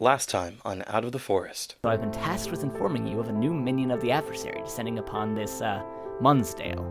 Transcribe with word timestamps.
Last 0.00 0.28
time 0.28 0.58
on 0.64 0.84
Out 0.86 1.04
of 1.04 1.10
the 1.10 1.18
Forest. 1.18 1.74
So 1.82 1.88
I've 1.88 2.00
been 2.00 2.12
tasked 2.12 2.52
with 2.52 2.62
informing 2.62 3.04
you 3.04 3.18
of 3.18 3.28
a 3.28 3.32
new 3.32 3.52
minion 3.52 3.90
of 3.90 4.00
the 4.00 4.12
adversary 4.12 4.60
descending 4.62 5.00
upon 5.00 5.34
this 5.34 5.60
uh, 5.60 5.82
Munsdale. 6.20 6.86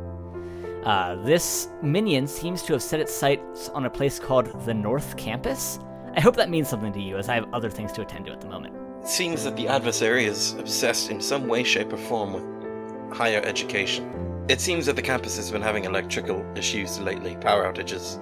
Uh, 0.83 1.15
this 1.23 1.69
minion 1.81 2.27
seems 2.27 2.63
to 2.63 2.73
have 2.73 2.83
set 2.83 2.99
its 2.99 3.13
sights 3.13 3.69
on 3.69 3.85
a 3.85 3.89
place 3.89 4.19
called 4.19 4.47
the 4.65 4.73
North 4.73 5.15
Campus. 5.15 5.79
I 6.17 6.19
hope 6.19 6.35
that 6.35 6.49
means 6.49 6.67
something 6.67 6.91
to 6.91 7.01
you, 7.01 7.17
as 7.17 7.29
I 7.29 7.35
have 7.35 7.47
other 7.53 7.69
things 7.69 7.93
to 7.93 8.01
attend 8.01 8.25
to 8.25 8.33
at 8.33 8.41
the 8.41 8.49
moment. 8.49 8.75
It 9.01 9.07
seems 9.07 9.41
that 9.45 9.55
the 9.55 9.69
adversary 9.69 10.25
is 10.25 10.51
obsessed 10.55 11.09
in 11.09 11.21
some 11.21 11.47
way, 11.47 11.63
shape, 11.63 11.93
or 11.93 11.97
form 11.97 12.33
with 12.33 13.15
higher 13.15 13.39
education. 13.45 14.45
It 14.49 14.59
seems 14.59 14.85
that 14.85 14.97
the 14.97 15.01
campus 15.01 15.37
has 15.37 15.49
been 15.49 15.61
having 15.61 15.85
electrical 15.85 16.45
issues 16.57 16.99
lately, 16.99 17.37
power 17.37 17.71
outages. 17.71 18.19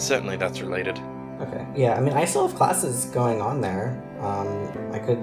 Certainly 0.00 0.38
that's 0.38 0.62
related. 0.62 0.98
Okay. 1.40 1.66
Yeah, 1.76 1.94
I 1.94 2.00
mean, 2.00 2.14
I 2.14 2.24
still 2.24 2.46
have 2.48 2.56
classes 2.56 3.06
going 3.06 3.40
on 3.40 3.60
there. 3.60 4.02
Um, 4.20 4.92
I 4.92 4.98
could 4.98 5.18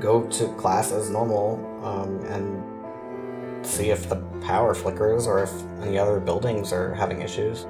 go 0.00 0.22
to 0.24 0.48
class 0.54 0.92
as 0.92 1.08
normal 1.10 1.56
um, 1.82 2.20
and 2.26 3.66
see 3.66 3.90
if 3.90 4.08
the 4.08 4.16
power 4.42 4.74
flickers 4.74 5.26
or 5.26 5.42
if 5.42 5.50
any 5.82 5.98
other 5.98 6.20
buildings 6.20 6.72
are 6.72 6.94
having 6.94 7.22
issues. 7.22 7.64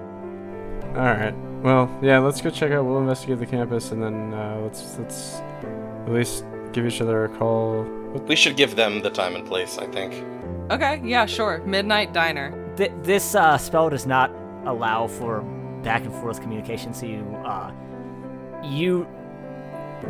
All 0.94 1.04
right. 1.04 1.34
Well, 1.62 1.90
yeah. 2.02 2.18
Let's 2.18 2.40
go 2.40 2.50
check 2.50 2.72
out. 2.72 2.84
We'll 2.84 2.98
investigate 2.98 3.38
the 3.38 3.46
campus, 3.46 3.92
and 3.92 4.02
then 4.02 4.34
uh, 4.34 4.60
let's 4.62 4.98
let's 4.98 5.36
at 6.06 6.12
least 6.12 6.44
give 6.72 6.86
each 6.86 7.00
other 7.00 7.24
a 7.24 7.28
call. 7.28 7.82
We 8.26 8.36
should 8.36 8.56
give 8.56 8.76
them 8.76 9.02
the 9.02 9.10
time 9.10 9.36
and 9.36 9.46
place, 9.46 9.78
I 9.78 9.86
think. 9.86 10.24
Okay, 10.70 11.00
yeah, 11.04 11.26
sure. 11.26 11.62
Midnight 11.64 12.12
Diner. 12.12 12.52
Th- 12.76 12.92
this 13.02 13.34
uh, 13.34 13.56
spell 13.58 13.90
does 13.90 14.06
not 14.06 14.30
allow 14.64 15.06
for 15.06 15.42
back 15.82 16.04
and 16.04 16.12
forth 16.14 16.40
communication, 16.40 16.92
so 16.92 17.06
you 17.06 17.24
uh, 17.44 17.70
you 18.64 19.06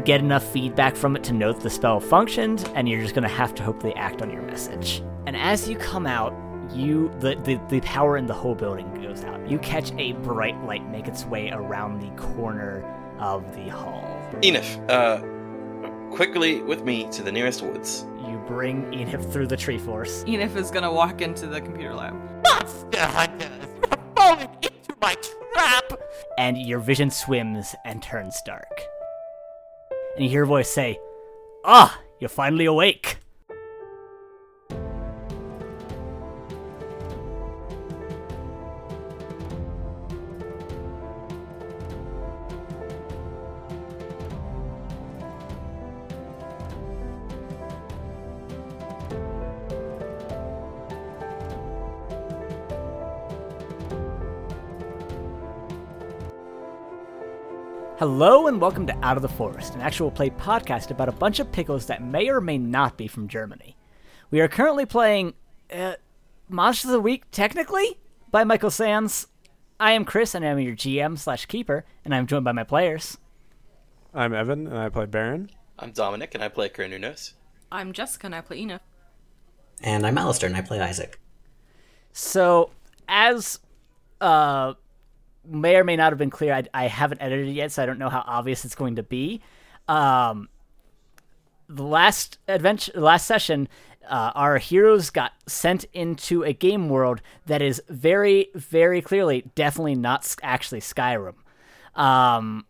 get 0.05 0.21
enough 0.21 0.45
feedback 0.53 0.97
from 0.97 1.17
it 1.17 1.25
to 1.25 1.33
know 1.33 1.53
that 1.53 1.63
the 1.63 1.71
spell 1.71 2.01
functioned, 2.01 2.69
and 2.75 2.89
you're 2.89 3.01
just 3.01 3.15
gonna 3.15 3.29
have 3.29 3.55
to 3.55 3.63
hope 3.63 3.83
they 3.83 3.95
act 3.95 4.23
on 4.23 4.31
your 4.31 4.43
message. 4.43 5.03
And 5.27 5.37
as 5.37 5.69
you 5.69 5.77
come 5.77 6.07
out, 6.07 6.35
you 6.73 7.11
the, 7.21 7.37
the 7.45 7.61
the 7.69 7.81
power 7.81 8.17
in 8.17 8.27
the 8.27 8.35
whole 8.35 8.55
building 8.55 8.93
goes 9.03 9.25
out. 9.25 9.49
You 9.49 9.59
catch 9.59 9.93
a 9.99 10.13
bright 10.13 10.61
light 10.65 10.87
make 10.91 11.07
its 11.07 11.25
way 11.25 11.51
around 11.51 12.01
the 12.01 12.11
corner 12.21 12.85
of 13.19 13.55
the 13.55 13.69
hall. 13.69 14.05
Enif, 14.43 14.79
uh, 14.91 15.21
quickly 16.15 16.61
with 16.63 16.83
me 16.83 17.09
to 17.13 17.23
the 17.23 17.33
nearest 17.33 17.63
woods. 17.63 18.05
You 18.29 18.43
bring 18.47 18.91
Enif 18.91 19.33
through 19.33 19.47
the 19.47 19.57
tree 19.57 19.79
force. 19.79 20.25
Enif 20.25 20.57
is 20.57 20.71
gonna 20.71 20.93
walk 20.93 21.21
into 21.23 21.47
the 21.47 21.61
computer 21.61 21.95
lab. 21.95 22.15
Monster 22.45 23.01
hunters! 23.01 23.49
You're 23.89 23.99
falling 24.17 24.49
into 24.63 24.95
my 25.01 25.15
trap! 25.15 25.46
And 26.39 26.59
your 26.59 26.79
vision 26.79 27.11
swims 27.11 27.75
and 27.85 28.03
turns 28.03 28.41
dark. 28.43 28.81
And 30.15 30.25
you 30.25 30.31
hear 30.31 30.45
a 30.45 30.47
voice 30.47 30.71
say, 30.71 30.99
Ah, 31.65 32.01
you're 32.21 32.29
finally 32.29 32.67
awake. 32.67 33.19
Hello 57.99 58.47
and 58.47 58.61
welcome 58.61 58.87
to 58.87 58.97
Out 59.03 59.17
of 59.17 59.23
the 59.23 59.29
Forest, 59.31 59.75
an 59.75 59.81
actual 59.81 60.11
play 60.11 60.29
podcast 60.29 60.91
about 60.91 61.09
a 61.09 61.13
bunch 61.13 61.41
of 61.41 61.51
pickles 61.51 61.87
that 61.87 62.03
may 62.03 62.29
or 62.29 62.43
may 62.43 62.59
not 62.59 62.99
be 62.99 63.09
from 63.09 63.27
Germany. 63.27 63.75
We 64.31 64.43
are 64.43 64.49
currently 64.49 64.85
playing 64.85 65.33
uh, 65.73 65.95
Monster 66.47 66.89
of 66.89 66.93
the 66.93 67.01
Week, 67.01 67.25
technically, 67.31 67.99
by 68.31 68.45
Michael 68.45 68.71
Sands. 68.71 69.29
I 69.81 69.93
am 69.93 70.05
Chris, 70.05 70.35
and 70.35 70.45
I 70.45 70.49
am 70.49 70.59
your 70.59 70.75
GM 70.75 71.19
slash 71.19 71.47
keeper, 71.47 71.87
and 72.05 72.15
I'm 72.15 72.27
joined 72.27 72.45
by 72.45 72.53
my 72.53 72.65
players. 72.65 73.17
I'm 74.13 74.35
Evan, 74.35 74.67
and 74.67 74.77
I 74.77 74.91
play 74.91 75.07
Baron. 75.07 75.49
I'm 75.79 75.93
Dominic, 75.93 76.35
and 76.35 76.45
I 76.45 76.49
play 76.49 76.69
Kernunos. 76.69 77.33
I'm 77.73 77.95
Jessica 77.95 78.27
and 78.27 78.35
I 78.35 78.43
play 78.43 78.61
Enif. 78.61 78.81
And 79.83 80.07
I'm 80.07 80.19
Alistair, 80.19 80.51
and 80.51 80.57
I 80.59 80.61
play 80.61 80.81
Isaac. 80.81 81.19
So, 82.13 82.73
as 83.09 83.59
uh, 84.21 84.75
may 85.49 85.77
or 85.77 85.85
may 85.85 85.97
not 85.97 86.13
have 86.13 86.19
been 86.19 86.31
clear, 86.31 86.55
I, 86.55 86.65
I 86.75 86.87
haven't 86.89 87.21
edited 87.21 87.49
it 87.49 87.53
yet, 87.53 87.73
so 87.73 87.83
I 87.83 87.87
don't 87.87 87.99
know 87.99 88.09
how 88.09 88.25
obvious 88.27 88.65
it's 88.65 88.75
going 88.75 88.97
to 88.97 89.03
be. 89.03 89.41
Um, 89.89 90.49
the 91.69 91.85
last 91.85 92.39
adventure, 92.49 92.93
last 92.95 93.27
session, 93.27 93.69
uh, 94.09 94.33
our 94.35 94.59
heroes 94.59 95.11
got 95.11 95.33
sent 95.47 95.85
into 95.93 96.45
a 96.45 96.53
game 96.53 96.89
world 96.89 97.21
that 97.47 97.63
is 97.63 97.83
very, 97.89 98.49
very 98.55 99.03
clearly, 99.03 99.51
definitely 99.55 99.95
not 99.95 100.35
actually 100.43 100.81
Skyrim. 100.81 101.35
Um, 101.95 102.67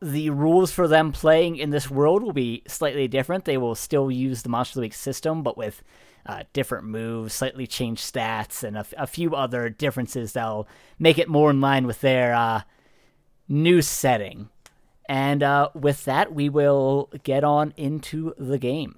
the 0.00 0.30
rules 0.30 0.72
for 0.72 0.86
them 0.86 1.12
playing 1.12 1.56
in 1.56 1.70
this 1.70 1.90
world 1.90 2.22
will 2.22 2.32
be 2.32 2.62
slightly 2.66 3.08
different. 3.08 3.44
They 3.44 3.56
will 3.56 3.74
still 3.74 4.10
use 4.10 4.42
the 4.42 4.48
Monster 4.48 4.72
of 4.72 4.74
the 4.82 4.86
Week 4.86 4.94
system, 4.94 5.42
but 5.42 5.56
with 5.56 5.82
uh, 6.26 6.42
different 6.52 6.86
moves, 6.86 7.32
slightly 7.32 7.66
changed 7.66 8.02
stats, 8.02 8.62
and 8.62 8.76
a, 8.76 8.80
f- 8.80 8.94
a 8.98 9.06
few 9.06 9.34
other 9.34 9.68
differences 9.68 10.32
that'll 10.32 10.68
make 10.98 11.18
it 11.18 11.28
more 11.28 11.50
in 11.50 11.60
line 11.60 11.86
with 11.86 12.00
their 12.00 12.34
uh, 12.34 12.62
new 13.48 13.80
setting. 13.80 14.48
And 15.08 15.42
uh, 15.42 15.68
with 15.74 16.04
that, 16.04 16.34
we 16.34 16.48
will 16.48 17.10
get 17.22 17.44
on 17.44 17.72
into 17.76 18.34
the 18.38 18.58
game. 18.58 18.96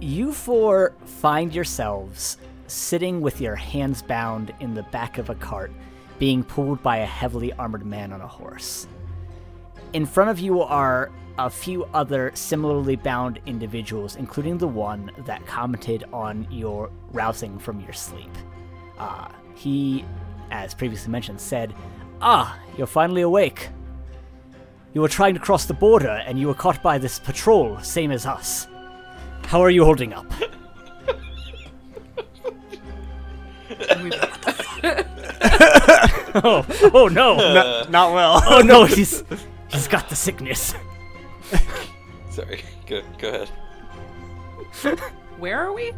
You 0.00 0.32
four 0.32 0.94
find 1.04 1.54
yourselves 1.54 2.36
sitting 2.66 3.20
with 3.20 3.40
your 3.40 3.56
hands 3.56 4.02
bound 4.02 4.54
in 4.60 4.74
the 4.74 4.82
back 4.84 5.18
of 5.18 5.30
a 5.30 5.34
cart, 5.34 5.72
being 6.18 6.44
pulled 6.44 6.82
by 6.82 6.98
a 6.98 7.06
heavily 7.06 7.52
armored 7.54 7.84
man 7.84 8.12
on 8.12 8.20
a 8.20 8.28
horse. 8.28 8.86
In 9.92 10.06
front 10.06 10.30
of 10.30 10.38
you 10.38 10.60
are 10.60 11.10
a 11.38 11.50
few 11.50 11.84
other 11.94 12.30
similarly 12.34 12.96
bound 12.96 13.40
individuals, 13.46 14.16
including 14.16 14.58
the 14.58 14.68
one 14.68 15.10
that 15.26 15.46
commented 15.46 16.04
on 16.12 16.46
your 16.50 16.90
rousing 17.12 17.58
from 17.58 17.80
your 17.80 17.92
sleep. 17.92 18.30
Uh, 18.98 19.28
he, 19.54 20.04
as 20.50 20.74
previously 20.74 21.10
mentioned, 21.10 21.40
said, 21.40 21.74
Ah, 22.20 22.58
you're 22.78 22.86
finally 22.86 23.22
awake. 23.22 23.68
You 24.92 25.00
were 25.00 25.08
trying 25.08 25.34
to 25.34 25.40
cross 25.40 25.66
the 25.66 25.74
border 25.74 26.22
and 26.26 26.38
you 26.38 26.46
were 26.46 26.54
caught 26.54 26.82
by 26.82 26.98
this 26.98 27.18
patrol, 27.18 27.78
same 27.80 28.12
as 28.12 28.26
us. 28.26 28.68
How 29.46 29.60
are 29.60 29.70
you 29.70 29.84
holding 29.84 30.12
up? 30.12 30.26
oh, 36.44 36.66
oh 36.92 37.08
no! 37.08 37.36
Not, 37.36 37.90
not 37.90 38.12
well. 38.12 38.42
Oh 38.46 38.60
no, 38.60 38.84
he's 38.86 39.24
he's 39.68 39.88
got 39.88 40.08
the 40.08 40.16
sickness. 40.16 40.74
Sorry, 42.30 42.62
go, 42.86 43.02
go 43.18 43.28
ahead. 43.28 43.48
Where 45.38 45.58
are 45.60 45.72
we? 45.72 45.92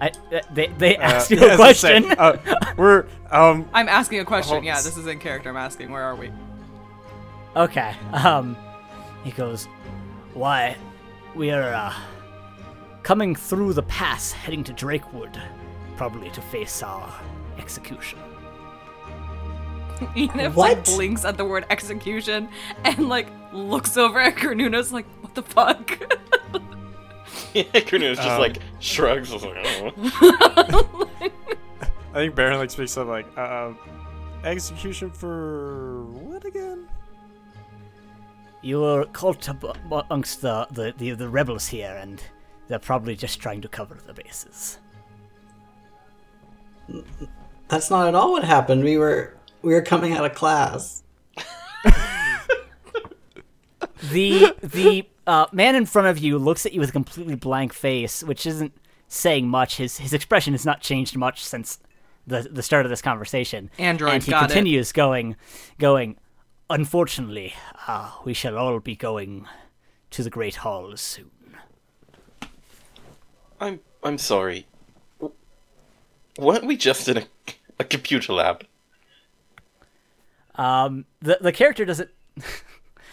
I, 0.00 0.08
uh, 0.34 0.40
they 0.52 0.66
they 0.78 0.96
Uh, 0.96 1.02
asked 1.02 1.30
you 1.30 1.38
yeah, 1.38 1.44
a 1.44 1.46
I 1.46 1.50
was 1.50 1.58
gonna 1.58 1.74
say, 1.74 2.00
question. 2.02 2.18
uh, 2.18 2.72
we're 2.76 3.06
um. 3.30 3.68
I'm 3.72 3.88
asking 3.88 4.18
a 4.20 4.24
question. 4.24 4.54
Hold- 4.54 4.64
Yeah, 4.64 4.80
this 4.80 4.96
is 4.96 5.06
in 5.06 5.18
character. 5.18 5.48
I'm 5.50 5.56
asking, 5.56 5.90
where 5.92 6.02
are 6.02 6.16
we? 6.16 6.30
Okay. 7.56 7.94
Um, 8.12 8.56
he 9.24 9.30
goes, 9.30 9.66
"Why, 10.34 10.76
we 11.34 11.50
are 11.50 11.72
uh, 11.72 11.94
coming 13.02 13.34
through 13.36 13.74
the 13.74 13.82
pass, 13.84 14.32
heading 14.32 14.64
to 14.64 14.72
Drakewood, 14.72 15.40
probably 15.96 16.30
to 16.30 16.40
face 16.42 16.82
our 16.82 17.12
execution." 17.58 18.18
Enif 20.16 20.56
like 20.56 20.84
blinks 20.84 21.24
at 21.24 21.36
the 21.36 21.44
word 21.44 21.64
execution 21.70 22.48
and 22.84 23.08
like 23.08 23.28
looks 23.52 23.96
over 23.96 24.18
at 24.20 24.36
Kernunos 24.36 24.92
like, 24.92 25.06
what 25.22 25.34
the 25.34 25.42
fuck? 25.42 25.98
Yeah, 27.54 27.64
Kernunos 27.64 28.16
just 28.16 28.28
Um, 28.28 28.40
like 28.40 28.58
shrugs. 28.80 29.30
I 29.30 29.34
was 29.34 29.44
like, 29.44 29.56
oh. 29.66 31.08
I 31.20 32.14
think 32.14 32.34
Baron 32.34 32.58
like 32.58 32.70
speaks 32.70 32.96
up 32.96 33.08
like 33.08 33.26
uh, 33.36 33.72
execution 34.42 35.10
for 35.10 36.04
what 36.04 36.46
again? 36.46 36.88
You 38.62 38.80
were 38.80 39.04
caught 39.12 39.50
up 39.50 39.64
amongst 39.90 40.40
the, 40.40 40.66
the, 40.70 40.94
the, 40.96 41.10
the 41.12 41.28
rebels 41.28 41.66
here, 41.68 41.94
and 42.00 42.22
they're 42.68 42.78
probably 42.78 43.16
just 43.16 43.38
trying 43.40 43.60
to 43.62 43.68
cover 43.68 43.98
the 44.06 44.14
bases. 44.14 44.78
That's 47.68 47.90
not 47.90 48.08
at 48.08 48.14
all 48.14 48.32
what 48.32 48.44
happened. 48.44 48.82
We 48.84 48.96
were 48.96 49.36
we 49.62 49.74
were 49.74 49.82
coming 49.82 50.12
out 50.14 50.24
of 50.24 50.34
class. 50.34 51.02
The 54.10 54.54
the 54.62 55.08
uh, 55.26 55.46
man 55.52 55.74
in 55.76 55.86
front 55.86 56.08
of 56.08 56.18
you 56.18 56.38
looks 56.38 56.66
at 56.66 56.72
you 56.72 56.80
with 56.80 56.88
a 56.90 56.92
completely 56.92 57.34
blank 57.36 57.72
face, 57.72 58.22
which 58.22 58.46
isn't 58.46 58.72
saying 59.08 59.48
much. 59.48 59.76
His 59.76 59.98
his 59.98 60.12
expression 60.12 60.52
has 60.54 60.64
not 60.66 60.80
changed 60.80 61.16
much 61.16 61.44
since 61.44 61.78
the 62.26 62.42
the 62.50 62.62
start 62.62 62.84
of 62.86 62.90
this 62.90 63.02
conversation. 63.02 63.70
Android, 63.78 64.14
and 64.14 64.22
he 64.24 64.30
got 64.30 64.44
it. 64.44 64.54
continues 64.54 64.92
going, 64.92 65.36
going. 65.78 66.16
Unfortunately, 66.70 67.54
uh, 67.86 68.10
we 68.24 68.32
shall 68.32 68.56
all 68.56 68.80
be 68.80 68.96
going 68.96 69.46
to 70.10 70.22
the 70.22 70.30
great 70.30 70.56
Hall 70.56 70.96
soon. 70.96 71.30
I'm 73.60 73.80
I'm 74.02 74.18
sorry. 74.18 74.66
W- 75.20 75.34
Weren't 76.38 76.64
we 76.64 76.76
just 76.76 77.08
in 77.08 77.18
a, 77.18 77.24
a 77.78 77.84
computer 77.84 78.32
lab? 78.32 78.66
Um, 80.56 81.04
the 81.20 81.38
the 81.40 81.52
character 81.52 81.84
doesn't. 81.84 82.10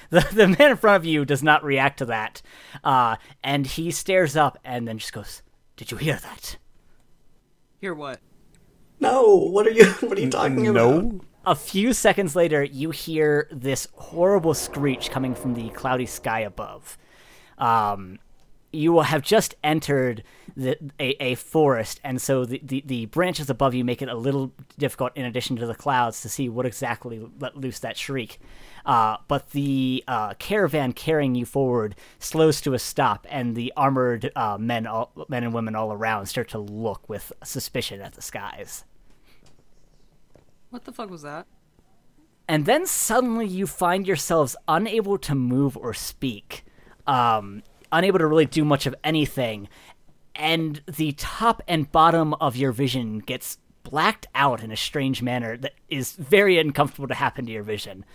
the 0.09 0.27
the 0.33 0.47
man 0.47 0.71
in 0.71 0.77
front 0.77 0.97
of 0.97 1.06
you 1.06 1.25
does 1.25 1.44
not 1.44 1.63
react 1.63 2.00
to 2.00 2.06
that, 2.06 2.41
uh, 2.83 3.15
and 3.44 3.65
he 3.65 3.91
stares 3.91 4.35
up 4.35 4.57
and 4.63 4.88
then 4.88 4.97
just 4.97 5.13
goes, 5.13 5.41
"Did 5.75 5.91
you 5.91 5.97
hear 5.97 6.15
that?" 6.15 6.57
Hear 7.81 7.94
what? 7.94 8.19
No, 9.00 9.35
what 9.35 9.65
are 9.67 9.71
you? 9.71 9.85
What 10.01 10.17
are 10.17 10.21
you 10.21 10.29
talking 10.29 10.67
about? 10.67 11.03
No. 11.03 11.21
A 11.45 11.56
few 11.56 11.94
seconds 11.94 12.35
later, 12.35 12.63
you 12.63 12.91
hear 12.91 13.47
this 13.51 13.88
horrible 13.94 14.53
screech 14.53 15.09
coming 15.09 15.33
from 15.33 15.53
the 15.53 15.69
cloudy 15.69 16.06
sky 16.06 16.41
above. 16.41 16.97
Um, 17.57 18.19
you 18.71 18.91
will 18.91 19.03
have 19.03 19.21
just 19.21 19.56
entered 19.63 20.23
the, 20.59 20.77
a, 21.00 21.23
a 21.23 21.35
forest, 21.35 22.00
and 22.03 22.21
so 22.21 22.45
the, 22.45 22.61
the, 22.63 22.83
the 22.85 23.06
branches 23.07 23.50
above 23.50 23.73
you 23.73 23.83
make 23.83 24.01
it 24.01 24.09
a 24.09 24.15
little 24.15 24.51
difficult, 24.77 25.11
in 25.15 25.25
addition 25.25 25.56
to 25.57 25.65
the 25.65 25.75
clouds, 25.75 26.21
to 26.21 26.29
see 26.29 26.50
what 26.50 26.65
exactly 26.65 27.25
let 27.39 27.57
loose 27.57 27.79
that 27.79 27.97
shriek. 27.97 28.39
Uh, 28.85 29.17
but 29.27 29.51
the 29.51 30.03
uh, 30.07 30.33
caravan 30.35 30.94
carrying 30.94 31.35
you 31.35 31.45
forward 31.45 31.95
slows 32.19 32.61
to 32.61 32.73
a 32.73 32.79
stop, 32.79 33.25
and 33.29 33.56
the 33.56 33.73
armored 33.75 34.31
uh, 34.35 34.57
men, 34.59 34.85
all, 34.85 35.11
men 35.29 35.44
and 35.44 35.53
women 35.53 35.75
all 35.75 35.91
around 35.91 36.25
start 36.27 36.50
to 36.50 36.59
look 36.59 37.07
with 37.09 37.31
suspicion 37.44 38.01
at 38.01 38.13
the 38.13 38.21
skies. 38.21 38.85
What 40.69 40.85
the 40.85 40.91
fuck 40.91 41.09
was 41.09 41.23
that? 41.23 41.47
and 42.50 42.65
then 42.65 42.88
suddenly 42.88 43.45
you 43.45 43.67
find 43.67 44.07
yourselves 44.07 44.56
unable 44.67 45.19
to 45.19 45.35
move 45.35 45.77
or 45.77 45.94
speak, 45.94 46.65
um, 47.06 47.61
unable 47.91 48.17
to 48.17 48.25
really 48.25 48.47
do 48.47 48.65
much 48.65 48.88
of 48.88 48.95
anything, 49.03 49.69
and 50.39 50.81
the 50.88 51.12
top 51.12 51.62
and 51.68 51.91
bottom 51.91 52.33
of 52.36 52.56
your 52.56 52.71
vision 52.71 53.19
gets 53.19 53.59
blacked 53.83 54.25
out 54.33 54.63
in 54.63 54.71
a 54.71 54.75
strange 54.75 55.21
manner 55.21 55.57
that 55.57 55.74
is 55.89 56.13
very 56.13 56.57
uncomfortable 56.57 57.07
to 57.07 57.13
happen 57.13 57.45
to 57.45 57.51
your 57.51 57.63
vision. 57.63 58.06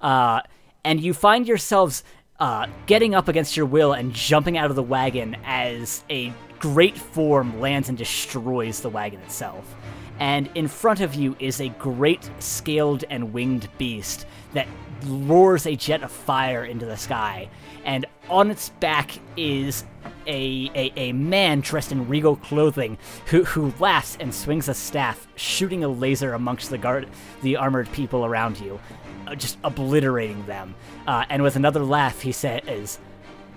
Uh, 0.00 0.40
and 0.84 1.00
you 1.00 1.12
find 1.12 1.48
yourselves 1.48 2.04
uh, 2.38 2.66
getting 2.86 3.14
up 3.14 3.28
against 3.28 3.56
your 3.56 3.66
will 3.66 3.92
and 3.92 4.12
jumping 4.12 4.56
out 4.56 4.70
of 4.70 4.76
the 4.76 4.82
wagon 4.82 5.36
as 5.44 6.04
a 6.08 6.32
great 6.58 6.96
form 6.96 7.60
lands 7.60 7.88
and 7.88 7.98
destroys 7.98 8.80
the 8.80 8.88
wagon 8.88 9.20
itself 9.20 9.74
and 10.20 10.50
in 10.54 10.68
front 10.68 11.00
of 11.00 11.14
you 11.14 11.34
is 11.40 11.60
a 11.60 11.70
great 11.70 12.30
scaled 12.38 13.04
and 13.08 13.32
winged 13.32 13.68
beast 13.78 14.26
that 14.52 14.68
roars 15.06 15.66
a 15.66 15.74
jet 15.74 16.02
of 16.02 16.12
fire 16.12 16.64
into 16.64 16.84
the 16.84 16.96
sky. 16.96 17.48
And 17.84 18.04
on 18.28 18.50
its 18.50 18.68
back 18.68 19.18
is 19.38 19.84
a, 20.30 20.70
a, 20.74 20.92
a 20.96 21.12
man 21.12 21.60
dressed 21.60 21.92
in 21.92 22.08
regal 22.08 22.36
clothing 22.36 22.96
who, 23.26 23.44
who 23.44 23.74
laughs 23.78 24.16
and 24.20 24.34
swings 24.34 24.68
a 24.68 24.74
staff, 24.74 25.26
shooting 25.34 25.84
a 25.84 25.88
laser 25.88 26.32
amongst 26.32 26.70
the 26.70 26.78
guard 26.78 27.08
the 27.42 27.56
armored 27.56 27.90
people 27.92 28.24
around 28.24 28.60
you, 28.60 28.80
uh, 29.26 29.34
just 29.34 29.58
obliterating 29.64 30.46
them. 30.46 30.74
Uh, 31.06 31.24
and 31.28 31.42
with 31.42 31.56
another 31.56 31.84
laugh, 31.84 32.20
he 32.20 32.32
says, 32.32 32.98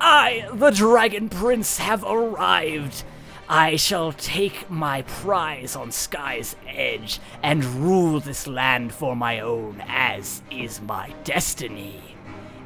I, 0.02 0.50
the 0.52 0.72
Dragon 0.72 1.30
Prince, 1.30 1.78
have 1.78 2.04
arrived. 2.04 3.04
I 3.48 3.76
shall 3.76 4.14
take 4.14 4.70
my 4.70 5.04
prize 5.04 5.76
on 5.76 5.92
Sky's 5.92 6.56
Edge 6.68 7.20
and 7.44 7.64
rule 7.64 8.20
this 8.20 8.48
land 8.48 8.94
for 8.94 9.16
my 9.16 9.42
own, 9.42 9.84
as 9.88 10.42
is 10.50 10.82
my 10.82 11.14
destiny. 11.24 12.02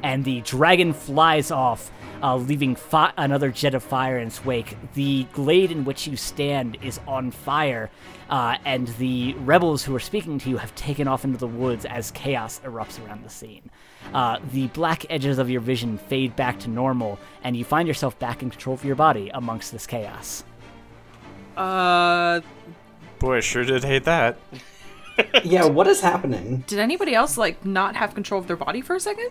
And 0.02 0.24
the 0.24 0.40
dragon 0.42 0.92
flies 0.92 1.50
off, 1.50 1.90
uh, 2.22 2.36
leaving 2.36 2.74
fi- 2.76 3.12
another 3.16 3.50
jet 3.50 3.74
of 3.74 3.82
fire 3.82 4.18
in 4.18 4.26
its 4.28 4.44
wake. 4.44 4.76
The 4.94 5.24
glade 5.32 5.70
in 5.70 5.84
which 5.84 6.06
you 6.06 6.16
stand 6.16 6.78
is 6.82 7.00
on 7.06 7.30
fire, 7.30 7.90
uh, 8.30 8.56
and 8.64 8.88
the 8.98 9.34
rebels 9.44 9.84
who 9.84 9.94
are 9.94 10.00
speaking 10.00 10.38
to 10.40 10.50
you 10.50 10.56
have 10.58 10.74
taken 10.74 11.06
off 11.08 11.24
into 11.24 11.38
the 11.38 11.46
woods 11.46 11.84
as 11.84 12.10
chaos 12.12 12.60
erupts 12.64 13.04
around 13.06 13.24
the 13.24 13.30
scene. 13.30 13.70
Uh, 14.12 14.38
the 14.52 14.66
black 14.68 15.04
edges 15.10 15.38
of 15.38 15.50
your 15.50 15.60
vision 15.60 15.98
fade 15.98 16.34
back 16.36 16.58
to 16.60 16.70
normal, 16.70 17.18
and 17.44 17.56
you 17.56 17.64
find 17.64 17.86
yourself 17.88 18.18
back 18.18 18.42
in 18.42 18.50
control 18.50 18.74
of 18.74 18.84
your 18.84 18.96
body 18.96 19.30
amongst 19.34 19.72
this 19.72 19.86
chaos. 19.86 20.44
Uh, 21.56 22.40
Boy, 23.18 23.38
I 23.38 23.40
sure 23.40 23.64
did 23.64 23.84
hate 23.84 24.04
that. 24.04 24.38
Yeah, 25.42 25.64
what 25.66 25.88
is 25.88 26.00
happening? 26.00 26.62
did 26.68 26.78
anybody 26.78 27.12
else 27.12 27.36
like 27.36 27.64
not 27.64 27.96
have 27.96 28.14
control 28.14 28.40
of 28.40 28.46
their 28.46 28.54
body 28.54 28.80
for 28.80 28.94
a 28.94 29.00
second? 29.00 29.30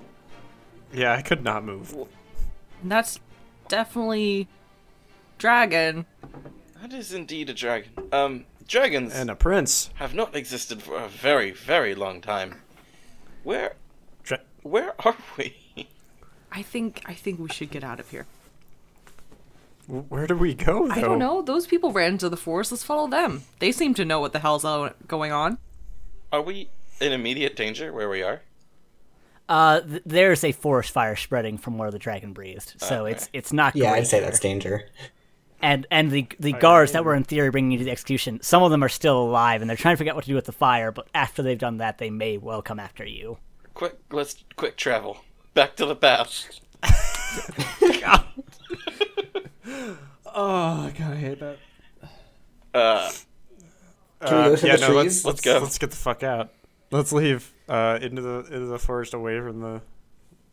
Yeah, 0.94 1.14
I 1.14 1.22
could 1.22 1.46
not 1.46 1.64
move. 1.64 1.96
And 2.82 2.92
that's 2.92 3.20
definitely 3.68 4.48
dragon. 5.38 6.06
That 6.82 6.94
is 6.94 7.14
indeed 7.14 7.50
a 7.50 7.54
dragon. 7.54 7.92
Um, 8.12 8.46
dragons 8.68 9.14
And 9.16 9.30
a 9.30 9.36
prince. 9.36 9.90
have 9.96 10.14
not 10.14 10.36
existed 10.36 10.82
for 10.82 10.98
a 10.98 11.08
very, 11.08 11.52
very 11.52 11.96
long 11.96 12.22
time. 12.22 12.62
Where, 13.44 13.76
Dra- 14.24 14.42
where 14.62 14.94
are 15.06 15.16
we? 15.38 15.56
I 16.52 16.62
think 16.62 17.02
I 17.06 17.14
think 17.14 17.40
we 17.40 17.50
should 17.50 17.72
get 17.72 17.84
out 17.84 18.00
of 18.00 18.10
here. 18.10 18.26
Where 19.88 20.28
do 20.28 20.36
we 20.36 20.54
go, 20.54 20.88
though? 20.88 20.94
I 20.94 21.00
don't 21.02 21.20
know. 21.20 21.42
Those 21.42 21.66
people 21.66 21.92
ran 21.94 22.14
into 22.14 22.28
the 22.30 22.36
forest. 22.38 22.72
Let's 22.72 22.84
follow 22.84 23.08
them. 23.08 23.44
They 23.60 23.72
seem 23.72 23.94
to 23.96 24.04
know 24.06 24.20
what 24.20 24.34
the 24.34 24.40
hell's 24.40 24.64
going 25.08 25.32
on. 25.32 25.60
Are 26.32 26.42
we 26.42 26.70
in 27.00 27.14
immediate 27.14 27.56
danger 27.56 27.94
where 27.94 28.10
we 28.10 28.22
are? 28.22 28.42
Uh, 29.50 29.80
th- 29.82 30.02
there's 30.06 30.44
a 30.44 30.52
forest 30.52 30.92
fire 30.92 31.16
spreading 31.16 31.58
from 31.58 31.78
where 31.78 31.90
the 31.92 32.00
dragon 32.00 32.34
breathed, 32.34 32.74
so 32.78 33.04
Okay. 33.06 33.14
it's 33.14 33.30
it's 33.34 33.54
not. 33.54 33.76
Yeah, 33.76 33.92
great 33.92 34.00
I'd 34.02 34.08
say 34.08 34.18
here. 34.18 34.26
that's 34.26 34.40
danger. 34.40 34.90
And 35.62 35.88
and 35.90 36.12
the 36.12 36.28
the 36.40 36.52
guards 36.54 36.92
that 36.92 37.04
were 37.06 37.16
in 37.16 37.24
theory 37.24 37.50
bringing 37.50 37.72
you 37.72 37.78
to 37.80 37.84
the 37.86 37.92
execution, 37.92 38.40
some 38.44 38.62
of 38.62 38.72
them 38.72 38.84
are 38.84 38.90
still 38.90 39.20
alive, 39.22 39.62
and 39.62 39.70
they're 39.70 39.78
trying 39.78 39.94
to 39.94 39.98
figure 39.98 40.12
out 40.12 40.16
what 40.16 40.26
to 40.26 40.30
do 40.30 40.36
with 40.36 40.46
the 40.46 40.52
fire. 40.52 40.92
But 40.92 41.08
after 41.16 41.42
they've 41.42 41.58
done 41.58 41.78
that, 41.78 41.98
they 41.98 42.10
may 42.10 42.38
well 42.38 42.62
come 42.62 42.80
after 42.80 43.06
you. 43.06 43.38
Quick, 43.74 43.98
let's 44.12 44.44
quick 44.56 44.76
travel 44.76 45.18
back 45.54 45.76
to 45.78 45.86
the 45.86 45.96
past. 45.96 46.62
Oh, 50.40 50.92
God, 50.98 51.14
I 51.14 51.16
hate 51.16 51.40
that. 51.40 51.58
Uh, 52.74 53.10
Can 54.24 54.38
we 54.38 54.44
go 54.50 54.56
to 54.56 54.68
yeah, 54.68 54.76
the 54.76 54.82
no, 54.82 54.88
trees? 54.88 54.96
let's, 54.96 55.26
Let's 55.26 55.42
go. 55.42 55.60
Let's 55.60 55.78
get 55.80 55.90
the 55.90 55.96
fuck 55.98 56.22
out. 56.22 56.52
Let's 56.92 57.12
leave 57.12 57.54
uh, 57.68 58.00
into 58.02 58.22
the 58.22 58.40
into 58.52 58.66
the 58.68 58.80
forest, 58.80 59.14
away 59.14 59.40
from 59.40 59.60
the 59.62 59.82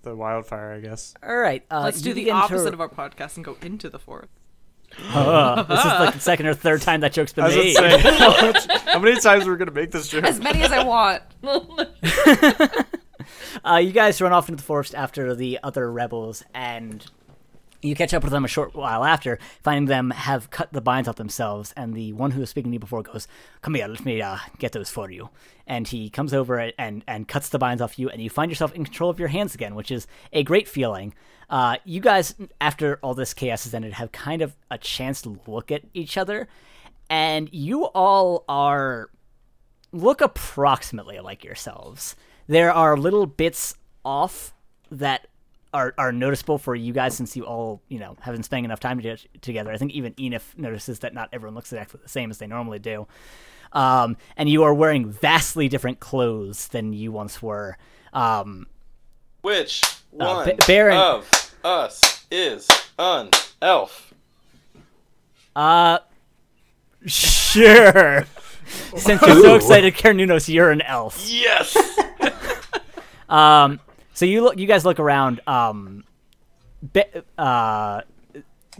the 0.02 0.14
wildfire. 0.16 0.72
I 0.72 0.80
guess. 0.80 1.14
All 1.22 1.36
right, 1.36 1.64
uh, 1.70 1.82
Let's 1.84 2.00
do 2.02 2.10
the 2.12 2.22
begin 2.22 2.34
to- 2.34 2.40
opposite 2.40 2.74
of 2.74 2.80
our 2.80 2.88
podcast 2.88 3.36
and 3.36 3.44
go 3.44 3.56
into 3.62 3.88
the 3.88 3.98
forest. 3.98 4.30
Uh, 5.12 5.62
this 5.64 5.78
is 5.80 5.84
like 5.86 6.14
the 6.14 6.20
second 6.20 6.46
or 6.46 6.54
third 6.54 6.80
time 6.82 7.00
that 7.00 7.12
joke's 7.12 7.32
been 7.32 7.44
made. 7.46 7.74
say, 7.74 7.98
how, 7.98 8.28
much- 8.46 8.66
how 8.86 8.98
many 8.98 9.18
times 9.20 9.44
we're 9.46 9.56
gonna 9.56 9.70
make 9.72 9.90
this 9.90 10.08
joke? 10.08 10.24
As 10.24 10.38
many 10.40 10.62
as 10.62 10.72
I 10.72 10.84
want. 10.84 11.22
Uh, 13.64 13.76
you 13.76 13.92
guys 13.92 14.20
run 14.20 14.32
off 14.32 14.50
into 14.50 14.56
the 14.60 14.66
forest 14.66 14.94
after 14.94 15.34
the 15.34 15.58
other 15.62 15.90
rebels, 15.90 16.44
and 16.54 17.06
you 17.84 17.94
catch 17.94 18.14
up 18.14 18.22
with 18.22 18.32
them 18.32 18.44
a 18.44 18.48
short 18.48 18.74
while 18.74 19.04
after, 19.04 19.38
finding 19.62 19.86
them 19.86 20.10
have 20.10 20.50
cut 20.50 20.72
the 20.72 20.80
binds 20.80 21.08
off 21.08 21.16
themselves. 21.16 21.72
And 21.76 21.94
the 21.94 22.12
one 22.14 22.30
who 22.30 22.40
was 22.40 22.50
speaking 22.50 22.72
to 22.72 22.76
you 22.76 22.80
before 22.80 23.02
goes, 23.02 23.28
"Come 23.60 23.74
here, 23.74 23.86
let 23.86 24.04
me 24.04 24.22
uh, 24.22 24.38
get 24.58 24.72
those 24.72 24.90
for 24.90 25.10
you." 25.10 25.28
And 25.66 25.86
he 25.86 26.10
comes 26.10 26.32
over 26.32 26.72
and 26.78 27.04
and 27.06 27.28
cuts 27.28 27.50
the 27.50 27.58
binds 27.58 27.82
off 27.82 27.98
you, 27.98 28.08
and 28.08 28.22
you 28.22 28.30
find 28.30 28.50
yourself 28.50 28.72
in 28.74 28.84
control 28.84 29.10
of 29.10 29.18
your 29.18 29.28
hands 29.28 29.54
again, 29.54 29.74
which 29.74 29.90
is 29.90 30.06
a 30.32 30.42
great 30.42 30.66
feeling. 30.66 31.14
Uh, 31.50 31.76
you 31.84 32.00
guys, 32.00 32.34
after 32.60 32.98
all 33.02 33.14
this 33.14 33.34
chaos 33.34 33.64
has 33.64 33.74
ended, 33.74 33.92
have 33.92 34.12
kind 34.12 34.40
of 34.40 34.56
a 34.70 34.78
chance 34.78 35.20
to 35.22 35.38
look 35.46 35.70
at 35.70 35.82
each 35.92 36.16
other, 36.16 36.48
and 37.10 37.50
you 37.52 37.84
all 37.84 38.44
are 38.48 39.10
look 39.92 40.20
approximately 40.20 41.20
like 41.20 41.44
yourselves. 41.44 42.16
There 42.46 42.72
are 42.72 42.96
little 42.96 43.26
bits 43.26 43.74
off 44.04 44.52
that 44.90 45.28
are, 45.74 45.92
are 45.98 46.12
noticeable 46.12 46.56
for 46.56 46.74
you 46.74 46.92
guys 46.94 47.14
since 47.16 47.36
you 47.36 47.44
all, 47.44 47.82
you 47.88 47.98
know, 47.98 48.16
have 48.20 48.32
been 48.34 48.42
spending 48.42 48.64
enough 48.64 48.80
time 48.80 48.98
to, 49.00 49.16
together. 49.42 49.70
I 49.72 49.76
think 49.76 49.92
even 49.92 50.14
Enif 50.14 50.56
notices 50.56 51.00
that 51.00 51.12
not 51.12 51.28
everyone 51.32 51.54
looks 51.54 51.72
exactly 51.72 52.00
the 52.02 52.08
same 52.08 52.30
as 52.30 52.38
they 52.38 52.46
normally 52.46 52.78
do. 52.78 53.06
Um, 53.72 54.16
and 54.36 54.48
you 54.48 54.62
are 54.62 54.72
wearing 54.72 55.10
vastly 55.10 55.68
different 55.68 55.98
clothes 56.00 56.68
than 56.68 56.92
you 56.92 57.10
once 57.12 57.42
were. 57.42 57.76
Um, 58.12 58.68
which 59.42 59.82
Uh, 60.18 60.44
one 60.46 60.52
Baron- 60.66 60.96
of 60.96 61.54
us 61.64 62.24
is 62.30 62.68
an 62.98 63.30
elf? 63.60 64.14
uh, 65.56 65.98
sure. 67.04 68.24
Since 68.96 69.20
you're 69.22 69.42
so 69.42 69.54
excited, 69.56 69.94
Kernunos, 69.94 70.48
you're 70.52 70.70
an 70.70 70.82
elf. 70.82 71.28
Yes. 71.28 71.76
Um, 73.26 73.80
so 74.14 74.24
you 74.24 74.42
look, 74.42 74.58
you 74.58 74.66
guys 74.66 74.84
look 74.84 74.98
around. 74.98 75.40
Um, 75.46 76.04
Be- 76.92 77.04
uh, 77.36 78.02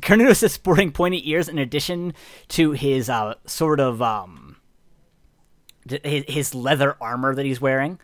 Kernunos 0.01 0.43
is 0.43 0.53
sporting 0.53 0.93
pointy 0.93 1.29
ears 1.31 1.49
in 1.49 1.59
addition 1.59 2.15
to 2.49 2.73
his 2.73 3.09
uh, 3.11 3.35
sort 3.47 3.81
of 3.81 4.01
um, 4.01 4.57
his, 5.89 6.25
his 6.27 6.55
leather 6.55 6.97
armor 7.01 7.35
that 7.35 7.45
he's 7.45 7.61
wearing. 7.61 7.99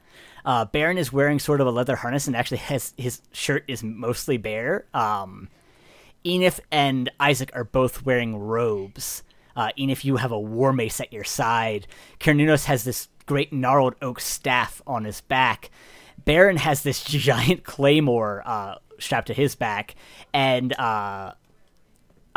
Uh, 0.45 0.65
Baron 0.65 0.99
is 0.99 1.13
wearing 1.13 1.39
sort 1.39 1.61
of 1.61 1.67
a 1.67 1.71
leather 1.71 1.97
harness 1.97 2.27
and 2.27 2.35
actually 2.37 2.59
has 2.59 2.95
his 2.97 3.21
shirt 3.33 3.65
is 3.69 3.83
mostly 3.83 4.37
bare. 4.37 4.87
Um, 4.95 5.49
Enif 6.25 6.61
and 6.71 7.11
Isaac 7.19 7.51
are 7.55 7.65
both 7.65 8.05
wearing 8.05 8.37
robes. 8.39 9.23
Uh, 9.57 9.71
Enif, 9.79 10.05
you 10.05 10.17
have 10.17 10.33
a 10.33 10.41
war 10.41 10.73
mace 10.73 11.01
at 11.01 11.13
your 11.13 11.25
side. 11.25 11.87
Kernunos 12.21 12.65
has 12.65 12.85
this 12.85 13.09
great 13.27 13.53
gnarled 13.53 13.95
oak 14.01 14.21
staff 14.21 14.81
on 14.87 15.05
his 15.05 15.21
back. 15.21 15.71
Baron 16.31 16.59
has 16.59 16.85
this 16.85 17.03
giant 17.05 17.65
claymore 17.65 18.45
uh, 18.47 18.77
strapped 19.01 19.27
to 19.27 19.35
his 19.35 19.57
back, 19.57 19.97
and 20.33 20.73
uh, 20.79 21.33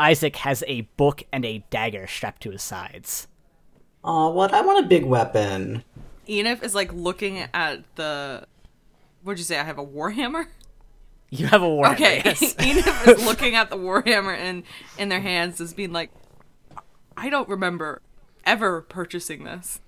Isaac 0.00 0.34
has 0.34 0.64
a 0.66 0.80
book 0.96 1.22
and 1.32 1.44
a 1.44 1.64
dagger 1.70 2.08
strapped 2.08 2.42
to 2.42 2.50
his 2.50 2.60
sides. 2.60 3.28
Aw, 4.02 4.30
what? 4.30 4.52
I 4.52 4.62
want 4.62 4.84
a 4.84 4.88
big 4.88 5.04
weapon. 5.04 5.84
Enif 6.28 6.64
is 6.64 6.74
like 6.74 6.92
looking 6.92 7.38
at 7.54 7.84
the. 7.94 8.48
What'd 9.22 9.38
you 9.38 9.44
say? 9.44 9.60
I 9.60 9.62
have 9.62 9.78
a 9.78 9.86
warhammer. 9.86 10.46
You 11.30 11.48
have 11.48 11.62
a 11.62 11.68
war. 11.68 11.88
Okay, 11.92 12.22
yes. 12.24 12.54
Enif 12.58 13.08
is 13.08 13.24
looking 13.26 13.56
at 13.56 13.68
the 13.68 13.76
warhammer 13.76 14.38
in 14.38 14.62
in 14.98 15.08
their 15.08 15.20
hands, 15.20 15.60
as 15.60 15.72
being 15.72 15.92
like, 15.92 16.10
I 17.16 17.28
don't 17.28 17.48
remember 17.48 18.02
ever 18.44 18.82
purchasing 18.82 19.42
this. 19.42 19.80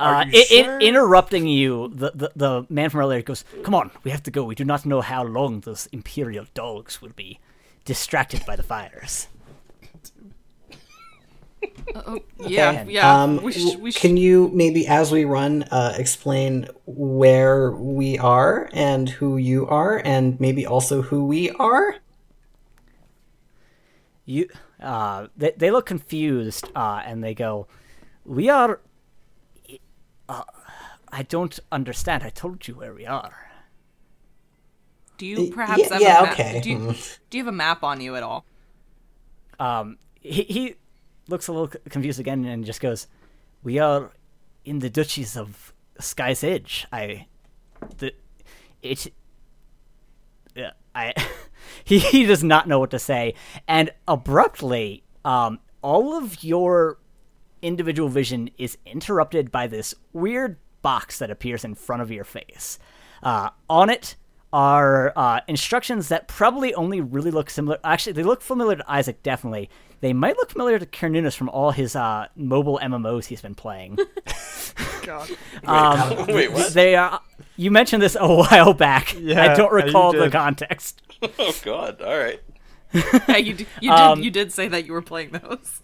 Uh, 0.00 0.16
you 0.18 0.32
i- 0.34 0.46
i- 0.50 0.64
sure? 0.64 0.78
interrupting 0.80 1.46
you, 1.46 1.88
the, 1.94 2.12
the 2.14 2.32
the 2.36 2.66
man 2.70 2.90
from 2.90 3.00
earlier 3.00 3.22
goes, 3.22 3.44
"Come 3.62 3.74
on, 3.74 3.90
we 4.04 4.10
have 4.10 4.22
to 4.24 4.30
go. 4.30 4.44
We 4.44 4.54
do 4.54 4.64
not 4.64 4.86
know 4.86 5.00
how 5.02 5.22
long 5.24 5.60
those 5.60 5.88
imperial 5.92 6.46
dogs 6.54 7.02
will 7.02 7.12
be 7.14 7.38
distracted 7.84 8.44
by 8.46 8.56
the 8.56 8.62
fires." 8.62 9.28
Oh, 11.94 12.18
yeah, 12.38 12.78
Okay. 12.80 12.92
yeah. 12.92 13.22
Um, 13.22 13.42
we 13.42 13.52
sh- 13.52 13.76
we 13.76 13.90
sh- 13.92 14.00
can 14.00 14.16
you 14.16 14.50
maybe, 14.54 14.86
as 14.86 15.10
we 15.12 15.24
run, 15.24 15.64
uh, 15.64 15.94
explain 15.98 16.68
where 16.86 17.70
we 17.72 18.18
are 18.18 18.68
and 18.72 19.08
who 19.08 19.36
you 19.36 19.66
are, 19.66 20.00
and 20.04 20.38
maybe 20.40 20.64
also 20.66 21.02
who 21.02 21.24
we 21.26 21.50
are? 21.50 21.96
You, 24.24 24.48
uh, 24.80 25.26
they, 25.36 25.52
they 25.56 25.70
look 25.70 25.86
confused, 25.86 26.68
uh, 26.74 27.02
and 27.04 27.22
they 27.22 27.34
go, 27.34 27.66
"We 28.24 28.48
are. 28.48 28.80
Uh, 30.30 30.44
I 31.12 31.22
don't 31.24 31.58
understand. 31.72 32.22
I 32.22 32.30
told 32.30 32.68
you 32.68 32.74
where 32.76 32.94
we 32.94 33.04
are." 33.06 33.50
Do 35.18 35.26
you 35.26 35.50
perhaps 35.52 35.82
yeah, 35.82 35.92
have 35.92 36.02
yeah, 36.02 36.18
a 36.20 36.22
map? 36.22 36.32
okay. 36.32 36.60
Do 36.60 36.70
you, 36.70 36.78
Mm. 36.78 37.18
do 37.28 37.38
you 37.38 37.44
have 37.44 37.52
a 37.52 37.56
map 37.56 37.82
on 37.84 38.00
you 38.00 38.16
at 38.16 38.22
all? 38.22 38.46
Um, 39.58 39.98
he, 40.20 40.42
he 40.44 40.74
looks 41.28 41.48
a 41.48 41.52
little 41.52 41.68
confused 41.90 42.18
again 42.20 42.44
and 42.46 42.64
just 42.64 42.80
goes, 42.80 43.06
"We 43.62 43.78
are 43.78 44.12
in 44.64 44.78
the 44.78 44.88
duchies 44.88 45.36
of 45.36 45.74
Sky's 45.98 46.42
Edge. 46.42 46.86
I, 46.92 47.26
the, 47.98 48.14
it, 48.82 49.12
yeah, 50.54 50.72
I." 50.94 51.12
he 51.84 51.98
he 51.98 52.24
does 52.24 52.42
not 52.42 52.66
know 52.68 52.78
what 52.78 52.90
to 52.92 52.98
say, 52.98 53.34
and 53.68 53.90
abruptly, 54.08 55.02
um, 55.24 55.58
all 55.82 56.16
of 56.16 56.42
your 56.42 56.96
individual 57.62 58.08
vision 58.08 58.50
is 58.58 58.76
interrupted 58.86 59.50
by 59.50 59.66
this 59.66 59.94
weird 60.12 60.56
box 60.82 61.18
that 61.18 61.30
appears 61.30 61.64
in 61.64 61.74
front 61.74 62.02
of 62.02 62.10
your 62.10 62.24
face. 62.24 62.78
Uh, 63.22 63.50
on 63.68 63.90
it 63.90 64.16
are 64.52 65.12
uh, 65.14 65.40
instructions 65.46 66.08
that 66.08 66.26
probably 66.26 66.74
only 66.74 67.00
really 67.00 67.30
look 67.30 67.50
similar. 67.50 67.78
Actually, 67.84 68.14
they 68.14 68.22
look 68.22 68.42
familiar 68.42 68.76
to 68.76 68.90
Isaac, 68.90 69.22
definitely. 69.22 69.70
They 70.00 70.12
might 70.12 70.36
look 70.36 70.50
familiar 70.50 70.78
to 70.78 70.86
Kernunos 70.86 71.36
from 71.36 71.48
all 71.50 71.70
his 71.72 71.94
uh, 71.94 72.26
mobile 72.34 72.80
MMOs 72.82 73.26
he's 73.26 73.42
been 73.42 73.54
playing. 73.54 73.98
Um, 75.64 76.26
Wait, 76.28 76.52
what? 76.52 76.72
They 76.72 76.94
are. 76.94 77.20
You 77.56 77.70
mentioned 77.70 78.02
this 78.02 78.16
a 78.18 78.26
while 78.34 78.72
back. 78.74 79.14
I 79.16 79.54
don't 79.54 79.72
recall 79.72 80.12
the 80.12 80.30
context. 80.30 81.02
Oh 81.38 81.54
God! 81.62 82.00
All 82.00 82.16
right. 82.16 82.40
Yeah, 83.28 83.36
you 83.36 83.54
d- 83.54 83.66
you 83.80 83.90
Um, 83.90 84.18
did 84.18 84.24
you 84.24 84.30
did 84.30 84.52
say 84.52 84.68
that 84.68 84.86
you 84.86 84.92
were 84.92 85.02
playing 85.02 85.30
those. 85.30 85.80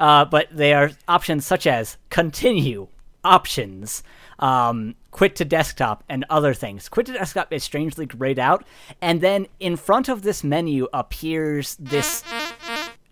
Uh, 0.00 0.24
but 0.24 0.48
they 0.50 0.72
are 0.72 0.90
options 1.08 1.46
such 1.46 1.66
as 1.66 1.96
continue, 2.10 2.88
options, 3.22 4.02
um, 4.38 4.94
quit 5.10 5.36
to 5.36 5.44
desktop, 5.44 6.04
and 6.08 6.24
other 6.28 6.54
things. 6.54 6.88
Quit 6.88 7.06
to 7.06 7.12
desktop 7.12 7.52
is 7.52 7.64
strangely 7.64 8.06
grayed 8.06 8.38
out, 8.38 8.64
and 9.00 9.20
then 9.20 9.46
in 9.60 9.76
front 9.76 10.08
of 10.08 10.22
this 10.22 10.42
menu 10.42 10.88
appears 10.92 11.76
this 11.76 12.24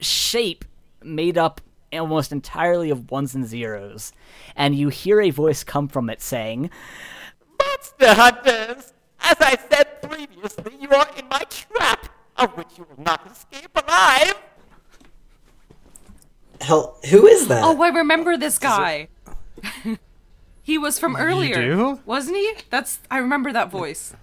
shape 0.01 0.65
made 1.03 1.39
up 1.39 1.61
almost 1.93 2.33
entirely 2.33 2.91
of 2.91 3.11
ones 3.11 3.35
and 3.35 3.47
zeros, 3.47 4.13
and 4.57 4.75
you 4.75 4.89
hear 4.89 5.21
a 5.21 5.31
voice 5.31 5.63
come 5.63 5.89
from 5.89 6.11
it 6.11 6.21
saying, 6.21 6.71
Monster 7.59 8.15
Hunters! 8.15 8.93
As 9.21 9.37
I 9.41 9.57
said 9.71 10.03
previously, 10.03 10.77
you 10.81 10.91
are 10.91 11.09
in 11.17 11.29
my 11.29 11.45
trap, 11.49 12.09
of 12.37 12.57
which 12.57 12.77
you 12.77 12.87
will 12.89 13.05
not 13.05 13.25
escape 13.31 13.71
alive! 13.77 14.35
Hell, 16.61 16.99
who 17.11 17.27
is 17.27 17.49
that? 17.49 17.63
Oh, 17.65 17.81
I 17.83 17.89
remember 17.89 18.37
this 18.37 18.59
guy. 18.59 19.09
he 20.63 20.79
was 20.79 20.99
from 20.99 21.17
earlier, 21.17 21.61
do? 21.61 22.01
wasn't 22.07 22.37
he? 22.37 22.53
That's 22.71 23.01
I 23.11 23.19
remember 23.19 23.53
that 23.53 23.71
voice. 23.71 24.15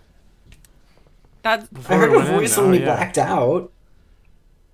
That 1.43 1.67
I 1.87 1.95
heard 1.95 2.13
a 2.13 2.19
voice 2.19 2.57
when 2.57 2.71
we 2.71 2.79
yeah. 2.79 2.85
blacked 2.95 3.17
out. 3.17 3.71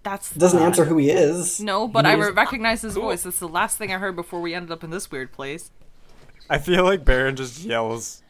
that's 0.03 0.31
Doesn't 0.31 0.61
answer 0.61 0.85
who 0.85 0.97
he 0.97 1.09
is. 1.11 1.59
No, 1.59 1.87
but 1.87 2.05
I 2.05 2.15
He 2.15 2.21
is- 2.21 2.31
recognize 2.31 2.81
his 2.81 2.95
voice. 2.95 3.25
It's 3.25 3.39
the 3.39 3.47
last 3.47 3.77
thing 3.77 3.91
I 3.93 3.97
heard 3.97 4.15
before 4.15 4.41
we 4.41 4.53
ended 4.53 4.71
up 4.71 4.83
in 4.83 4.89
this 4.89 5.09
weird 5.11 5.31
place. 5.31 5.71
I 6.49 6.57
feel 6.59 6.83
like 6.83 7.03
Baron 7.05 7.35
just 7.35 7.63
yells, 7.63 8.21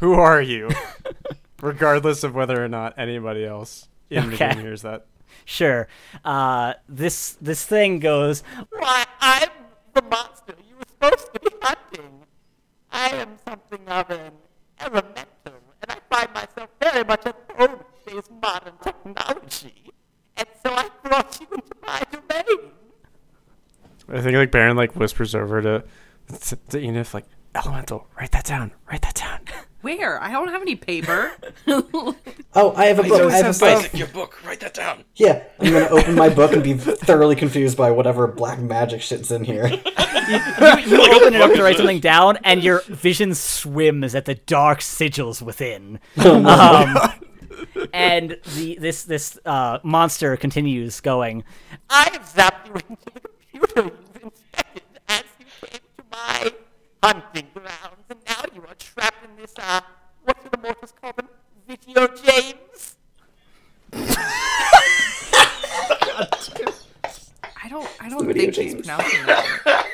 "Who 0.00 0.14
are 0.14 0.42
you?" 0.42 0.70
Regardless 1.62 2.24
of 2.24 2.34
whether 2.34 2.62
or 2.62 2.68
not 2.68 2.98
anybody 2.98 3.44
else 3.44 3.88
in 4.10 4.30
the 4.30 4.36
game 4.36 4.58
hears 4.58 4.82
that. 4.82 5.06
Sure. 5.44 5.88
Uh, 6.24 6.74
this 6.88 7.36
this 7.40 7.64
thing 7.64 7.98
goes. 7.98 8.42
Why, 8.70 9.04
I'm 9.20 9.48
the 9.94 10.02
monster 10.02 10.54
you 10.68 10.76
were 10.76 10.84
supposed 10.88 11.32
to 11.34 11.40
be 11.40 11.50
hunting. 11.60 12.24
I 12.90 13.08
am 13.08 13.36
something 13.46 13.86
of 13.88 14.10
an 14.10 14.32
elemental, 14.80 15.26
and 15.46 15.90
I 15.90 15.98
find 16.10 16.32
myself 16.34 16.70
very 16.80 17.04
much 17.04 17.26
at 17.26 17.36
home 17.56 17.78
with 17.78 18.04
today's 18.04 18.30
modern 18.42 18.74
technology. 18.82 19.90
And 20.36 20.48
so 20.64 20.72
I 20.72 20.88
brought 21.02 21.40
you 21.40 21.46
into 21.52 21.74
my 21.86 22.02
domain. 22.10 22.72
I 24.08 24.20
think 24.20 24.36
like 24.36 24.50
Baron 24.50 24.76
like 24.76 24.94
whispers 24.96 25.34
over 25.34 25.62
to 25.62 25.84
to 26.70 26.78
Enif 26.78 27.14
like, 27.14 27.26
"Elemental, 27.54 28.06
write 28.18 28.32
that 28.32 28.44
down. 28.44 28.72
Write 28.90 29.02
that 29.02 29.14
down." 29.14 29.40
Where? 29.82 30.22
I 30.22 30.30
don't 30.30 30.48
have 30.48 30.62
any 30.62 30.76
paper. 30.76 31.32
Oh, 32.54 32.74
I 32.76 32.84
have 32.84 32.98
a 32.98 33.02
book. 33.04 33.32
I 33.32 33.36
have 33.38 33.56
a 33.56 33.58
book. 33.58 33.62
Isaac, 33.62 33.94
your 33.94 34.08
book. 34.08 34.44
Write 34.44 34.60
that 34.60 34.74
down. 34.74 35.04
Yeah, 35.16 35.42
I'm 35.58 35.72
gonna 35.72 35.88
open 35.88 36.14
my 36.14 36.28
book 36.28 36.52
and 36.52 36.62
be 36.62 36.74
thoroughly 36.74 37.34
confused 37.34 37.78
by 37.78 37.90
whatever 37.90 38.26
black 38.26 38.58
magic 38.58 39.00
shit's 39.00 39.30
in 39.30 39.44
here. 39.44 39.68
You 40.28 41.02
open 41.14 41.34
it 41.34 41.40
up 41.40 41.52
to 41.54 41.62
write 41.62 41.78
something 41.78 41.98
down, 41.98 42.38
and 42.44 42.62
your 42.62 42.82
vision 42.88 43.34
swims 43.34 44.14
at 44.14 44.26
the 44.26 44.34
dark 44.34 44.80
sigils 44.80 45.40
within. 45.42 45.98
Um, 46.18 46.96
and 47.92 48.38
the 48.54 48.76
this 48.78 49.04
this 49.04 49.38
uh, 49.46 49.78
monster 49.82 50.36
continues 50.36 51.00
going. 51.00 51.44
I've 51.88 52.20
zapped 52.20 52.66
you 52.68 52.74
into 52.74 53.10
the 53.12 53.20
computer 53.20 53.92
you've 54.14 54.22
infected 54.22 54.82
as 55.08 55.24
you 55.38 55.46
came 55.66 55.80
to 55.96 56.04
my 56.10 56.52
hunting 57.02 57.48
grounds, 57.54 58.06
and 58.10 58.18
now 58.26 58.42
you 58.54 58.62
are 58.62 58.74
trapped 58.74 59.24
in 59.24 59.36
this 59.36 59.52
uh, 59.58 59.80
what 60.24 60.42
do 60.42 60.48
the 60.50 60.58
mortals 60.58 60.92
call 61.00 61.12
them? 61.12 61.28
Video 61.66 62.06
James. 62.08 62.96
I 67.64 67.68
don't. 67.68 67.88
I 68.00 68.08
don't 68.08 68.26
Video 68.26 68.50
think 68.52 68.56
he's 68.56 68.74
games. 68.74 68.86
pronouncing 68.86 69.26
that. 69.26 69.86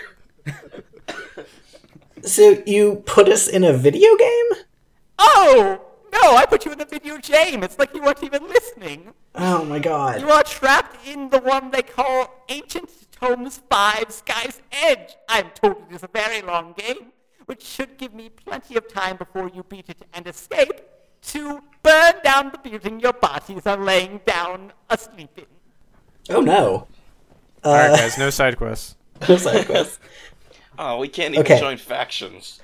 so 2.23 2.63
you 2.67 3.03
put 3.07 3.29
us 3.29 3.49
in 3.49 3.65
a 3.65 3.73
video 3.73 4.17
game? 4.17 4.65
Oh 5.19 5.81
no! 6.13 6.37
I 6.37 6.47
put 6.47 6.65
you 6.65 6.73
in 6.73 6.79
the 6.79 6.85
Video 6.85 7.19
game. 7.19 7.63
It's 7.63 7.79
like 7.79 7.95
you 7.95 8.03
weren't 8.03 8.23
even 8.23 8.47
listening. 8.49 9.13
Oh 9.35 9.65
my 9.65 9.79
god. 9.79 10.21
You 10.21 10.31
are 10.31 10.43
trapped 10.43 11.07
in 11.07 11.31
the 11.31 11.39
one 11.39 11.71
they 11.71 11.83
call 11.83 12.45
Ancient 12.49 12.91
Tomes 13.21 13.61
5 13.71 14.05
Sky's 14.11 14.61
Edge. 14.73 15.17
I'm 15.29 15.51
told 15.51 15.77
it 15.91 15.95
is 15.95 16.03
a 16.03 16.09
very 16.13 16.43
long 16.43 16.75
game, 16.77 17.13
which 17.47 17.63
should 17.63 17.97
give 17.99 18.15
me 18.15 18.29
plenty 18.29 18.77
of 18.77 18.87
time 18.89 19.17
before 19.17 19.49
you 19.49 19.63
beat 19.69 19.89
it 19.89 20.03
and 20.15 20.27
escape 20.27 20.81
to 21.23 21.61
burn 21.83 22.15
down 22.23 22.53
the 22.53 22.59
building 22.71 23.01
your 23.01 23.13
bodies 23.13 23.67
are 23.67 23.77
laying 23.77 24.21
down 24.25 24.73
asleep 24.89 25.31
in. 25.37 25.47
Oh 26.31 26.41
no. 26.41 26.87
All 27.65 27.75
right, 27.75 27.91
uh, 27.91 27.97
guys, 27.97 28.19
no 28.19 28.31
side 28.31 28.57
quests. 28.57 28.95
No 29.29 29.37
side 29.37 29.67
quest. 29.67 29.99
Oh, 30.79 30.99
we 30.99 31.09
can't 31.09 31.35
even 31.35 31.45
Okay. 31.45 31.59
join 31.59 31.77
factions. 31.77 32.61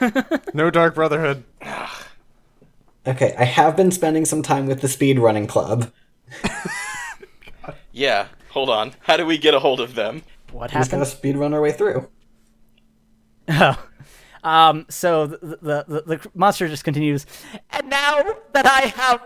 No 0.54 0.70
Dark 0.70 0.94
Brotherhood. 0.94 1.42
Okay, 3.06 3.34
I 3.36 3.44
have 3.44 3.74
been 3.76 3.90
spending 3.90 4.24
some 4.24 4.42
time 4.42 4.66
with 4.66 4.82
the 4.82 4.86
speedrunning 4.86 5.48
club. 5.48 5.90
Yeah, 7.98 8.28
hold 8.50 8.70
on. 8.70 8.94
How 9.00 9.16
do 9.16 9.26
we 9.26 9.38
get 9.38 9.54
a 9.54 9.58
hold 9.58 9.80
of 9.80 9.96
them? 9.96 10.22
What 10.52 10.72
We're 10.72 10.78
just 10.78 10.90
gonna 10.92 11.04
happened? 11.04 11.18
speed 11.18 11.36
run 11.36 11.52
our 11.52 11.60
way 11.60 11.72
through. 11.72 12.08
Oh. 13.50 13.88
Um, 14.44 14.86
so 14.88 15.26
the, 15.26 15.38
the, 15.38 15.84
the, 15.88 16.02
the 16.18 16.30
monster 16.34 16.68
just 16.68 16.84
continues, 16.84 17.26
and 17.70 17.88
now 17.90 18.22
that 18.52 18.66
I 18.66 18.82
have 18.82 19.20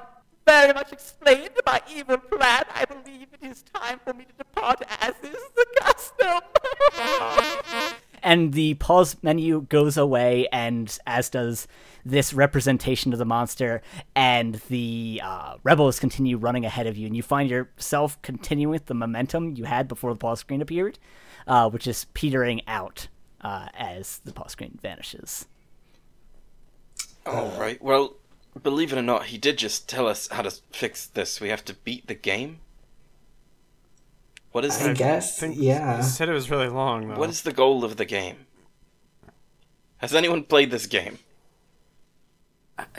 very 0.47 0.73
much 0.73 0.91
explained 0.93 1.51
my 1.67 1.83
evil 1.93 2.17
plan, 2.17 2.63
I 2.75 2.85
believe 2.87 3.27
it 3.33 3.47
is 3.47 3.63
time 3.75 4.01
for 4.05 4.15
me 4.15 4.25
to 4.25 4.33
depart 4.39 4.81
as 5.01 5.15
is 5.23 5.43
the 5.55 5.67
custom. 5.81 6.41
and 8.23 8.53
the 8.53 8.75
pause 8.75 9.17
menu 9.23 9.63
goes 9.63 9.97
away, 9.97 10.47
and 10.53 10.97
as 11.07 11.29
does 11.29 11.67
this 12.05 12.33
representation 12.33 13.13
of 13.13 13.19
the 13.19 13.25
monster, 13.25 13.83
and 14.15 14.57
the 14.69 15.21
uh, 15.23 15.57
rebels 15.63 15.99
continue 15.99 16.37
running 16.37 16.65
ahead 16.65 16.87
of 16.87 16.97
you, 16.97 17.07
and 17.07 17.17
you 17.17 17.23
find 17.23 17.51
yourself 17.51 18.21
continuing 18.23 18.71
with 18.71 18.87
the 18.87 18.95
momentum 18.95 19.57
you 19.57 19.65
had 19.65 19.89
before 19.89 20.13
the 20.13 20.19
pause 20.19 20.41
screen 20.41 20.61
appeared, 20.61 20.99
uh, 21.47 21.69
which 21.71 21.87
is 21.87 22.07
petering 22.15 22.63
out 22.67 23.09
uh, 23.41 23.69
as 23.75 24.21
the 24.25 24.33
pause 24.33 24.53
screen 24.53 24.79
vanishes. 24.81 25.47
All 27.25 27.53
right. 27.59 27.81
Well, 27.81 28.17
believe 28.61 28.93
it 28.93 28.99
or 28.99 29.03
not, 29.03 29.27
he 29.27 29.39
did 29.39 29.59
just 29.59 29.89
tell 29.89 30.09
us 30.09 30.29
how 30.29 30.43
to 30.43 30.51
fix 30.73 31.07
this. 31.07 31.41
We 31.41 31.49
have 31.49 31.65
to 31.67 31.75
beat 31.75 32.07
the 32.09 32.15
game. 32.15 32.61
What 34.53 34.65
is 34.65 34.81
I 34.81 34.89
the, 34.89 34.95
guess, 34.95 35.39
think 35.39 35.57
yeah. 35.59 35.97
You 35.99 36.03
said 36.03 36.29
it 36.29 36.33
was 36.35 36.51
really 36.51 36.69
long 36.69 37.09
though. 37.09 37.17
what 37.17 37.31
is 37.31 37.43
the 37.43 37.53
goal 37.53 37.85
of 37.85 37.97
the 37.97 38.05
game? 38.05 38.37
Has 39.97 40.15
anyone 40.15 40.45
played 40.45 40.71
this 40.71 40.87
game? 40.87 41.19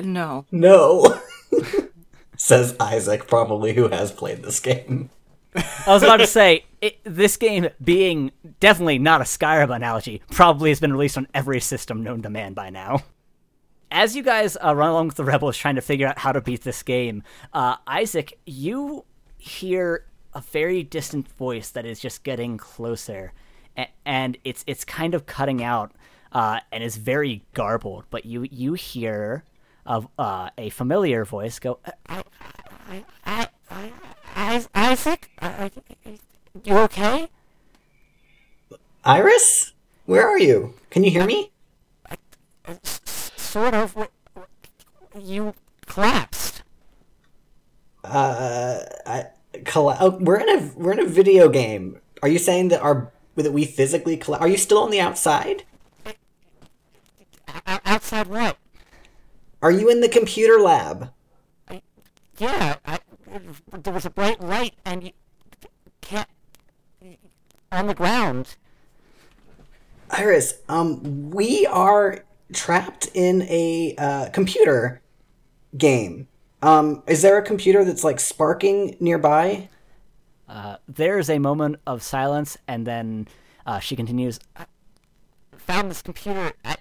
No. 0.02 0.46
No. 0.52 1.20
Says 2.38 2.76
Isaac, 2.80 3.28
probably 3.28 3.74
who 3.74 3.90
has 3.90 4.12
played 4.12 4.42
this 4.44 4.60
game. 4.60 5.10
I 5.56 5.64
was 5.88 6.02
about 6.02 6.18
to 6.18 6.28
say, 6.28 6.66
it, 6.82 7.00
this 7.04 7.38
game 7.38 7.70
being 7.84 8.32
definitely 8.60 8.98
not 9.00 9.22
a 9.22 9.26
Skyrim 9.26 9.76
analogy, 9.76 10.22
probably 10.32 10.70
has 10.70 10.80
been 10.80 10.94
released 10.94 11.18
on 11.18 11.28
every 11.34 11.60
system 11.60 12.04
known 12.04 12.22
to 12.24 12.30
man 12.30 12.54
by 12.54 12.70
now. 12.70 13.04
As 13.92 14.16
you 14.16 14.24
guys 14.24 14.58
uh, 14.64 14.74
run 14.74 14.90
along 14.90 15.08
with 15.08 15.18
the 15.18 15.24
rebels 15.24 15.56
trying 15.58 15.76
to 15.76 15.82
figure 15.82 16.08
out 16.08 16.18
how 16.20 16.32
to 16.32 16.42
beat 16.42 16.64
this 16.64 16.82
game, 16.82 17.22
uh, 17.54 17.76
Isaac, 17.86 18.40
you 18.46 19.06
hear 19.38 20.06
a 20.36 20.42
very 20.42 20.84
distant 20.84 21.28
voice 21.38 21.70
that 21.72 21.86
is 21.86 22.00
just 22.00 22.24
getting 22.24 22.58
closer, 22.58 23.34
a- 23.78 23.90
and 24.06 24.38
it's 24.44 24.64
it's 24.68 24.84
kind 24.86 25.14
of 25.14 25.26
cutting 25.26 25.64
out 25.64 25.92
uh, 26.32 26.60
and 26.72 26.84
is 26.84 26.98
very 26.98 27.44
garbled. 27.54 28.06
But 28.10 28.26
you 28.26 28.48
you 28.52 28.74
hear 28.74 29.44
of 29.86 30.08
uh, 30.18 30.50
a 30.58 30.70
familiar 30.70 31.26
voice 31.26 31.60
go, 31.60 31.80
Isaac, 34.76 35.30
are 35.42 35.70
you 36.64 36.78
okay? 36.80 37.30
Iris? 39.04 39.74
Where 40.06 40.28
are 40.28 40.40
you? 40.40 40.74
Can 40.90 41.04
you 41.04 41.12
hear 41.12 41.26
me? 41.26 41.52
Sort 42.84 43.74
of. 43.74 44.10
You 45.20 45.54
collapsed. 45.86 46.64
Uh, 48.04 48.80
I, 49.06 49.26
colla- 49.66 49.98
oh, 50.00 50.18
we're 50.20 50.40
in 50.40 50.50
a 50.50 50.72
we're 50.76 50.94
in 50.94 51.00
a 51.00 51.06
video 51.06 51.50
game. 51.50 52.00
Are 52.22 52.30
you 52.30 52.40
saying 52.40 52.70
that 52.70 52.82
our 52.82 53.12
that 53.36 53.52
we 53.52 53.66
physically 53.66 54.18
colla- 54.18 54.40
Are 54.40 54.48
you 54.48 54.58
still 54.58 54.80
on 54.80 54.92
the 54.92 55.02
outside? 55.02 55.64
outside 57.86 58.28
what? 58.28 58.58
Are 59.62 59.72
you 59.72 59.90
in 59.90 60.02
the 60.02 60.10
computer 60.10 60.60
lab? 60.60 61.12
Yeah, 62.38 62.78
I, 62.86 63.00
there 63.72 63.94
was 63.94 64.06
a 64.06 64.10
bright 64.10 64.42
light 64.42 64.74
and 64.84 65.04
you 65.04 65.12
can't 66.02 66.28
on 67.72 67.88
the 67.88 67.94
ground. 67.94 68.56
Iris, 70.10 70.56
um, 70.70 71.32
we 71.32 71.66
are 71.66 72.24
trapped 72.54 73.10
in 73.14 73.44
a 73.44 73.96
uh, 73.98 74.30
computer 74.30 75.02
game. 75.78 76.28
Um, 76.64 77.04
is 77.08 77.22
there 77.22 77.38
a 77.38 77.42
computer 77.44 77.84
that's 77.84 78.06
like 78.06 78.22
sparking 78.22 78.96
nearby? 79.02 79.68
Uh, 80.48 80.78
there's 80.88 81.30
a 81.30 81.38
moment 81.38 81.76
of 81.86 82.02
silence, 82.02 82.58
and 82.70 82.88
then 82.88 83.28
uh, 83.66 83.80
she 83.80 83.98
continues. 83.98 84.40
I 84.56 84.66
found 85.58 85.92
this 85.92 86.02
computer 86.02 86.54
at 86.64 86.80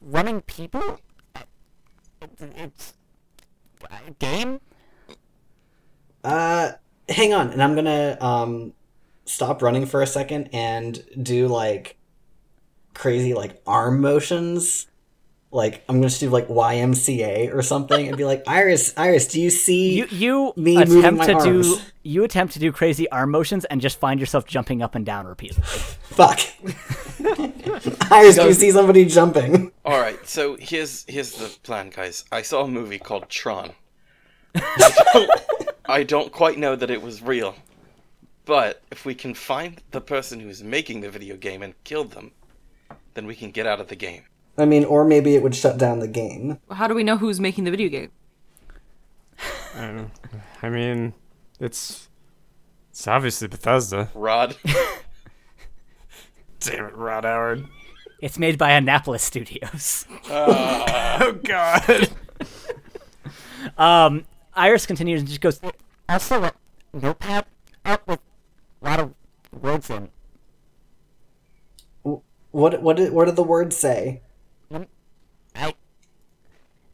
running 0.00 0.40
people. 0.40 0.98
It's 2.40 2.94
a 3.84 4.10
game. 4.18 4.60
Uh, 6.24 6.72
hang 7.08 7.32
on, 7.32 7.50
and 7.50 7.62
I'm 7.62 7.76
gonna 7.76 8.18
um 8.20 8.72
stop 9.26 9.62
running 9.62 9.86
for 9.86 10.02
a 10.02 10.06
second 10.08 10.50
and 10.52 11.04
do 11.22 11.46
like 11.46 11.98
crazy 12.94 13.32
like 13.32 13.62
arm 13.64 14.00
motions. 14.00 14.88
Like 15.52 15.84
I'm 15.86 16.00
gonna 16.00 16.08
do 16.08 16.30
like 16.30 16.48
YMCA 16.48 17.54
or 17.54 17.60
something 17.60 18.08
and 18.08 18.16
be 18.16 18.24
like, 18.24 18.42
Iris, 18.46 18.94
Iris, 18.96 19.28
do 19.28 19.38
you 19.38 19.50
see? 19.50 19.94
You 19.98 20.06
you 20.10 20.52
Me 20.56 20.80
attempt 20.80 21.18
my 21.18 21.26
to 21.26 21.40
do 21.44 21.78
you 22.02 22.24
attempt 22.24 22.54
to 22.54 22.58
do 22.58 22.72
crazy 22.72 23.08
arm 23.10 23.30
motions 23.30 23.66
and 23.66 23.78
just 23.78 24.00
find 24.00 24.18
yourself 24.18 24.46
jumping 24.46 24.80
up 24.80 24.94
and 24.94 25.04
down 25.04 25.26
repeatedly. 25.26 25.62
Fuck. 25.64 26.40
Iris, 28.10 28.36
do 28.36 28.46
you 28.46 28.54
see 28.54 28.70
somebody 28.70 29.04
jumping? 29.04 29.72
All 29.84 30.00
right. 30.00 30.26
So 30.26 30.56
here's 30.58 31.04
here's 31.06 31.32
the 31.32 31.54
plan, 31.62 31.90
guys. 31.90 32.24
I 32.32 32.40
saw 32.40 32.64
a 32.64 32.68
movie 32.68 32.98
called 32.98 33.28
Tron. 33.28 33.72
I 34.54 34.92
don't, 35.12 35.30
I 35.84 36.02
don't 36.02 36.32
quite 36.32 36.58
know 36.58 36.76
that 36.76 36.90
it 36.90 37.02
was 37.02 37.20
real, 37.20 37.56
but 38.46 38.82
if 38.90 39.04
we 39.04 39.14
can 39.14 39.34
find 39.34 39.82
the 39.90 40.00
person 40.00 40.40
who's 40.40 40.62
making 40.62 41.02
the 41.02 41.10
video 41.10 41.36
game 41.36 41.62
and 41.62 41.74
kill 41.84 42.04
them, 42.04 42.32
then 43.14 43.26
we 43.26 43.34
can 43.34 43.50
get 43.50 43.66
out 43.66 43.80
of 43.80 43.88
the 43.88 43.96
game. 43.96 44.22
I 44.58 44.64
mean, 44.64 44.84
or 44.84 45.04
maybe 45.04 45.34
it 45.34 45.42
would 45.42 45.54
shut 45.54 45.78
down 45.78 46.00
the 46.00 46.08
game. 46.08 46.58
How 46.70 46.86
do 46.86 46.94
we 46.94 47.04
know 47.04 47.16
who's 47.16 47.40
making 47.40 47.64
the 47.64 47.70
video 47.70 47.88
game? 47.88 48.10
I, 49.74 49.80
don't 49.86 49.96
know. 49.96 50.10
I 50.62 50.68
mean, 50.68 51.14
it's 51.58 52.08
it's 52.90 53.08
obviously 53.08 53.48
Bethesda. 53.48 54.10
Rod. 54.14 54.56
Damn 56.60 56.84
it, 56.84 56.96
Rod 56.96 57.24
Howard. 57.24 57.66
It's 58.20 58.38
made 58.38 58.58
by 58.58 58.72
Annapolis 58.72 59.22
Studios. 59.22 60.06
Oh 61.14 61.38
God. 61.44 62.08
Um, 63.76 64.24
Iris 64.54 64.86
continues 64.86 65.20
and 65.20 65.28
just 65.28 65.40
goes. 65.40 65.60
Also, 66.08 66.42
a 66.42 66.52
notepad 66.92 67.46
out 67.84 68.06
with 68.06 68.20
a 68.80 68.84
lot 68.84 69.00
of 69.00 69.14
words 69.52 69.90
in. 69.90 70.08
What 72.02 72.82
what 72.82 72.96
did, 72.96 73.12
what 73.12 73.26
did 73.26 73.36
the 73.36 73.42
words 73.42 73.76
say? 73.76 74.22
I, 75.54 75.74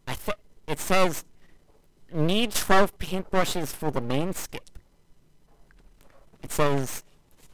I 0.07 0.15
th- 0.15 0.39
it 0.67 0.79
says 0.79 1.25
need 2.13 2.53
twelve 2.53 2.99
paintbrushes 2.99 3.69
for 3.69 3.91
the 3.91 4.01
main 4.01 4.33
skip. 4.33 4.65
It 6.43 6.53
says 6.53 7.03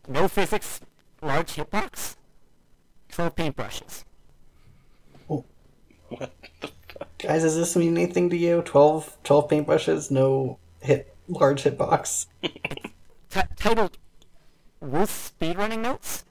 no 0.09 0.29
physics, 0.29 0.81
large 1.23 1.55
hitbox, 1.55 2.17
twelve 3.09 3.35
paintbrushes. 3.35 4.05
Oh. 5.31 5.45
what 6.09 6.33
the 6.61 6.69
fuck? 6.91 7.19
Guys, 7.19 7.43
does 7.43 7.57
this 7.57 7.75
mean 7.77 7.97
anything 7.97 8.29
to 8.31 8.37
you? 8.37 8.63
12, 8.63 9.17
12 9.25 9.49
paintbrushes, 9.49 10.11
no 10.11 10.59
hit 10.81 11.15
large 11.29 11.63
hitbox. 11.65 12.27
T- 12.43 13.41
titled 13.57 13.99
Ruth 14.81 15.35
speedrunning 15.41 15.81
notes. 15.81 16.25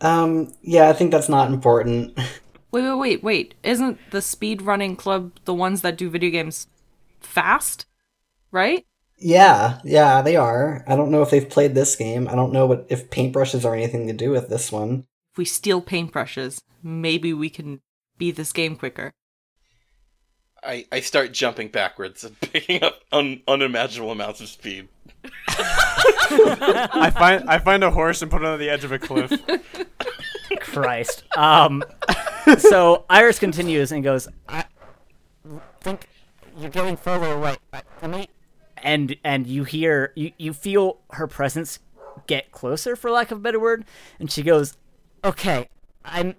Um, 0.00 0.52
yeah, 0.62 0.88
I 0.88 0.92
think 0.92 1.10
that's 1.10 1.28
not 1.28 1.50
important. 1.50 2.18
Wait, 2.76 2.82
wait, 2.82 2.98
wait, 2.98 3.22
wait. 3.22 3.54
Isn't 3.62 3.98
the 4.10 4.20
speed 4.20 4.60
running 4.60 4.96
club 4.96 5.32
the 5.46 5.54
ones 5.54 5.80
that 5.80 5.96
do 5.96 6.10
video 6.10 6.28
games 6.28 6.66
fast? 7.20 7.86
Right? 8.50 8.84
yeah, 9.16 9.80
yeah, 9.82 10.20
they 10.20 10.36
are. 10.36 10.84
I 10.86 10.94
don't 10.94 11.10
know 11.10 11.22
if 11.22 11.30
they've 11.30 11.48
played 11.48 11.74
this 11.74 11.96
game. 11.96 12.28
I 12.28 12.34
don't 12.34 12.52
know 12.52 12.66
what 12.66 12.84
if 12.90 13.08
paintbrushes 13.08 13.64
are 13.64 13.74
anything 13.74 14.06
to 14.08 14.12
do 14.12 14.30
with 14.30 14.50
this 14.50 14.70
one. 14.70 15.06
If 15.32 15.38
we 15.38 15.46
steal 15.46 15.80
paintbrushes, 15.80 16.60
maybe 16.82 17.32
we 17.32 17.48
can 17.48 17.80
beat 18.18 18.36
this 18.36 18.52
game 18.52 18.76
quicker. 18.76 19.14
I, 20.62 20.84
I 20.92 21.00
start 21.00 21.32
jumping 21.32 21.68
backwards 21.68 22.24
and 22.24 22.38
picking 22.42 22.82
up 22.82 23.00
un, 23.10 23.40
unimaginable 23.48 24.12
amounts 24.12 24.42
of 24.42 24.48
speed. 24.48 24.88
I 26.30 27.10
find 27.10 27.48
I 27.48 27.58
find 27.58 27.84
a 27.84 27.90
horse 27.90 28.22
and 28.22 28.30
put 28.30 28.42
it 28.42 28.46
on 28.46 28.58
the 28.58 28.68
edge 28.70 28.84
of 28.84 28.92
a 28.92 28.98
cliff. 28.98 29.32
Christ. 30.60 31.24
Um, 31.36 31.82
so 32.58 33.04
Iris 33.08 33.38
continues 33.38 33.92
and 33.92 34.04
goes, 34.04 34.28
I 34.48 34.64
think 35.80 36.08
you're 36.58 36.70
getting 36.70 36.96
further 36.96 37.32
away. 37.32 37.56
Let 37.72 38.10
me. 38.10 38.28
And 38.78 39.16
and 39.24 39.46
you 39.46 39.64
hear 39.64 40.12
you 40.16 40.32
you 40.38 40.52
feel 40.52 40.98
her 41.12 41.26
presence 41.26 41.78
get 42.26 42.52
closer, 42.52 42.96
for 42.96 43.10
lack 43.10 43.30
of 43.30 43.38
a 43.38 43.40
better 43.40 43.58
word, 43.58 43.84
and 44.20 44.30
she 44.30 44.42
goes, 44.42 44.76
"Okay, 45.24 45.68
I'm 46.04 46.34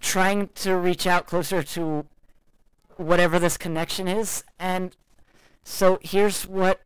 trying 0.00 0.48
to 0.56 0.76
reach 0.76 1.06
out 1.06 1.26
closer 1.26 1.62
to 1.62 2.06
whatever 2.96 3.38
this 3.38 3.56
connection 3.56 4.08
is, 4.08 4.42
and 4.58 4.96
so 5.64 5.98
here's 6.02 6.46
what 6.46 6.80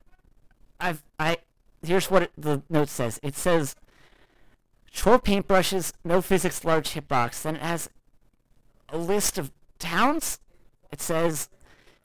I've 0.81 1.03
I 1.19 1.39
here's 1.85 2.11
what 2.11 2.23
it, 2.23 2.33
the 2.37 2.63
note 2.69 2.89
says. 2.89 3.19
It 3.23 3.37
says 3.37 3.77
twelve 4.95 5.25
paintbrushes, 5.25 5.93
no 6.05 6.21
physics, 6.21 6.65
large 6.65 6.91
hitbox. 6.91 7.43
Then 7.43 7.57
it 7.57 7.63
has 7.63 7.91
a 8.89 8.99
list 8.99 9.39
of 9.39 9.51
towns. 9.79 10.39
It 10.91 11.01
says 11.01 11.49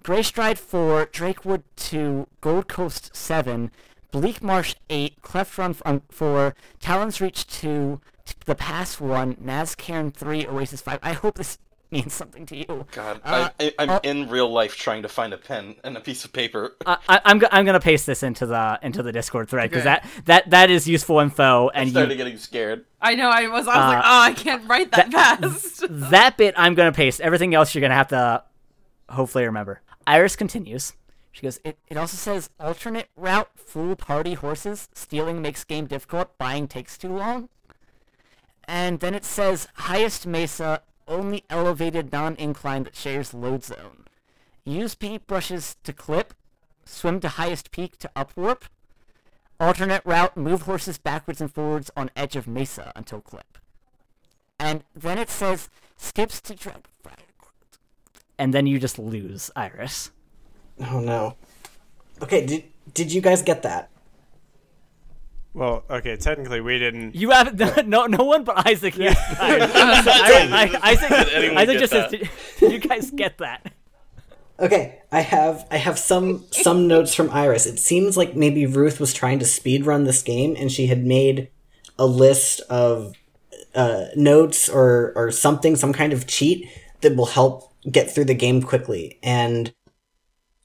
Greystride 0.04 0.58
four, 0.58 1.06
Drakewood 1.12 1.64
two, 1.76 2.28
Gold 2.42 2.68
Coast 2.68 3.16
seven, 3.16 3.72
Bleak 4.12 4.42
Marsh 4.42 4.76
eight, 4.90 5.22
Cleft 5.22 5.58
Run 5.58 5.76
um, 5.86 6.02
four, 6.10 6.56
Talon's 6.80 7.20
Reach 7.20 7.46
two, 7.46 8.00
T- 8.26 8.36
The 8.46 8.56
Pass 8.56 9.00
one, 9.02 9.36
Nazcairn 9.36 10.14
three, 10.14 10.48
Oasis 10.48 10.82
five. 10.82 11.00
I 11.04 11.14
hope 11.14 11.36
this 11.36 11.58
means 11.92 12.14
something 12.14 12.46
to 12.48 12.56
you. 12.58 12.86
God, 12.92 13.22
Uh, 13.24 13.50
I, 13.60 13.66
I, 13.68 13.74
I'm 13.80 13.90
uh, 13.90 14.00
in 14.04 14.30
real 14.30 14.52
life 14.52 14.76
trying 14.76 15.02
to 15.04 15.10
find 15.10 15.34
a 15.34 15.38
pen 15.38 15.76
and 15.84 15.96
a 15.96 16.02
piece 16.02 16.26
of 16.26 16.34
paper. 16.34 16.76
I, 16.86 16.98
I- 17.08 17.22
I'm 17.26 17.42
I'm 17.52 17.66
gonna 17.66 17.80
paste 17.80 18.06
this 18.06 18.24
into 18.24 18.46
the 18.46 18.80
into 18.82 19.02
the 19.04 19.12
Discord 19.12 19.50
thread 19.50 19.70
because 19.70 19.86
Okay. 19.86 20.02
that 20.04 20.26
that 20.26 20.50
that 20.50 20.70
is 20.70 20.88
useful 20.88 21.20
info 21.20 21.70
I 21.74 21.82
and 21.82 21.90
started 21.90 22.12
you, 22.12 22.18
getting 22.18 22.38
scared. 22.38 22.86
I 23.02 23.16
know. 23.16 23.30
I 23.30 23.48
was. 23.48 23.68
I 23.68 23.76
was 23.78 23.94
like, 23.94 23.98
Uh, 23.98 24.02
oh, 24.06 24.22
I 24.22 24.34
can't 24.34 24.68
write 24.70 24.92
that, 24.92 25.12
fast. 25.12 25.86
that 25.90 26.36
bit 26.38 26.54
I'm 26.58 26.76
gonna 26.76 26.92
paste. 26.92 27.22
Everything 27.22 27.54
else 27.56 27.74
you're 27.74 27.82
gonna 27.82 27.94
have 27.96 28.10
to 28.10 28.44
hopefully 29.10 29.46
remember. 29.46 29.82
Iris 30.06 30.36
continues. 30.36 30.94
She 31.32 31.44
goes. 31.44 31.60
It, 31.64 31.78
it 31.88 31.98
also 31.98 32.18
says 32.18 32.50
alternate 32.60 33.10
route, 33.16 33.50
fool 33.56 33.96
party 33.96 34.34
horses. 34.34 34.90
Stealing 34.94 35.42
makes 35.42 35.64
game 35.64 35.86
difficult. 35.86 36.38
Buying 36.38 36.68
takes 36.68 36.98
too 36.98 37.16
long. 37.16 37.50
And 38.68 39.00
then 39.00 39.14
it 39.14 39.24
says 39.24 39.68
highest 39.76 40.28
mesa, 40.28 40.82
only 41.08 41.44
elevated 41.50 42.12
non-incline 42.12 42.84
that 42.84 42.96
shares 42.96 43.34
load 43.34 43.64
zone. 43.64 44.06
Use 44.66 44.96
paintbrushes 44.96 45.76
to 45.84 45.94
clip. 45.94 46.34
Swim 46.86 47.20
to 47.20 47.30
highest 47.30 47.72
peak 47.72 47.98
to 48.00 48.12
upwarp. 48.16 48.64
Alternate 49.60 50.06
route, 50.06 50.38
move 50.38 50.64
horses 50.64 50.98
backwards 50.98 51.42
and 51.42 51.54
forwards 51.54 51.90
on 51.98 52.12
edge 52.16 52.36
of 52.36 52.48
mesa 52.48 52.92
until 52.96 53.22
clip. 53.22 53.58
And 54.60 54.84
then 54.96 55.18
it 55.18 55.30
says 55.30 55.70
skips 55.98 56.42
to 56.42 56.56
drag. 56.56 56.88
And 58.40 58.54
then 58.54 58.68
you 58.68 58.80
just 58.80 59.00
lose, 59.00 59.50
Iris. 59.56 60.12
Oh 60.80 61.00
no. 61.00 61.36
Okay, 62.22 62.46
did 62.46 62.66
did 62.94 63.12
you 63.12 63.22
guys 63.22 63.42
get 63.42 63.64
that? 63.64 63.90
Well, 65.54 65.84
okay, 65.90 66.18
technically 66.18 66.62
we 66.62 66.78
didn't. 66.78 67.16
You 67.16 67.32
haven't. 67.32 67.88
No, 67.88 68.06
no 68.06 68.24
one 68.24 68.44
but 68.44 68.68
Isaac. 68.68 68.96
Yeah. 68.98 69.16
I, 69.18 70.70
I, 70.84 70.92
Isaac. 70.92 71.12
anyone 71.34 71.58
Isaac 71.58 71.74
get 71.74 71.80
just 71.80 71.94
says, 71.94 72.12
that? 72.12 72.20
did, 72.20 72.30
did 72.60 72.72
you 72.72 72.80
guys 72.80 73.12
get 73.12 73.38
that? 73.40 73.74
Okay, 74.60 75.00
I 75.12 75.22
have 75.22 75.68
I 75.70 75.78
have 75.78 76.00
some 76.00 76.46
some 76.52 76.88
notes 76.88 77.14
from 77.14 77.30
Iris. 77.30 77.66
It 77.66 77.78
seems 77.78 78.18
like 78.18 78.36
maybe 78.36 78.66
Ruth 78.66 79.00
was 79.00 79.14
trying 79.14 79.40
to 79.40 79.46
speed 79.46 79.86
run 79.86 80.06
this 80.06 80.24
game 80.24 80.56
and 80.58 80.72
she 80.72 80.88
had 80.88 81.06
made 81.06 81.50
a 82.00 82.06
list 82.08 82.62
of 82.62 83.14
uh, 83.76 84.06
notes 84.16 84.68
or 84.68 85.14
or 85.16 85.32
something, 85.32 85.76
some 85.76 85.94
kind 85.94 86.12
of 86.12 86.26
cheat 86.26 86.68
that 87.02 87.16
will 87.16 87.28
help 87.28 87.72
get 87.92 88.14
through 88.14 88.26
the 88.26 88.34
game 88.34 88.62
quickly. 88.64 89.20
And 89.22 89.74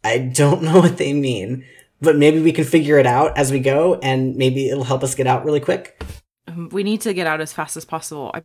I 0.03 0.19
don't 0.19 0.63
know 0.63 0.81
what 0.81 0.97
they 0.97 1.13
mean, 1.13 1.65
but 2.03 2.17
maybe 2.17 2.41
we 2.41 2.53
can 2.53 2.65
figure 2.65 2.99
it 2.99 3.07
out 3.07 3.39
as 3.39 3.53
we 3.53 3.61
go, 3.61 3.95
and 4.03 4.37
maybe 4.37 4.69
it'll 4.69 4.85
help 4.85 5.03
us 5.05 5.15
get 5.15 5.27
out 5.27 5.45
really 5.45 5.61
quick. 5.61 6.03
Um, 6.49 6.69
we 6.71 6.83
need 6.83 7.01
to 7.03 7.15
get 7.15 7.27
out 7.29 7.41
as 7.41 7.53
fast 7.53 7.77
as 7.77 7.85
possible. 7.85 8.33
I, 8.35 8.43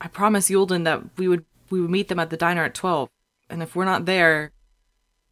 I 0.00 0.08
promised 0.08 0.50
Yulden 0.50 0.84
that 0.84 1.02
we 1.18 1.28
would 1.28 1.44
we 1.70 1.80
would 1.80 1.90
meet 1.90 2.08
them 2.08 2.18
at 2.18 2.30
the 2.30 2.36
diner 2.36 2.64
at 2.64 2.74
twelve, 2.74 3.10
and 3.50 3.62
if 3.62 3.76
we're 3.76 3.84
not 3.84 4.06
there, 4.06 4.52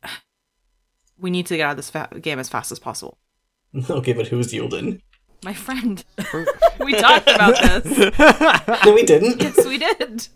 we 1.19 1.31
need 1.31 1.47
to 1.47 1.57
get 1.57 1.65
out 1.65 1.73
of 1.73 1.77
this 1.79 1.91
fa- 1.91 2.11
game 2.21 2.39
as 2.39 2.51
fast 2.51 2.71
as 2.71 2.79
possible. 2.79 3.19
okay, 3.91 4.13
but 4.13 4.29
who's 4.29 4.53
Yulden? 4.53 5.01
My 5.45 5.55
friend, 5.55 6.05
we 6.81 6.95
talked 6.95 7.29
about 7.29 7.57
this. 7.63 8.19
No, 8.85 8.93
we 8.93 9.05
didn't. 9.05 9.41
Yes, 9.41 9.65
we 9.65 9.79
did. 9.79 10.29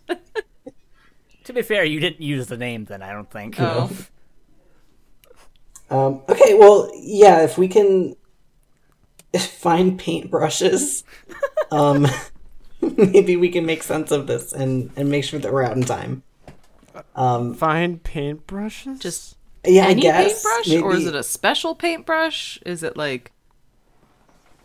To 1.43 1.53
be 1.53 1.61
fair, 1.61 1.83
you 1.83 1.99
didn't 1.99 2.21
use 2.21 2.47
the 2.47 2.55
name 2.57 2.85
then. 2.85 3.01
I 3.01 3.11
don't 3.11 3.29
think. 3.29 3.59
Oh, 3.59 3.91
Um, 5.93 6.21
okay, 6.27 6.55
well, 6.55 6.89
yeah, 6.95 7.43
if 7.43 7.57
we 7.57 7.67
can 7.67 8.15
find 9.37 9.99
paintbrushes, 9.99 11.03
um, 11.71 12.07
maybe 12.81 13.35
we 13.35 13.49
can 13.49 13.65
make 13.65 13.83
sense 13.83 14.09
of 14.09 14.25
this 14.25 14.53
and, 14.53 14.91
and 14.95 15.09
make 15.09 15.23
sure 15.23 15.39
that 15.39 15.53
we're 15.53 15.63
out 15.63 15.77
in 15.77 15.83
time. 15.83 16.23
Um, 17.15 17.53
Find 17.53 18.01
paintbrushes? 18.03 18.99
just 18.99 19.37
yeah, 19.65 19.85
I 19.85 19.91
any 19.91 20.01
guess. 20.01 20.43
paintbrush, 20.43 20.81
or 20.81 20.95
is 20.95 21.05
it 21.07 21.15
a 21.15 21.23
special 21.23 21.75
paintbrush? 21.75 22.59
Is 22.65 22.83
it 22.83 22.97
like 22.97 23.31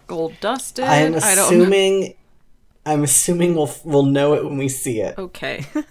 gold 0.07 0.35
dusted? 0.41 0.85
I'm 0.85 1.15
I 1.17 1.35
don't 1.35 1.37
know. 1.37 1.47
assuming. 1.47 2.15
I'm 2.85 3.05
assuming 3.05 3.55
we'll 3.55 3.71
we'll 3.85 4.07
know 4.07 4.35
it 4.35 4.45
when 4.45 4.57
we 4.59 4.69
see 4.69 5.01
it. 5.01 5.17
Okay. 5.19 5.67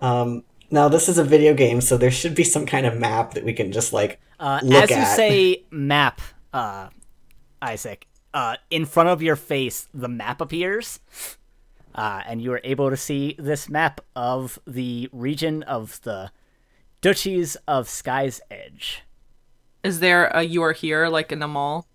Um, 0.00 0.44
now 0.70 0.88
this 0.88 1.08
is 1.08 1.18
a 1.18 1.24
video 1.24 1.54
game, 1.54 1.80
so 1.80 1.96
there 1.96 2.10
should 2.10 2.34
be 2.34 2.44
some 2.44 2.66
kind 2.66 2.86
of 2.86 2.96
map 2.98 3.34
that 3.34 3.44
we 3.44 3.52
can 3.52 3.72
just 3.72 3.92
like 3.92 4.20
Uh, 4.40 4.60
look 4.62 4.84
at. 4.84 4.90
as 4.90 4.96
you 4.96 5.02
at. 5.02 5.16
say 5.16 5.64
map, 5.70 6.20
uh, 6.52 6.88
Isaac, 7.62 8.06
uh, 8.34 8.56
in 8.70 8.84
front 8.84 9.08
of 9.08 9.22
your 9.22 9.36
face, 9.36 9.88
the 9.94 10.08
map 10.08 10.40
appears, 10.40 11.00
uh, 11.94 12.22
and 12.26 12.42
you 12.42 12.52
are 12.52 12.60
able 12.64 12.90
to 12.90 12.96
see 12.96 13.34
this 13.38 13.68
map 13.68 14.00
of 14.14 14.58
the 14.66 15.08
region 15.12 15.62
of 15.62 16.00
the 16.02 16.30
duchies 17.00 17.56
of 17.66 17.88
Sky's 17.88 18.40
Edge. 18.50 19.02
Is 19.82 20.00
there 20.00 20.26
a 20.26 20.42
you 20.42 20.62
are 20.62 20.72
here 20.72 21.08
like 21.08 21.30
in 21.32 21.38
the 21.38 21.48
mall? 21.48 21.86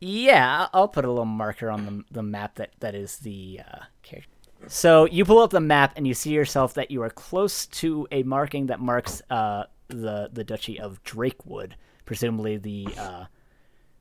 Yeah, 0.00 0.68
I'll 0.72 0.88
put 0.88 1.04
a 1.04 1.08
little 1.08 1.26
marker 1.26 1.68
on 1.68 1.84
the, 1.84 2.04
the 2.10 2.22
map 2.22 2.54
that, 2.54 2.70
that 2.80 2.94
is 2.94 3.18
the 3.18 3.60
uh, 3.70 3.78
character. 4.02 4.30
So 4.66 5.06
you 5.06 5.24
pull 5.24 5.38
up 5.38 5.50
the 5.50 5.60
map 5.60 5.94
and 5.96 6.06
you 6.06 6.14
see 6.14 6.30
yourself 6.30 6.74
that 6.74 6.90
you 6.90 7.02
are 7.02 7.10
close 7.10 7.66
to 7.66 8.06
a 8.10 8.22
marking 8.22 8.66
that 8.66 8.80
marks 8.80 9.22
uh, 9.30 9.64
the 9.88 10.30
the 10.32 10.44
duchy 10.44 10.78
of 10.78 11.02
Drakewood, 11.02 11.76
presumably 12.04 12.56
the 12.56 12.88
uh, 12.98 13.24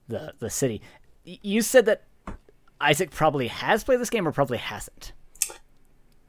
the 0.08 0.34
the 0.40 0.50
city. 0.50 0.82
You 1.24 1.62
said 1.62 1.86
that 1.86 2.04
Isaac 2.82 3.12
probably 3.12 3.48
has 3.48 3.84
played 3.84 4.00
this 4.00 4.10
game 4.10 4.28
or 4.28 4.32
probably 4.32 4.58
hasn't. 4.58 5.14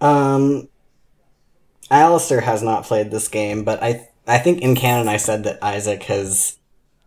Um, 0.01 0.69
Alistair 1.91 2.41
has 2.41 2.63
not 2.63 2.85
played 2.85 3.11
this 3.11 3.29
game, 3.29 3.65
but 3.65 3.83
I 3.83 4.09
I 4.27 4.39
think 4.39 4.63
in 4.63 4.75
canon 4.75 5.09
I 5.09 5.17
said 5.17 5.45
that 5.45 5.63
Isaac 5.63 6.05
has 6.05 6.59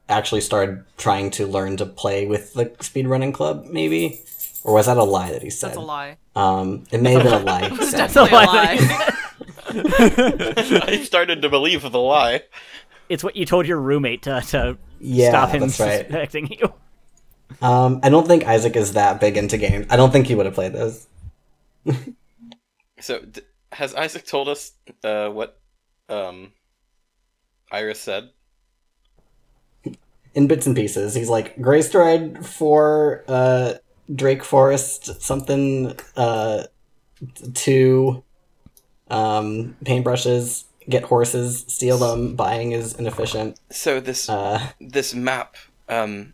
actually 0.10 0.42
started 0.42 0.84
trying 0.98 1.32
to 1.32 1.48
learn 1.48 1.78
to 1.78 1.86
play 1.86 2.26
with 2.26 2.54
the 2.54 2.66
speedrunning 2.66 3.34
club, 3.34 3.66
maybe, 3.70 4.22
or 4.63 4.73
was 4.73 4.86
that 4.86 4.97
a 4.97 5.04
lie 5.04 5.32
that 5.32 5.41
he 5.41 5.49
said? 5.49 5.69
That's 5.69 5.78
a 5.78 5.82
lie. 5.82 6.17
Um, 6.36 6.84
it 6.91 7.02
may 7.02 7.13
have 7.13 7.23
been 7.23 7.34
a 7.34 7.39
lie. 7.39 7.69
he 7.69 7.86
said. 7.86 7.97
definitely 8.13 8.32
a 8.32 8.34
lie. 8.34 8.76
lie. 8.76 9.10
I 10.88 11.02
started 11.04 11.41
to 11.41 11.49
believe 11.49 11.82
the 11.82 11.99
lie. 11.99 12.41
It's 13.10 13.23
what 13.23 13.36
you 13.36 13.45
told 13.45 13.67
your 13.67 13.80
roommate 13.80 14.21
to, 14.23 14.41
to 14.49 14.78
Yeah, 14.99 15.30
stop 15.30 15.49
him 15.49 15.62
that's 15.62 15.80
right. 15.80 15.99
suspecting 16.06 16.47
you. 16.52 16.73
Um, 17.62 17.99
I 18.04 18.10
don't 18.10 18.28
think 18.28 18.45
Isaac 18.45 18.76
is 18.76 18.93
that 18.93 19.19
big 19.19 19.38
into 19.38 19.58
games. 19.58 19.86
I 19.89 19.95
don't 19.95 20.12
think 20.12 20.28
he 20.28 20.36
would 20.36 20.45
have 20.45 20.56
played 20.56 20.73
this. 20.73 21.08
So, 22.99 23.19
d- 23.19 23.41
has 23.73 23.93
Isaac 23.95 24.26
told 24.26 24.47
us 24.47 24.71
uh, 25.04 25.30
what 25.30 25.60
um, 26.10 26.54
Iris 27.71 27.99
said? 27.99 28.30
in 30.36 30.47
bits 30.47 30.65
and 30.65 30.76
pieces. 30.76 31.13
He's 31.13 31.30
like 31.30 31.56
Greystride 31.58 32.43
for 32.45 33.23
uh, 33.28 33.73
Drake 34.13 34.44
Forest 34.44 35.22
something 35.22 35.98
uh, 36.16 36.63
to 37.54 38.24
um, 39.10 39.76
paintbrushes. 39.84 40.66
Get 40.89 41.04
horses, 41.04 41.63
steal 41.70 41.98
them. 41.98 42.36
Buying 42.36 42.74
is 42.74 42.94
inefficient. 42.94 43.58
So 43.72 44.02
this 44.02 44.28
Uh, 44.28 44.60
this 44.82 45.13
map, 45.13 45.56
um, 45.88 46.34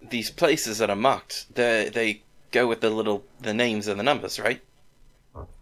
these 0.00 0.30
places 0.30 0.78
that 0.78 0.88
are 0.88 0.96
marked, 0.96 1.52
they 1.54 1.90
they 1.92 2.22
go 2.52 2.68
with 2.68 2.80
the 2.80 2.90
little 2.90 3.24
the 3.40 3.52
names 3.52 3.88
and 3.88 3.98
the 3.98 4.04
numbers, 4.04 4.38
right? 4.38 4.62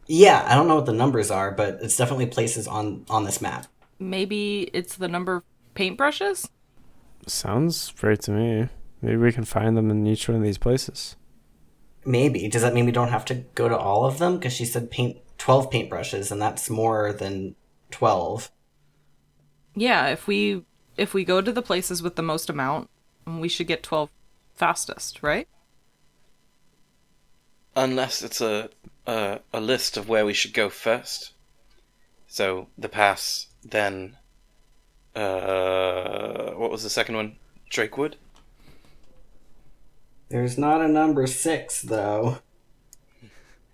yeah, 0.06 0.44
I 0.46 0.54
don't 0.54 0.68
know 0.68 0.76
what 0.76 0.86
the 0.86 0.92
numbers 0.92 1.30
are, 1.30 1.50
but 1.50 1.78
it's 1.80 1.96
definitely 1.96 2.26
places 2.26 2.68
on 2.68 3.06
on 3.08 3.24
this 3.24 3.40
map. 3.40 3.66
Maybe 3.98 4.68
it's 4.72 4.96
the 4.96 5.08
number 5.08 5.36
of 5.36 5.42
paintbrushes? 5.74 6.48
Sounds 7.26 7.92
right 8.02 8.20
to 8.22 8.32
me. 8.32 8.68
Maybe 9.02 9.16
we 9.18 9.32
can 9.32 9.44
find 9.44 9.76
them 9.76 9.90
in 9.90 10.06
each 10.06 10.28
one 10.28 10.36
of 10.38 10.42
these 10.42 10.56
places. 10.58 11.16
Maybe 12.04 12.48
does 12.48 12.62
that 12.62 12.74
mean 12.74 12.86
we 12.86 12.92
don't 12.92 13.08
have 13.08 13.24
to 13.26 13.34
go 13.56 13.68
to 13.68 13.76
all 13.76 14.04
of 14.04 14.18
them? 14.18 14.38
Because 14.38 14.52
she 14.52 14.64
said 14.64 14.90
paint 14.90 15.18
twelve 15.38 15.68
paintbrushes, 15.70 16.30
and 16.30 16.40
that's 16.40 16.70
more 16.70 17.12
than 17.12 17.56
twelve. 17.90 18.50
Yeah, 19.74 20.08
if 20.08 20.26
we 20.26 20.64
if 20.96 21.14
we 21.14 21.24
go 21.24 21.40
to 21.40 21.52
the 21.52 21.62
places 21.62 22.02
with 22.02 22.16
the 22.16 22.22
most 22.22 22.48
amount, 22.50 22.88
we 23.26 23.48
should 23.48 23.66
get 23.66 23.82
12 23.82 24.10
fastest, 24.54 25.22
right? 25.22 25.48
Unless 27.76 28.22
it's 28.22 28.40
a 28.40 28.70
a, 29.06 29.40
a 29.52 29.60
list 29.60 29.96
of 29.98 30.08
where 30.08 30.24
we 30.24 30.32
should 30.32 30.54
go 30.54 30.70
first. 30.70 31.32
So 32.26 32.68
the 32.78 32.88
pass, 32.88 33.48
then 33.64 34.16
Uh, 35.14 36.52
what 36.52 36.70
was 36.70 36.82
the 36.82 36.90
second 36.90 37.16
one? 37.16 37.36
Drakewood. 37.70 38.16
There's 40.32 40.56
not 40.56 40.80
a 40.80 40.88
number 40.88 41.26
six 41.26 41.82
though. 41.82 42.38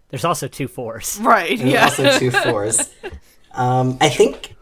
There's 0.09 0.25
also 0.25 0.49
two 0.49 0.67
fours. 0.67 1.19
Right. 1.23 1.57
There's 1.57 1.73
yeah. 1.73 1.85
also 1.85 2.19
two 2.19 2.31
fours. 2.45 2.93
Um, 3.53 3.97
I 4.01 4.09
think 4.09 4.57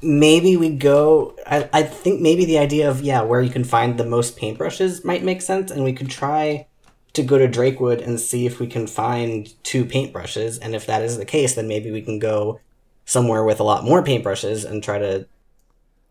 maybe 0.00 0.56
we 0.56 0.70
go. 0.70 1.36
I, 1.46 1.68
I 1.74 1.82
think 1.82 2.22
maybe 2.22 2.46
the 2.46 2.58
idea 2.58 2.88
of 2.88 3.02
yeah, 3.02 3.20
where 3.20 3.42
you 3.42 3.50
can 3.50 3.62
find 3.62 3.98
the 3.98 4.06
most 4.06 4.38
paintbrushes 4.38 5.04
might 5.04 5.22
make 5.22 5.42
sense, 5.42 5.70
and 5.70 5.84
we 5.84 5.92
could 5.92 6.08
try 6.08 6.66
to 7.12 7.22
go 7.22 7.36
to 7.36 7.46
Drakewood 7.46 8.00
and 8.00 8.18
see 8.18 8.46
if 8.46 8.58
we 8.58 8.66
can 8.66 8.86
find 8.86 9.52
two 9.62 9.84
paintbrushes. 9.84 10.58
And 10.62 10.74
if 10.74 10.86
that 10.86 11.02
is 11.02 11.18
the 11.18 11.26
case, 11.26 11.56
then 11.56 11.68
maybe 11.68 11.90
we 11.90 12.00
can 12.00 12.18
go 12.18 12.58
somewhere 13.04 13.44
with 13.44 13.60
a 13.60 13.64
lot 13.64 13.84
more 13.84 14.02
paintbrushes 14.02 14.64
and 14.64 14.82
try 14.82 14.98
to 14.98 15.26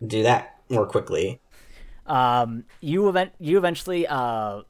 do 0.05 0.21
that 0.21 0.59
more 0.69 0.85
quickly. 0.85 1.41
Um, 2.09 2.65
you 2.81 3.07
event 3.07 3.31
you 3.39 3.57
eventually 3.57 4.07
uh, 4.07 4.63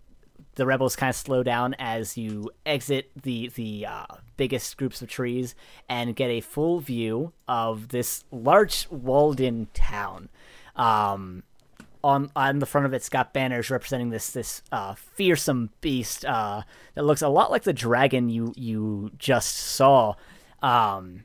the 0.56 0.66
rebels 0.66 0.96
kind 0.96 1.10
of 1.10 1.16
slow 1.16 1.42
down 1.42 1.74
as 1.80 2.18
you 2.18 2.52
exit 2.66 3.10
the 3.24 3.50
the 3.56 3.86
uh, 3.88 4.06
biggest 4.36 4.78
groups 4.78 5.02
of 5.02 5.08
trees 5.08 5.56
and 5.88 6.16
get 6.16 6.30
a 6.30 6.42
full 6.42 6.80
view 6.82 7.32
of 7.48 7.90
this 7.90 8.26
large 8.32 8.88
walled-in 8.92 9.68
town. 9.74 10.30
Um, 10.76 11.44
on 12.04 12.32
on 12.36 12.60
the 12.60 12.66
front 12.66 12.86
of 12.86 12.94
it's 12.94 13.10
got 13.10 13.34
banners 13.34 13.70
representing 13.70 14.10
this 14.10 14.32
this 14.32 14.62
uh, 14.72 14.96
fearsome 14.96 15.70
beast 15.82 16.26
uh, 16.26 16.64
that 16.96 17.04
looks 17.04 17.22
a 17.22 17.30
lot 17.30 17.52
like 17.52 17.64
the 17.64 17.74
dragon 17.74 18.30
you 18.30 18.54
you 18.58 19.12
just 19.18 19.56
saw. 19.56 20.16
Um, 20.62 21.24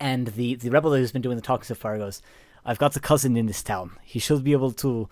and 0.00 0.28
the 0.28 0.54
the 0.54 0.70
rebel 0.70 0.94
who's 0.94 1.12
been 1.12 1.22
doing 1.22 1.36
the 1.36 1.42
talking 1.42 1.64
so 1.64 1.74
far 1.74 1.98
goes, 1.98 2.22
"I've 2.68 2.78
got 2.78 2.96
a 2.96 3.00
cousin 3.00 3.36
in 3.36 3.46
this 3.46 3.62
town. 3.62 3.92
He 4.02 4.18
should 4.18 4.44
be 4.44 4.52
able 4.52 4.72
to 4.84 5.08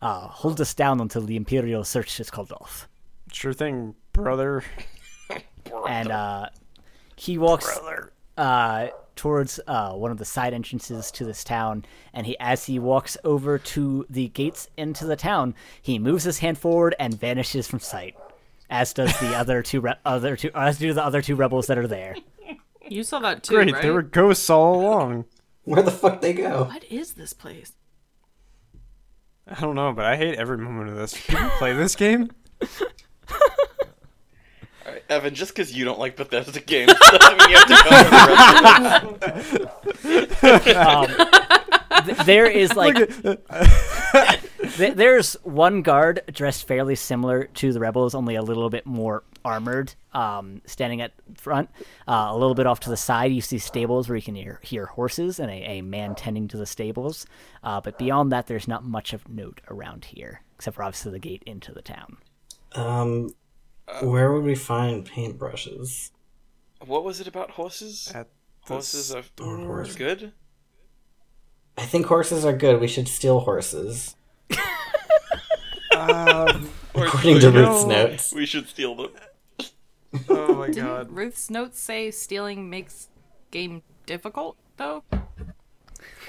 uh, 0.00 0.28
hold 0.28 0.60
us 0.60 0.74
down 0.74 1.00
until 1.00 1.22
the 1.22 1.36
imperial 1.36 1.84
search 1.84 2.20
is 2.20 2.30
called 2.30 2.52
off." 2.52 2.88
Sure 3.32 3.52
thing, 3.52 3.94
brother. 4.12 4.62
And 5.86 6.10
uh, 6.10 6.48
he 7.16 7.36
walks 7.36 7.78
uh, 8.38 8.86
towards 9.16 9.60
uh, 9.66 9.92
one 9.92 10.10
of 10.10 10.18
the 10.18 10.24
side 10.24 10.54
entrances 10.54 11.10
to 11.12 11.24
this 11.24 11.44
town, 11.44 11.84
and 12.14 12.26
he 12.26 12.38
as 12.38 12.64
he 12.64 12.78
walks 12.78 13.16
over 13.24 13.58
to 13.58 14.06
the 14.08 14.28
gates 14.28 14.68
into 14.76 15.04
the 15.04 15.16
town, 15.16 15.54
he 15.82 15.98
moves 15.98 16.24
his 16.24 16.38
hand 16.38 16.56
forward 16.56 16.94
and 16.98 17.18
vanishes 17.20 17.66
from 17.68 17.80
sight. 17.80 18.16
As 18.70 18.94
does 18.94 19.18
the 19.20 19.34
other 19.40 19.62
two 19.62 19.80
re- 19.80 19.94
other 20.04 20.36
two 20.36 20.50
as 20.54 20.78
do 20.78 20.92
the 20.92 21.04
other 21.04 21.20
two 21.20 21.36
rebels 21.36 21.66
that 21.66 21.78
are 21.78 21.86
there. 21.88 22.16
You 22.88 23.02
saw 23.02 23.18
that 23.18 23.42
too, 23.42 23.54
Great, 23.56 23.72
right? 23.72 23.82
there 23.82 23.92
were 23.92 24.02
ghosts 24.02 24.48
all 24.48 24.80
along. 24.80 25.26
Where 25.68 25.82
the 25.82 25.90
fuck 25.90 26.22
they 26.22 26.32
go? 26.32 26.64
What 26.64 26.82
is 26.84 27.12
this 27.12 27.34
place? 27.34 27.72
I 29.46 29.60
don't 29.60 29.74
know, 29.74 29.92
but 29.92 30.06
I 30.06 30.16
hate 30.16 30.38
every 30.38 30.56
moment 30.56 30.88
of 30.88 30.96
this. 30.96 31.12
People 31.26 31.50
play 31.58 31.74
this 31.74 31.94
game? 31.94 32.30
Alright, 34.86 35.04
Evan, 35.10 35.34
just 35.34 35.52
because 35.54 35.76
you 35.76 35.84
don't 35.84 35.98
like 35.98 36.16
Bethesda 36.16 36.60
games 36.60 36.94
doesn't 37.10 37.38
mean 37.38 37.50
you 37.50 37.56
have 37.56 37.68
to 37.68 37.74
cover 37.76 38.08
the 38.08 39.68
rest 40.40 40.72
of 40.72 40.76
um, 40.78 42.04
Th- 42.06 42.16
there 42.24 42.46
is 42.46 42.74
like 42.74 42.96
th- 44.76 44.94
there's 44.94 45.34
one 45.42 45.82
guard 45.82 46.22
dressed 46.32 46.66
fairly 46.66 46.94
similar 46.94 47.44
to 47.44 47.74
the 47.74 47.80
rebels, 47.80 48.14
only 48.14 48.36
a 48.36 48.42
little 48.42 48.70
bit 48.70 48.86
more 48.86 49.22
armored, 49.44 49.94
um, 50.12 50.60
standing 50.66 51.00
at 51.00 51.12
front. 51.36 51.70
Uh, 52.06 52.28
a 52.30 52.36
little 52.36 52.54
bit 52.54 52.66
off 52.66 52.80
to 52.80 52.90
the 52.90 52.96
side, 52.96 53.32
you 53.32 53.40
see 53.40 53.58
stables 53.58 54.08
where 54.08 54.16
you 54.16 54.22
can 54.22 54.34
hear, 54.34 54.60
hear 54.62 54.86
horses 54.86 55.38
and 55.38 55.50
a, 55.50 55.54
a 55.78 55.82
man 55.82 56.14
tending 56.14 56.48
to 56.48 56.56
the 56.56 56.66
stables. 56.66 57.26
Uh, 57.62 57.80
but 57.80 57.98
beyond 57.98 58.30
that, 58.32 58.46
there's 58.46 58.68
not 58.68 58.84
much 58.84 59.12
of 59.12 59.28
note 59.28 59.60
around 59.70 60.06
here, 60.06 60.42
except 60.56 60.76
for 60.76 60.82
obviously 60.82 61.12
the 61.12 61.18
gate 61.18 61.42
into 61.46 61.72
the 61.72 61.82
town. 61.82 62.16
Um, 62.74 63.30
where 64.02 64.32
would 64.32 64.44
we 64.44 64.54
find 64.54 65.08
paintbrushes? 65.08 66.10
What 66.84 67.04
was 67.04 67.20
it 67.20 67.26
about 67.26 67.52
horses? 67.52 68.10
At 68.14 68.28
Horses 68.62 69.14
are 69.14 69.22
store. 69.22 69.86
good? 69.96 70.32
I 71.78 71.82
think 71.86 72.04
horses 72.06 72.44
are 72.44 72.52
good. 72.52 72.80
We 72.80 72.86
should 72.88 73.08
steal 73.08 73.40
horses. 73.40 74.14
Um, 75.96 76.68
According 76.94 77.40
to 77.40 77.50
No. 77.50 77.60
Ruth's 77.72 77.84
notes. 77.86 78.32
we 78.34 78.44
should 78.46 78.68
steal 78.68 78.94
them. 78.94 79.10
oh 80.28 80.54
my 80.54 80.66
Didn't 80.66 80.84
god. 80.84 81.12
Ruth's 81.12 81.50
notes 81.50 81.78
say 81.80 82.10
stealing 82.10 82.70
makes 82.70 83.08
game 83.50 83.82
difficult 84.06 84.56
though? 84.76 85.04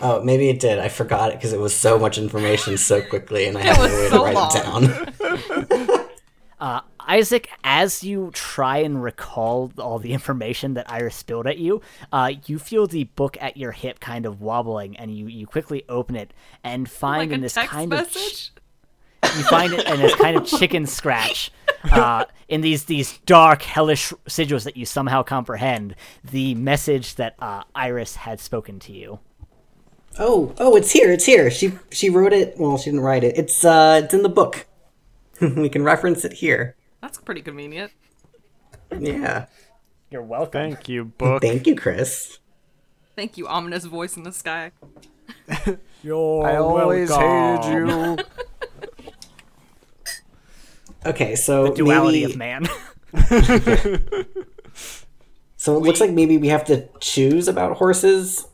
Oh, 0.02 0.24
maybe 0.24 0.50
it 0.50 0.60
did. 0.60 0.80
I 0.80 0.90
forgot 0.90 1.32
it 1.32 1.36
because 1.36 1.54
it 1.54 1.60
was 1.60 1.76
so 1.76 2.00
much 2.00 2.18
information 2.18 2.78
so 2.78 3.02
quickly, 3.10 3.46
and 3.46 3.58
I 3.58 3.62
had 3.62 3.78
no 3.78 3.84
way 3.84 4.10
so 4.10 4.18
to 4.18 4.24
write 4.24 4.36
long. 4.36 4.84
it 4.84 5.20
down. 5.20 6.06
Uh, 6.60 6.82
Isaac, 7.00 7.50
as 7.64 8.04
you 8.04 8.32
try 8.34 8.80
and 8.80 9.02
recall 9.02 9.72
all 9.78 9.98
the 9.98 10.12
information 10.12 10.74
that 10.74 10.92
Iris 10.92 11.16
spilled 11.16 11.48
at 11.48 11.58
you, 11.58 11.82
uh, 12.12 12.34
you 12.48 12.60
feel 12.60 12.86
the 12.86 13.06
book 13.06 13.38
at 13.40 13.56
your 13.56 13.72
hip 13.72 14.02
kind 14.02 14.26
of 14.26 14.42
wobbling, 14.42 14.98
and 14.98 15.16
you, 15.16 15.28
you 15.28 15.48
quickly 15.48 15.86
open 15.88 16.18
it 16.18 16.34
and 16.62 16.90
find 16.90 17.32
Like 17.32 17.36
in 17.36 17.42
this 17.42 17.54
text 17.54 17.72
kind 17.72 17.94
of 17.94 18.00
message? 18.00 18.52
You 19.38 19.44
find 19.44 19.74
it 19.74 19.88
in 19.88 20.00
this 20.00 20.16
kind 20.16 20.38
of 20.38 20.46
chicken 20.46 20.86
scratch 20.86 21.52
uh, 21.92 22.26
in 22.48 22.62
these 22.62 22.86
these 22.86 23.18
dark 23.20 23.62
hellish 23.62 24.12
sigils 24.28 24.64
that 24.64 24.78
you 24.78 24.86
somehow 24.86 25.24
comprehend 25.24 25.96
the 26.24 26.56
message 26.56 27.16
that 27.16 27.36
uh, 27.40 27.64
Iris 27.76 28.16
had 28.16 28.40
spoken 28.40 28.80
to 28.80 28.94
you. 28.94 29.20
Oh, 30.18 30.54
oh, 30.58 30.76
it's 30.76 30.92
here. 30.92 31.12
It's 31.12 31.26
here. 31.26 31.50
She 31.50 31.74
she 31.92 32.10
wrote 32.10 32.34
it. 32.34 32.56
Well, 32.58 32.78
she 32.78 32.86
didn't 32.86 33.02
write 33.02 33.24
it. 33.24 33.38
It's 33.38 33.64
uh, 33.64 34.02
it's 34.04 34.14
in 34.14 34.24
the 34.24 34.30
book. 34.30 34.68
we 35.42 35.70
can 35.70 35.84
reference 35.84 36.26
it 36.26 36.34
here. 36.34 36.76
That's 37.02 37.18
pretty 37.18 37.42
convenient. 37.42 37.92
Yeah. 38.98 39.46
You're 40.10 40.24
welcome. 40.24 40.52
Thank 40.52 40.90
you, 40.90 41.06
book. 41.06 41.42
Thank 41.42 41.68
you, 41.68 41.76
Chris. 41.76 42.40
Thank 43.16 43.38
you, 43.38 43.48
ominous 43.48 43.86
voice 43.86 44.18
in 44.18 44.24
the 44.24 44.32
sky. 44.32 44.72
You're 46.04 46.48
I 46.48 46.56
always 46.56 47.14
hated 47.14 47.66
you. 47.66 48.18
Okay, 51.06 51.36
so 51.36 51.74
Duality 51.74 52.22
maybe 52.22 52.34
of 52.34 52.38
man. 52.38 52.66
so 55.58 55.76
it 55.76 55.80
looks 55.80 56.00
like 56.00 56.12
maybe 56.12 56.38
we 56.38 56.50
have 56.50 56.66
to 56.66 56.88
choose 57.00 57.48
about 57.48 57.78
horses. 57.78 58.48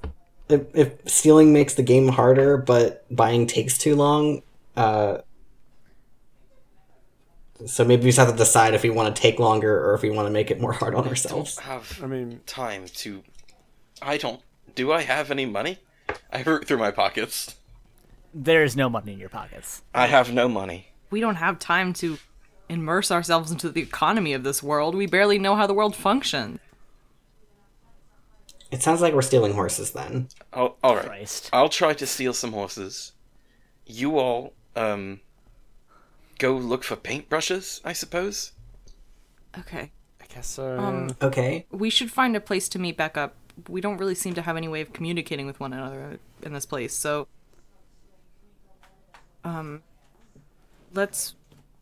If, 0.47 0.61
if 0.75 1.09
stealing 1.09 1.53
makes 1.53 1.73
the 1.73 1.83
game 1.83 2.07
harder, 2.09 2.57
but 2.57 3.03
buying 3.13 3.47
takes 3.47 3.77
too 3.79 3.95
long, 3.95 4.43
uh, 4.77 5.19
so 7.65 7.83
maybe 7.83 8.03
we 8.03 8.09
just 8.09 8.19
have 8.19 8.29
to 8.29 8.35
decide 8.35 8.73
if 8.73 8.83
we 8.83 8.89
want 8.89 9.15
to 9.15 9.21
take 9.21 9.39
longer 9.39 9.89
or 9.89 9.95
if 9.95 10.01
we 10.01 10.09
want 10.09 10.27
to 10.27 10.31
make 10.31 10.51
it 10.51 10.59
more 10.59 10.73
hard 10.73 10.93
on 10.93 11.07
ourselves. 11.07 11.57
have 11.59 11.99
I 12.03 12.07
mean, 12.07 12.41
time 12.45 12.85
to. 12.95 13.23
I 14.01 14.17
don't. 14.17 14.41
Do 14.75 14.91
I 14.91 15.01
have 15.01 15.31
any 15.31 15.45
money? 15.45 15.79
I 16.31 16.43
root 16.43 16.67
through 16.67 16.77
my 16.77 16.91
pockets. 16.91 17.55
there 18.33 18.63
is 18.63 18.75
no 18.75 18.89
money 18.89 19.13
in 19.13 19.19
your 19.19 19.29
pockets. 19.29 19.81
I 19.93 20.07
have 20.07 20.33
no 20.33 20.47
money. 20.49 20.89
We 21.09 21.21
don't 21.21 21.35
have 21.35 21.57
time 21.59 21.93
to 21.93 22.17
immerse 22.69 23.11
ourselves 23.11 23.51
into 23.51 23.69
the 23.69 23.81
economy 23.81 24.33
of 24.33 24.43
this 24.43 24.61
world. 24.63 24.95
We 24.95 25.05
barely 25.05 25.37
know 25.39 25.55
how 25.55 25.67
the 25.67 25.73
world 25.73 25.95
functions. 25.95 26.59
It 28.71 28.81
sounds 28.81 29.01
like 29.01 29.13
we're 29.13 29.21
stealing 29.21 29.53
horses 29.53 29.91
then. 29.91 30.27
Oh, 30.51 30.75
all 30.83 30.95
right. 30.95 31.05
Christ. 31.05 31.49
I'll 31.53 31.69
try 31.69 31.93
to 31.93 32.05
steal 32.05 32.33
some 32.33 32.51
horses. 32.51 33.13
You 33.85 34.17
all, 34.17 34.53
um, 34.75 35.21
go 36.39 36.53
look 36.57 36.83
for 36.83 36.95
paintbrushes, 36.95 37.81
I 37.85 37.93
suppose. 37.93 38.51
Okay. 39.57 39.91
I 40.19 40.25
guess 40.33 40.47
so. 40.47 40.77
Um, 40.77 41.15
Okay. 41.21 41.67
We 41.71 41.89
should 41.89 42.11
find 42.11 42.35
a 42.35 42.41
place 42.41 42.67
to 42.69 42.79
meet 42.79 42.97
back 42.97 43.15
up. 43.15 43.35
We 43.69 43.79
don't 43.79 43.97
really 43.97 44.15
seem 44.15 44.33
to 44.33 44.41
have 44.41 44.57
any 44.57 44.67
way 44.67 44.81
of 44.81 44.91
communicating 44.91 45.45
with 45.45 45.59
one 45.59 45.71
another 45.71 46.19
in 46.41 46.51
this 46.51 46.65
place, 46.65 46.93
so 46.93 47.27
um 49.45 49.81
let's 50.93 51.35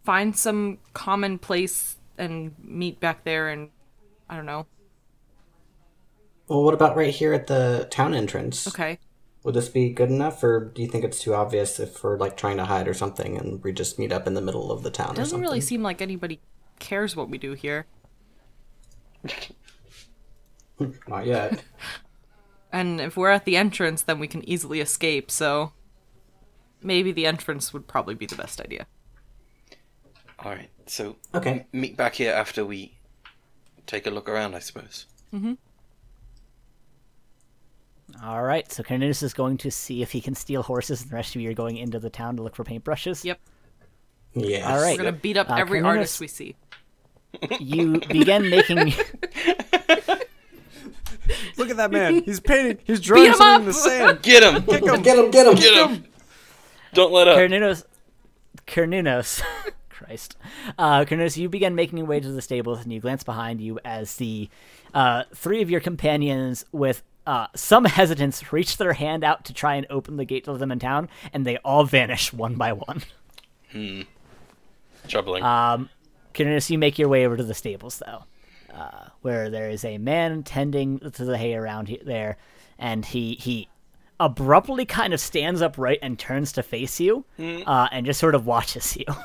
find 0.03 0.35
some 0.35 0.79
common 0.93 1.37
place 1.39 1.97
and 2.17 2.53
meet 2.61 2.99
back 2.99 3.23
there 3.23 3.49
and 3.49 3.69
I 4.29 4.35
don't 4.35 4.45
know. 4.45 4.67
Well, 6.47 6.63
what 6.63 6.73
about 6.73 6.95
right 6.95 7.13
here 7.13 7.33
at 7.33 7.47
the 7.47 7.87
town 7.89 8.13
entrance? 8.13 8.67
Okay. 8.67 8.99
Would 9.43 9.55
this 9.55 9.69
be 9.69 9.89
good 9.89 10.09
enough, 10.09 10.41
or 10.43 10.71
do 10.73 10.81
you 10.81 10.87
think 10.87 11.03
it's 11.03 11.19
too 11.19 11.33
obvious 11.33 11.79
if 11.79 12.01
we're 12.03 12.17
like 12.17 12.37
trying 12.37 12.57
to 12.57 12.65
hide 12.65 12.87
or 12.87 12.93
something, 12.93 13.37
and 13.37 13.61
we 13.61 13.73
just 13.73 13.99
meet 13.99 14.11
up 14.11 14.25
in 14.25 14.35
the 14.35 14.41
middle 14.41 14.71
of 14.71 14.83
the 14.83 14.89
town 14.89 15.11
or 15.11 15.15
Doesn't 15.15 15.41
really 15.41 15.59
seem 15.59 15.83
like 15.83 16.01
anybody 16.01 16.39
cares 16.79 17.15
what 17.15 17.29
we 17.29 17.37
do 17.37 17.53
here. 17.53 17.85
Not 21.07 21.25
yet. 21.25 21.63
And 22.73 22.99
if 22.99 23.15
we're 23.15 23.29
at 23.29 23.45
the 23.45 23.55
entrance, 23.55 24.01
then 24.01 24.17
we 24.17 24.27
can 24.27 24.43
easily 24.49 24.81
escape, 24.81 25.29
so 25.29 25.73
maybe 26.81 27.11
the 27.11 27.27
entrance 27.27 27.71
would 27.71 27.87
probably 27.87 28.15
be 28.15 28.25
the 28.25 28.35
best 28.35 28.59
idea. 28.59 28.87
All 30.39 30.51
right. 30.51 30.69
So 30.87 31.15
Okay. 31.33 31.65
meet 31.71 31.95
back 31.97 32.15
here 32.15 32.33
after 32.33 32.65
we 32.65 32.93
take 33.87 34.07
a 34.07 34.09
look 34.09 34.27
around, 34.29 34.55
I 34.55 34.59
suppose. 34.59 35.05
All 38.23 38.43
right, 38.43 38.71
so 38.71 38.83
Kernunos 38.83 39.23
is 39.23 39.33
going 39.33 39.57
to 39.57 39.71
see 39.71 40.03
if 40.03 40.11
he 40.11 40.21
can 40.21 40.35
steal 40.35 40.61
horses, 40.61 41.01
and 41.01 41.09
the 41.09 41.15
rest 41.15 41.35
of 41.35 41.41
you 41.41 41.49
are 41.49 41.53
going 41.55 41.77
into 41.77 41.97
the 41.99 42.11
town 42.11 42.35
to 42.37 42.43
look 42.43 42.55
for 42.55 42.63
paintbrushes. 42.63 43.23
Yep. 43.23 43.39
Yes. 44.35 44.65
All 44.65 44.79
right. 44.81 44.97
We're 44.97 45.05
gonna 45.05 45.17
beat 45.17 45.37
up 45.37 45.49
Uh, 45.49 45.55
every 45.55 45.79
Cornelius- 45.81 46.19
artist 46.19 46.21
we 46.21 46.27
see. 46.27 46.55
You 47.59 47.99
begin 48.01 48.49
making. 48.49 48.77
Look 51.57 51.69
at 51.69 51.77
that 51.77 51.91
man. 51.91 52.23
He's 52.23 52.39
painting. 52.39 52.79
He's 52.83 52.99
drawing 52.99 53.27
him 53.27 53.33
something 53.35 53.61
in 53.61 53.65
the 53.67 53.73
sand. 53.73 54.19
Get 54.21 54.43
him! 54.43 54.63
Get 54.65 54.83
him! 54.83 55.01
Get 55.31 55.47
him! 55.47 55.55
Get 55.55 55.89
him! 55.89 56.05
Don't 56.93 57.11
let 57.11 57.27
up. 57.27 57.37
Kernunos, 57.37 57.85
Kernunos, 58.67 59.41
Christ, 59.93 60.35
uh, 60.77 61.05
Kernunos, 61.05 61.37
you 61.37 61.47
begin 61.47 61.75
making 61.75 61.97
your 61.97 62.07
way 62.07 62.19
to 62.19 62.31
the 62.31 62.41
stables, 62.41 62.81
and 62.83 62.91
you 62.91 62.99
glance 62.99 63.23
behind 63.23 63.61
you 63.61 63.79
as 63.85 64.15
the 64.17 64.49
uh, 64.93 65.23
three 65.33 65.61
of 65.61 65.69
your 65.69 65.79
companions, 65.79 66.65
with 66.71 67.03
uh, 67.25 67.47
some 67.55 67.85
hesitance, 67.85 68.51
reach 68.51 68.77
their 68.77 68.93
hand 68.93 69.23
out 69.23 69.45
to 69.45 69.53
try 69.53 69.75
and 69.75 69.87
open 69.89 70.17
the 70.17 70.25
gate 70.25 70.43
to 70.45 70.57
them 70.57 70.71
in 70.71 70.79
town, 70.79 71.07
and 71.31 71.45
they 71.45 71.57
all 71.57 71.85
vanish 71.85 72.33
one 72.33 72.55
by 72.55 72.73
one. 72.73 73.01
Hmm. 73.71 74.01
Troubling. 75.07 75.43
Um, 75.43 75.89
Kernunos, 76.33 76.69
you 76.69 76.77
make 76.77 76.97
your 76.99 77.09
way 77.09 77.25
over 77.25 77.37
to 77.37 77.43
the 77.43 77.53
stables, 77.53 78.01
though, 78.05 78.23
uh, 78.73 79.09
where 79.21 79.49
there 79.49 79.69
is 79.69 79.85
a 79.85 79.97
man 79.97 80.43
tending 80.43 80.99
to 80.99 81.25
the 81.25 81.37
hay 81.37 81.53
around 81.55 81.87
he- 81.87 82.01
there, 82.03 82.37
and 82.79 83.05
he 83.05 83.35
he 83.35 83.69
abruptly 84.19 84.85
kind 84.85 85.13
of 85.13 85.19
stands 85.19 85.61
upright 85.61 85.99
and 86.01 86.17
turns 86.17 86.51
to 86.53 86.63
face 86.63 86.99
you, 86.99 87.25
uh, 87.67 87.87
and 87.91 88.05
just 88.05 88.19
sort 88.19 88.35
of 88.35 88.45
watches 88.45 88.95
you. 88.97 89.05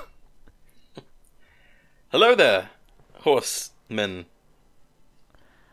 Hello 2.11 2.35
there, 2.35 2.71
horsemen. 3.17 4.25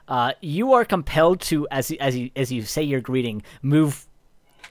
Uh, 0.06 0.34
you 0.42 0.74
are 0.74 0.84
compelled 0.84 1.40
to, 1.40 1.66
as 1.72 1.90
you, 1.90 1.96
as 2.02 2.14
you 2.14 2.30
as 2.36 2.52
you 2.52 2.64
say 2.64 2.84
your 2.84 3.00
greeting, 3.00 3.42
move 3.62 4.06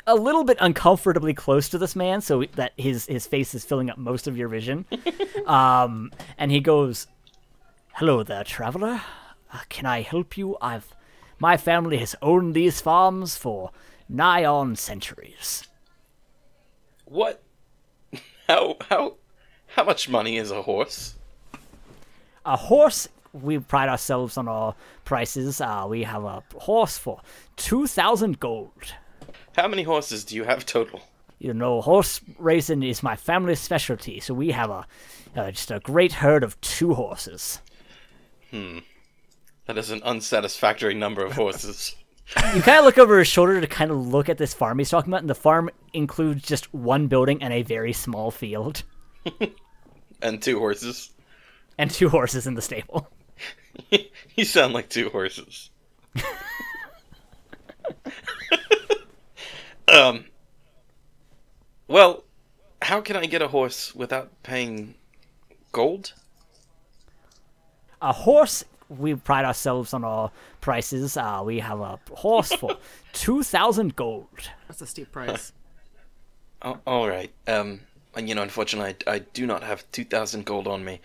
a 0.07 0.15
little 0.15 0.45
bit 0.45 0.59
uncomfortably 0.61 1.33
close 1.33 1.71
to 1.71 1.79
this 1.79 1.97
man, 1.97 2.21
so 2.21 2.45
that 2.57 2.75
his 2.77 3.07
his 3.07 3.27
face 3.27 3.55
is 3.55 3.65
filling 3.65 3.89
up 3.89 3.97
most 3.97 4.27
of 4.27 4.37
your 4.37 4.49
vision. 4.49 4.85
um, 5.47 6.13
and 6.37 6.51
he 6.51 6.61
goes, 6.61 7.07
"Hello 7.95 8.23
there, 8.23 8.45
traveler. 8.45 9.01
Uh, 9.51 9.61
can 9.71 9.87
I 9.87 10.03
help 10.03 10.37
you? 10.37 10.59
I've 10.61 10.95
my 11.39 11.57
family 11.57 11.97
has 11.97 12.15
owned 12.21 12.53
these 12.53 12.83
farms 12.83 13.39
for 13.39 13.71
nigh 14.07 14.45
on 14.45 14.77
centuries. 14.77 15.67
What? 17.07 17.43
How 18.49 18.77
how 18.91 19.15
how 19.69 19.85
much 19.85 20.11
money 20.11 20.37
is 20.37 20.51
a 20.51 20.61
horse? 20.61 21.15
A 22.45 22.57
horse." 22.57 23.09
We 23.33 23.59
pride 23.59 23.89
ourselves 23.89 24.37
on 24.37 24.47
our 24.47 24.77
prices. 25.05 25.61
Uh, 25.61 25.87
we 25.89 26.05
have 26.05 26.23
a 26.23 26.45
horse 26.57 26.97
for 26.97 27.21
two 27.57 27.89
thousand 27.89 28.39
gold. 28.39 28.95
How 29.57 29.67
many 29.67 29.83
horses 29.83 30.25
do 30.25 30.37
you 30.37 30.45
have 30.45 30.65
total? 30.65 31.03
you 31.45 31.53
know, 31.53 31.83
horse 31.83 32.23
racing 32.39 32.83
is 32.83 33.03
my 33.03 33.17
family's 33.17 33.61
specialty, 33.61 34.19
so 34.19 34.33
we 34.33 34.51
have 34.51 34.71
a 34.71 34.87
uh, 35.37 35.51
just 35.51 35.71
a 35.71 35.81
great 35.81 36.13
herd 36.13 36.43
of 36.43 36.59
two 36.63 36.95
horses. 36.95 37.61
Hmm. 38.51 38.79
That 39.67 39.77
is 39.77 39.91
an 39.91 40.01
unsatisfactory 40.05 40.95
number 40.95 41.25
of 41.25 41.33
horses. 41.33 41.97
You 42.55 42.63
kind 42.63 42.79
of 42.79 42.87
look 42.87 42.97
over 42.97 43.19
his 43.19 43.29
shoulder 43.29 43.61
to 43.61 43.67
kind 43.67 43.91
of 43.91 43.99
look 44.07 44.31
at 44.31 44.39
this 44.39 44.55
farm 44.55 44.79
he's 44.79 44.89
talking 44.89 45.11
about, 45.11 45.21
and 45.21 45.29
the 45.29 45.35
farm 45.35 45.69
includes 45.93 46.43
just 46.43 46.73
one 46.73 47.07
building 47.07 47.43
and 47.43 47.53
a 47.53 47.61
very 47.61 47.93
small 47.93 48.31
field, 48.31 48.83
and 50.23 50.41
two 50.41 50.59
horses. 50.59 51.11
And 51.79 51.91
two 51.91 52.09
horses 52.09 52.47
in 52.47 52.55
the 52.55 52.63
stable. 52.63 53.09
you 54.37 54.45
sound 54.45 54.73
like 54.73 54.89
two 54.89 55.11
horses. 55.11 55.71
um. 59.89 60.25
Well, 61.87 62.25
how 62.81 63.01
can 63.01 63.17
I 63.17 63.27
get 63.27 63.43
a 63.43 63.49
horse 63.49 63.95
without 63.95 64.31
paying 64.43 64.95
gold? 65.73 66.15
A 68.01 68.13
horse, 68.13 68.65
we 68.89 69.15
pride 69.15 69.45
ourselves 69.45 69.93
on 69.95 70.05
our 70.05 70.31
prices. 70.61 71.17
Uh, 71.17 71.43
we 71.45 71.59
have 71.59 71.81
a 71.81 71.99
horse 72.13 72.53
for 72.53 72.77
two 73.13 73.43
thousand 73.43 73.97
gold. 73.97 74.29
That's 74.69 74.81
a 74.81 74.87
steep 74.87 75.13
price. 75.13 75.53
Oh, 76.63 76.79
all 76.87 77.09
right. 77.09 77.33
Um, 77.47 77.81
and 78.15 78.29
you 78.29 78.35
know, 78.35 78.43
unfortunately, 78.43 78.95
I, 79.07 79.15
I 79.15 79.19
do 79.19 79.47
not 79.47 79.63
have 79.63 79.85
two 79.93 80.05
thousand 80.05 80.45
gold 80.47 80.67
on 80.67 80.85
me. 80.85 81.01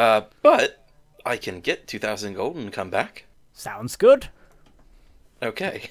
Uh, 0.00 0.22
but 0.40 0.86
I 1.26 1.36
can 1.36 1.60
get 1.60 1.86
two 1.86 1.98
thousand 1.98 2.32
gold 2.32 2.56
and 2.56 2.72
come 2.72 2.88
back. 2.88 3.26
Sounds 3.52 3.96
good. 3.96 4.28
Okay. 5.42 5.90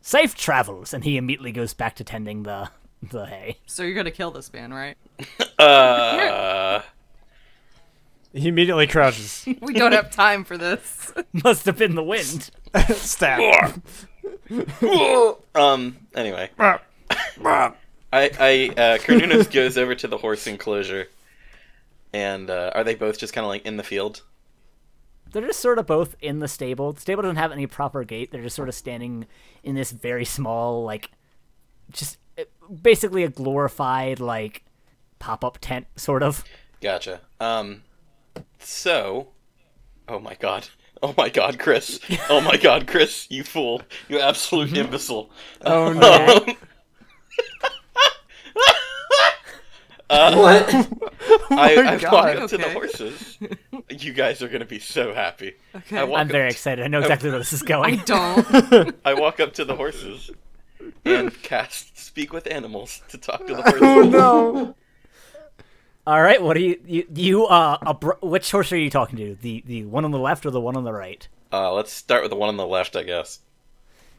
Safe 0.00 0.36
travels, 0.36 0.94
and 0.94 1.02
he 1.02 1.16
immediately 1.16 1.50
goes 1.50 1.74
back 1.74 1.96
to 1.96 2.04
tending 2.04 2.44
the 2.44 2.70
the 3.02 3.26
hay. 3.26 3.58
so 3.66 3.82
you're 3.82 3.96
gonna 3.96 4.12
kill 4.12 4.30
this 4.30 4.52
man, 4.52 4.72
right? 4.72 4.96
Uh, 5.58 6.82
He 8.32 8.46
immediately 8.48 8.86
crouches. 8.86 9.44
We 9.60 9.72
don't 9.72 9.92
have 9.92 10.10
time 10.12 10.44
for 10.44 10.56
this. 10.56 11.12
Must 11.32 11.66
have 11.66 11.76
been 11.78 11.96
the 11.96 12.02
wind. 12.04 12.50
Stab. 12.90 13.82
um. 15.54 15.96
Anyway, 16.14 16.50
I, 16.58 17.72
I, 18.12 18.20
uh, 18.76 18.98
Kernunos 18.98 19.50
goes 19.52 19.76
over 19.78 19.94
to 19.96 20.06
the 20.08 20.18
horse 20.18 20.46
enclosure, 20.46 21.08
and 22.14 22.48
uh, 22.48 22.70
are 22.74 22.84
they 22.84 22.94
both 22.94 23.18
just 23.18 23.34
kind 23.34 23.44
of 23.44 23.48
like 23.48 23.66
in 23.66 23.76
the 23.76 23.82
field? 23.82 24.22
They're 25.32 25.46
just 25.46 25.58
sort 25.58 25.80
of 25.80 25.86
both 25.86 26.14
in 26.20 26.38
the 26.38 26.46
stable. 26.46 26.92
The 26.92 27.00
stable 27.00 27.22
doesn't 27.22 27.36
have 27.36 27.50
any 27.50 27.66
proper 27.66 28.04
gate. 28.04 28.30
They're 28.30 28.42
just 28.42 28.54
sort 28.54 28.68
of 28.68 28.74
standing 28.76 29.26
in 29.64 29.74
this 29.74 29.90
very 29.90 30.24
small, 30.24 30.84
like, 30.84 31.10
just 31.90 32.18
basically 32.82 33.24
a 33.24 33.28
glorified, 33.28 34.20
like, 34.20 34.64
pop 35.18 35.44
up 35.44 35.58
tent, 35.60 35.86
sort 35.96 36.22
of. 36.22 36.44
Gotcha. 36.80 37.20
Um. 37.40 37.82
So, 38.60 39.28
oh 40.06 40.20
my 40.20 40.34
god. 40.34 40.68
Oh 41.02 41.14
my 41.18 41.28
god, 41.28 41.58
Chris. 41.58 41.98
Oh 42.30 42.40
my 42.40 42.56
god, 42.56 42.86
Chris, 42.86 43.26
you 43.28 43.42
fool. 43.42 43.82
You 44.08 44.20
absolute 44.20 44.76
imbecile. 44.76 45.30
Oh 45.62 45.92
no. 46.46 46.54
What? 50.10 50.68
I, 51.50 51.76
I 51.76 51.98
God. 51.98 52.12
walk 52.12 52.36
up 52.36 52.50
to 52.50 52.58
the 52.58 52.70
horses. 52.70 53.38
You 53.90 54.12
guys 54.14 54.42
are 54.42 54.48
gonna 54.48 54.64
be 54.64 54.78
so 54.78 55.12
happy. 55.12 55.54
Okay. 55.74 55.98
I 55.98 56.04
walk 56.04 56.20
I'm 56.20 56.26
up 56.26 56.32
very 56.32 56.48
excited. 56.50 56.84
I 56.84 56.88
know 56.88 57.00
exactly 57.00 57.28
where 57.28 57.38
this 57.38 57.52
is 57.52 57.62
going. 57.62 58.00
I 58.00 58.04
don't. 58.04 58.96
I 59.04 59.12
walk 59.14 59.40
up 59.40 59.52
to 59.54 59.64
the 59.64 59.76
horses 59.76 60.30
and 61.04 61.30
cast 61.42 61.98
speak 61.98 62.32
with 62.32 62.50
animals 62.50 63.02
to 63.08 63.18
talk 63.18 63.46
to 63.46 63.54
the 63.54 63.62
horses. 63.62 63.82
Oh 63.82 64.02
no. 64.02 64.74
All 66.06 66.20
right, 66.22 66.42
what 66.42 66.56
are 66.56 66.60
you 66.60 66.80
you, 66.86 67.06
you 67.14 67.46
uh 67.46 67.78
abr- 67.78 68.20
which 68.22 68.50
horse 68.50 68.72
are 68.72 68.78
you 68.78 68.90
talking 68.90 69.16
to? 69.18 69.36
The 69.40 69.62
the 69.66 69.84
one 69.84 70.04
on 70.04 70.10
the 70.10 70.18
left 70.18 70.44
or 70.46 70.50
the 70.50 70.60
one 70.60 70.76
on 70.76 70.84
the 70.84 70.92
right? 70.92 71.26
Uh, 71.52 71.72
let's 71.72 71.92
start 71.92 72.22
with 72.22 72.30
the 72.30 72.36
one 72.36 72.48
on 72.48 72.56
the 72.56 72.66
left, 72.66 72.96
I 72.96 73.02
guess. 73.04 73.40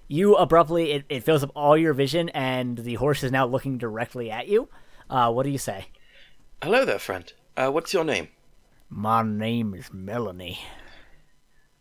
You 0.08 0.36
abruptly 0.36 0.92
it, 0.92 1.06
it 1.10 1.24
fills 1.24 1.44
up 1.44 1.52
all 1.56 1.76
your 1.76 1.94
vision, 1.94 2.30
and 2.30 2.78
the 2.78 2.96
horse 2.96 3.24
is 3.24 3.32
now 3.32 3.46
looking 3.48 3.78
directly 3.78 4.30
at 4.32 4.48
you. 4.48 4.70
Uh, 5.10 5.32
what 5.32 5.44
do 5.44 5.50
you 5.50 5.58
say? 5.58 5.88
Hello 6.62 6.86
there, 6.86 7.00
friend. 7.00 7.32
Uh, 7.56 7.70
what's 7.70 7.94
your 7.94 8.04
name? 8.04 8.30
My 8.90 9.24
name 9.24 9.74
is 9.74 9.92
Melanie. 9.94 10.60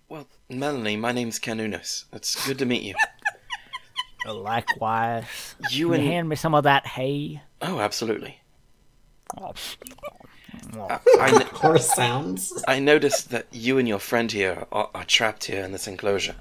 Well, 0.09 0.29
Melanie, 0.49 0.97
my 0.97 1.13
name's 1.13 1.39
Kernunos. 1.39 2.05
It's 2.13 2.47
good 2.47 2.59
to 2.59 2.67
meet 2.67 2.83
you. 2.83 2.95
Likewise. 4.33 5.55
You 5.59 5.67
Can 5.69 5.79
you 5.79 5.93
and 5.95 6.03
hand 6.03 6.29
me 6.29 6.37
some 6.37 6.55
of 6.55 6.65
that 6.65 6.87
hay? 6.87 7.43
oh, 7.63 7.81
absolutely. 7.81 8.41
Oh, 9.39 9.53
I, 11.19 11.29
n- 11.35 11.47
Horse 11.53 11.93
sounds. 11.93 12.63
I 12.69 12.79
noticed 12.79 13.31
that 13.31 13.47
you 13.51 13.79
and 13.79 13.89
your 13.89 13.99
friend 13.99 14.31
here 14.31 14.67
are, 14.71 14.91
are 14.95 15.05
trapped 15.05 15.45
here 15.45 15.63
in 15.65 15.73
this 15.73 15.87
enclosure. 15.89 16.37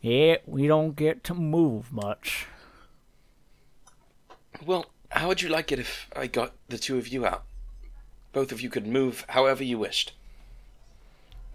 Yeah, 0.00 0.36
we 0.46 0.66
don't 0.68 0.94
get 0.94 1.24
to 1.24 1.34
move 1.34 1.92
much. 1.92 2.46
Well, 4.64 4.86
how 5.10 5.28
would 5.28 5.42
you 5.42 5.48
like 5.48 5.72
it 5.72 5.78
if 5.78 6.08
I 6.14 6.26
got 6.26 6.52
the 6.68 6.78
two 6.78 6.98
of 6.98 7.08
you 7.08 7.26
out? 7.26 7.44
Both 8.32 8.52
of 8.52 8.60
you 8.60 8.70
could 8.70 8.86
move 8.86 9.24
however 9.28 9.64
you 9.64 9.78
wished. 9.78 10.12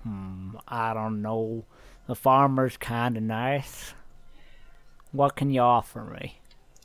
Hmm, 0.04 0.58
I 0.68 0.94
don't 0.94 1.22
know. 1.22 1.66
The 2.08 2.16
farmer's 2.16 2.78
kind 2.78 3.16
of 3.16 3.24
nice. 3.24 3.94
What 5.12 5.36
can 5.36 5.50
you 5.52 5.62
offer 5.62 6.04
me? 6.04 6.40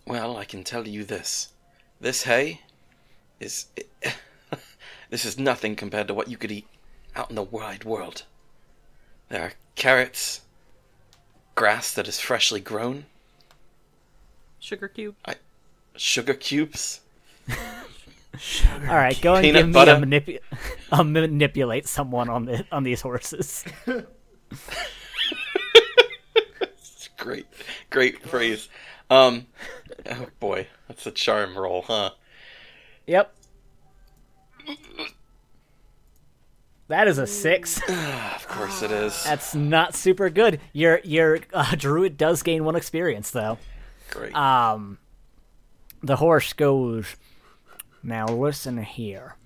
Well, 0.07 0.37
I 0.37 0.45
can 0.45 0.63
tell 0.63 0.87
you 0.87 1.05
this. 1.05 1.53
This 2.01 2.23
hay 2.25 2.61
is. 3.41 3.67
this 5.11 5.25
is 5.25 5.39
nothing 5.39 5.75
compared 5.75 6.09
to 6.09 6.15
what 6.15 6.29
you 6.29 6.37
could 6.37 6.53
eat 6.53 6.69
out 7.17 7.31
in 7.31 7.37
the 7.37 7.43
wide 7.43 7.85
world. 7.85 8.25
There 9.29 9.43
are 9.43 9.53
carrots, 9.75 10.43
grass 11.55 11.93
that 11.93 12.09
is 12.09 12.21
freshly 12.21 12.61
grown, 12.61 13.07
Sugar 14.61 14.89
cube. 14.89 15.15
Sugar 15.99 16.35
cubes. 16.35 17.01
All 18.89 18.95
right, 18.97 19.19
go 19.21 19.35
and 19.35 19.43
Peanut 19.45 19.65
give 19.67 19.73
butter. 19.73 19.99
me 20.07 20.17
a, 20.17 20.21
manipu- 20.21 20.41
a 20.93 21.05
manipulate 21.05 21.89
someone 21.89 22.29
on 22.29 22.45
the 22.45 22.67
on 22.71 22.85
these 22.85 23.01
horses. 23.01 23.65
great, 27.17 27.47
great 27.91 28.23
phrase. 28.23 28.69
Um, 29.11 29.47
oh 30.11 30.27
boy, 30.41 30.67
that's 30.87 31.07
a 31.07 31.11
charm 31.11 31.57
roll, 31.59 31.83
huh? 31.83 32.11
Yep. 33.07 33.35
That 36.89 37.09
is 37.09 37.19
a 37.19 37.27
six. 37.27 37.81
Of 38.39 38.47
course 38.57 38.83
it 38.83 38.91
is. 38.91 39.25
That's 39.25 39.55
not 39.55 39.95
super 39.95 40.31
good. 40.31 40.61
Your 40.73 41.01
your 41.05 41.41
uh, 41.53 41.75
druid 41.75 42.17
does 42.17 42.43
gain 42.43 42.65
one 42.65 42.77
experience 42.77 43.31
though. 43.31 43.59
Great. 44.11 44.35
Um, 44.35 44.99
the 46.03 46.17
horse 46.17 46.53
goes. 46.53 47.17
Now 48.03 48.27
listen 48.27 48.83
here. 48.83 49.37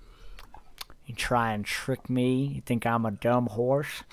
You 1.05 1.15
try 1.15 1.53
and 1.53 1.65
trick 1.65 2.09
me? 2.09 2.45
You 2.45 2.61
think 2.61 2.85
I'm 2.85 3.05
a 3.05 3.11
dumb 3.11 3.47
horse? 3.47 4.03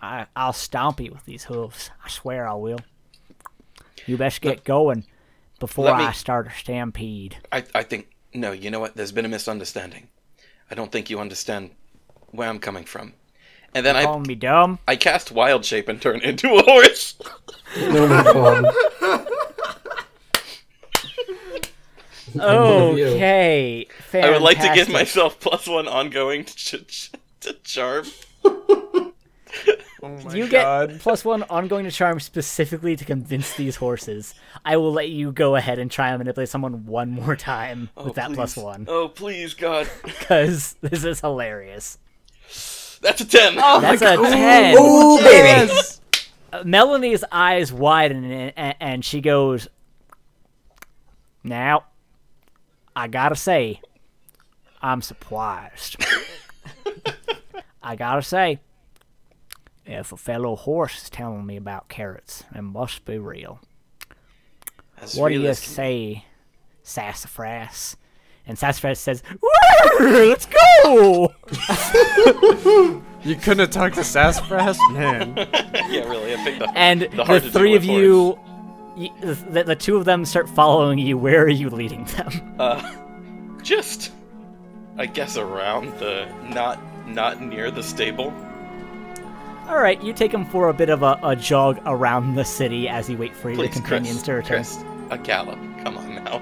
I 0.00 0.26
I'll 0.34 0.52
stomp 0.52 1.00
you 1.00 1.10
with 1.12 1.24
these 1.24 1.44
hooves. 1.44 1.90
I 2.04 2.08
swear 2.08 2.48
I 2.48 2.54
will. 2.54 2.80
You 4.06 4.16
best 4.16 4.40
get 4.40 4.64
going 4.64 5.04
before 5.60 5.96
me- 5.96 6.04
I 6.04 6.12
start 6.12 6.46
a 6.46 6.50
stampede. 6.50 7.36
I, 7.52 7.64
I 7.74 7.82
think 7.82 8.08
no. 8.34 8.52
You 8.52 8.70
know 8.70 8.80
what? 8.80 8.96
There's 8.96 9.12
been 9.12 9.24
a 9.24 9.28
misunderstanding. 9.28 10.08
I 10.70 10.74
don't 10.74 10.90
think 10.90 11.10
you 11.10 11.20
understand 11.20 11.70
where 12.30 12.48
I'm 12.48 12.58
coming 12.58 12.84
from. 12.84 13.12
And 13.74 13.86
then 13.86 13.96
I 13.96 14.04
Calling 14.04 14.26
me 14.26 14.34
dumb? 14.34 14.78
I 14.86 14.96
cast 14.96 15.32
Wild 15.32 15.64
Shape 15.64 15.88
and 15.88 16.00
turn 16.00 16.20
into 16.24 16.54
a 16.54 16.62
horse. 16.62 17.16
Oh 17.76 18.08
my 18.08 18.22
god. 22.42 22.80
love 22.88 22.98
you. 22.98 23.06
Okay. 23.06 23.86
I 24.14 24.30
would 24.30 24.42
like 24.42 24.60
to 24.60 24.72
give 24.74 24.88
myself 24.88 25.40
plus 25.40 25.66
one 25.66 25.88
ongoing 25.88 26.44
to, 26.44 26.54
ch- 26.54 26.86
ch- 26.86 27.12
to 27.40 27.52
charm. 27.64 28.06
Oh 30.04 30.08
my 30.24 30.34
You 30.34 30.48
god. 30.48 30.88
get 30.90 31.00
plus 31.00 31.24
one 31.24 31.44
ongoing 31.44 31.84
to 31.84 31.90
charm 31.92 32.18
specifically 32.18 32.96
to 32.96 33.04
convince 33.04 33.54
these 33.54 33.76
horses. 33.76 34.34
I 34.64 34.76
will 34.76 34.92
let 34.92 35.10
you 35.10 35.30
go 35.30 35.54
ahead 35.54 35.78
and 35.78 35.88
try 35.88 36.08
and 36.08 36.18
manipulate 36.18 36.48
someone 36.48 36.86
one 36.86 37.10
more 37.10 37.36
time 37.36 37.88
with 37.96 38.06
Oh, 38.08 38.12
that 38.14 38.32
plus 38.32 38.54
please. 38.54 38.62
one 38.64 38.86
Oh 38.88 39.06
please, 39.08 39.54
God, 39.54 39.88
because 40.04 40.74
this 40.80 41.04
is 41.04 41.20
hilarious. 41.20 41.98
that's 43.00 43.20
a 43.20 43.24
ten. 43.26 43.54
That's 43.54 44.02
a 44.02 44.16
ten. 44.16 44.76
Ooh, 44.76 45.18
baby. 45.18 45.70
Uh, 46.52 46.62
Melanie's 46.64 47.22
eyes 47.30 47.72
widen 47.72 48.24
and, 48.24 48.74
and 48.80 49.04
she 49.04 49.20
goes, 49.20 49.68
"Now, 51.44 51.84
I 52.94 53.08
gotta 53.08 53.36
say, 53.36 53.80
I'm 54.80 55.02
surprised. 55.02 55.96
I 57.82 57.96
gotta 57.96 58.22
say, 58.22 58.60
if 59.84 60.12
a 60.12 60.16
fellow 60.16 60.56
horse 60.56 61.02
is 61.04 61.10
telling 61.10 61.44
me 61.46 61.56
about 61.56 61.88
carrots, 61.88 62.44
it 62.54 62.62
must 62.62 63.04
be 63.04 63.18
real. 63.18 63.60
As 65.00 65.16
What 65.16 65.30
do 65.30 65.40
you 65.40 65.54
say, 65.54 66.24
Sassafras?" 66.82 67.96
And 68.46 68.58
Sassafras 68.58 69.00
says, 69.00 69.22
"Woo, 69.40 69.48
"Let's 70.00 70.46
go!" 70.46 71.32
You 73.24 73.36
couldn't 73.36 73.60
have 73.60 73.70
talked 73.70 73.94
to 73.96 74.04
Sassafras? 74.04 74.78
Man. 74.90 75.34
Yeah, 75.88 76.08
really. 76.08 76.34
I 76.34 76.36
picked 76.42 76.58
the 76.58 76.72
And 76.74 77.02
the 77.02 77.08
the, 77.08 77.24
hard 77.24 77.42
to 77.42 77.48
do 77.48 77.58
three 77.58 77.72
with 77.72 77.82
of 77.82 77.84
you, 77.84 78.38
y 78.96 79.10
the, 79.20 79.64
the 79.64 79.76
two 79.76 79.96
of 79.96 80.04
them 80.04 80.24
start 80.24 80.48
following 80.48 80.98
you. 80.98 81.16
Where 81.18 81.42
are 81.42 81.48
you 81.48 81.70
leading 81.70 82.04
them? 82.04 82.48
Uh, 82.62 82.94
just, 83.62 84.12
I 84.96 85.06
guess 85.06 85.36
around 85.36 85.98
the 85.98 86.28
not 86.44 86.78
not 87.08 87.40
near 87.40 87.70
the 87.70 87.82
stable. 87.82 88.32
All 89.68 89.80
right, 89.80 90.00
you 90.02 90.12
take 90.12 90.32
him 90.32 90.44
for 90.44 90.68
a 90.68 90.74
bit 90.74 90.90
of 90.90 91.02
a, 91.02 91.18
a 91.22 91.34
jog 91.34 91.80
around 91.86 92.34
the 92.34 92.44
city 92.44 92.88
as 92.88 93.08
you 93.08 93.16
wait 93.16 93.34
for 93.34 93.50
your 93.50 93.68
companions 93.68 94.16
Chris, 94.16 94.24
to 94.24 94.32
return. 94.34 94.56
Chris, 94.58 94.84
a 95.10 95.18
gallop. 95.18 95.58
Come 95.82 95.96
on 95.96 96.16
now. 96.16 96.40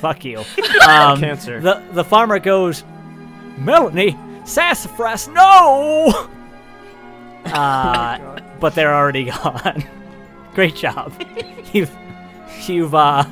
Fuck 0.00 0.24
you. 0.24 0.42
Um, 0.88 1.20
Cancer. 1.20 1.60
The 1.60 1.82
the 1.92 2.04
farmer 2.04 2.38
goes, 2.38 2.84
Melanie, 3.56 4.16
sassafras, 4.44 5.28
no. 5.28 6.28
Uh, 7.46 8.40
but 8.60 8.74
they're 8.74 8.94
already 8.94 9.24
gone. 9.24 9.84
Great 10.54 10.74
job. 10.76 11.12
You've 11.72 11.90
you've 12.68 12.94
uh 12.94 13.24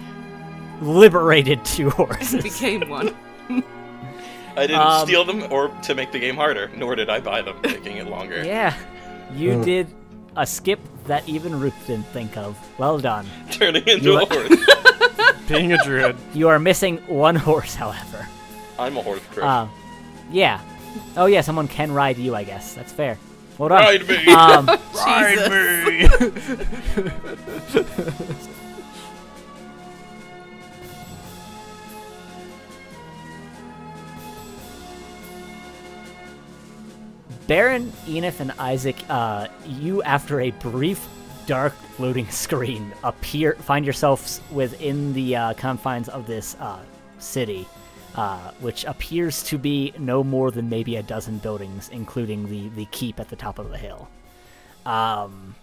liberated 0.80 1.64
two 1.64 1.90
horses. 1.90 2.42
Became 2.50 2.88
one. 2.88 3.14
I 4.56 4.66
didn't 4.66 4.80
Um, 4.80 5.06
steal 5.06 5.24
them 5.24 5.44
or 5.50 5.68
to 5.84 5.94
make 5.94 6.12
the 6.12 6.18
game 6.18 6.34
harder, 6.36 6.70
nor 6.76 6.94
did 6.96 7.08
I 7.08 7.20
buy 7.20 7.40
them, 7.42 7.56
making 7.62 7.96
it 7.98 8.06
longer. 8.08 8.44
Yeah, 8.44 8.74
you 9.34 9.52
Mm. 9.52 9.64
did 9.64 9.86
a 10.36 10.46
skip 10.46 10.80
that 11.06 11.26
even 11.28 11.58
Ruth 11.58 11.74
didn't 11.86 12.06
think 12.08 12.36
of. 12.36 12.58
Well 12.78 12.98
done. 12.98 13.26
Turning 13.50 13.86
into 13.86 14.04
You- 14.10 14.20
a 14.22 14.26
horse. 14.26 15.46
Being 15.48 15.72
a 15.72 15.82
druid. 15.84 16.16
You 16.34 16.48
are 16.48 16.58
missing 16.58 16.98
one 17.06 17.34
horse, 17.36 17.74
however. 17.74 18.26
I'm 18.78 18.96
a 18.96 19.02
horse, 19.02 19.20
Chris. 19.30 19.44
Uh, 19.44 19.68
yeah. 20.30 20.60
Oh 21.16 21.26
yeah, 21.26 21.40
someone 21.42 21.68
can 21.68 21.92
ride 21.92 22.18
you, 22.18 22.34
I 22.34 22.44
guess. 22.44 22.74
That's 22.74 22.92
fair. 22.92 23.18
Well 23.58 23.68
done. 23.68 23.82
Ride 23.82 24.08
me. 24.08 24.26
Um, 24.32 24.66
Jesus. 27.74 28.48
Baron, 37.46 37.92
Enif, 38.06 38.40
and 38.40 38.52
Isaac, 38.52 38.96
uh, 39.08 39.48
you 39.66 40.02
after 40.04 40.40
a 40.40 40.50
brief 40.52 41.06
dark 41.46 41.74
loading 41.98 42.28
screen 42.30 42.92
appear 43.02 43.54
find 43.56 43.84
yourselves 43.84 44.40
within 44.52 45.12
the 45.12 45.36
uh, 45.36 45.52
confines 45.54 46.08
of 46.08 46.26
this 46.26 46.56
uh, 46.60 46.78
city, 47.18 47.66
uh, 48.14 48.50
which 48.60 48.84
appears 48.84 49.42
to 49.44 49.58
be 49.58 49.92
no 49.98 50.22
more 50.22 50.50
than 50.50 50.68
maybe 50.68 50.96
a 50.96 51.02
dozen 51.02 51.38
buildings, 51.38 51.88
including 51.90 52.48
the 52.48 52.68
the 52.70 52.86
keep 52.86 53.18
at 53.20 53.28
the 53.28 53.36
top 53.36 53.58
of 53.58 53.70
the 53.70 53.78
hill. 53.78 54.08
Um, 54.84 55.54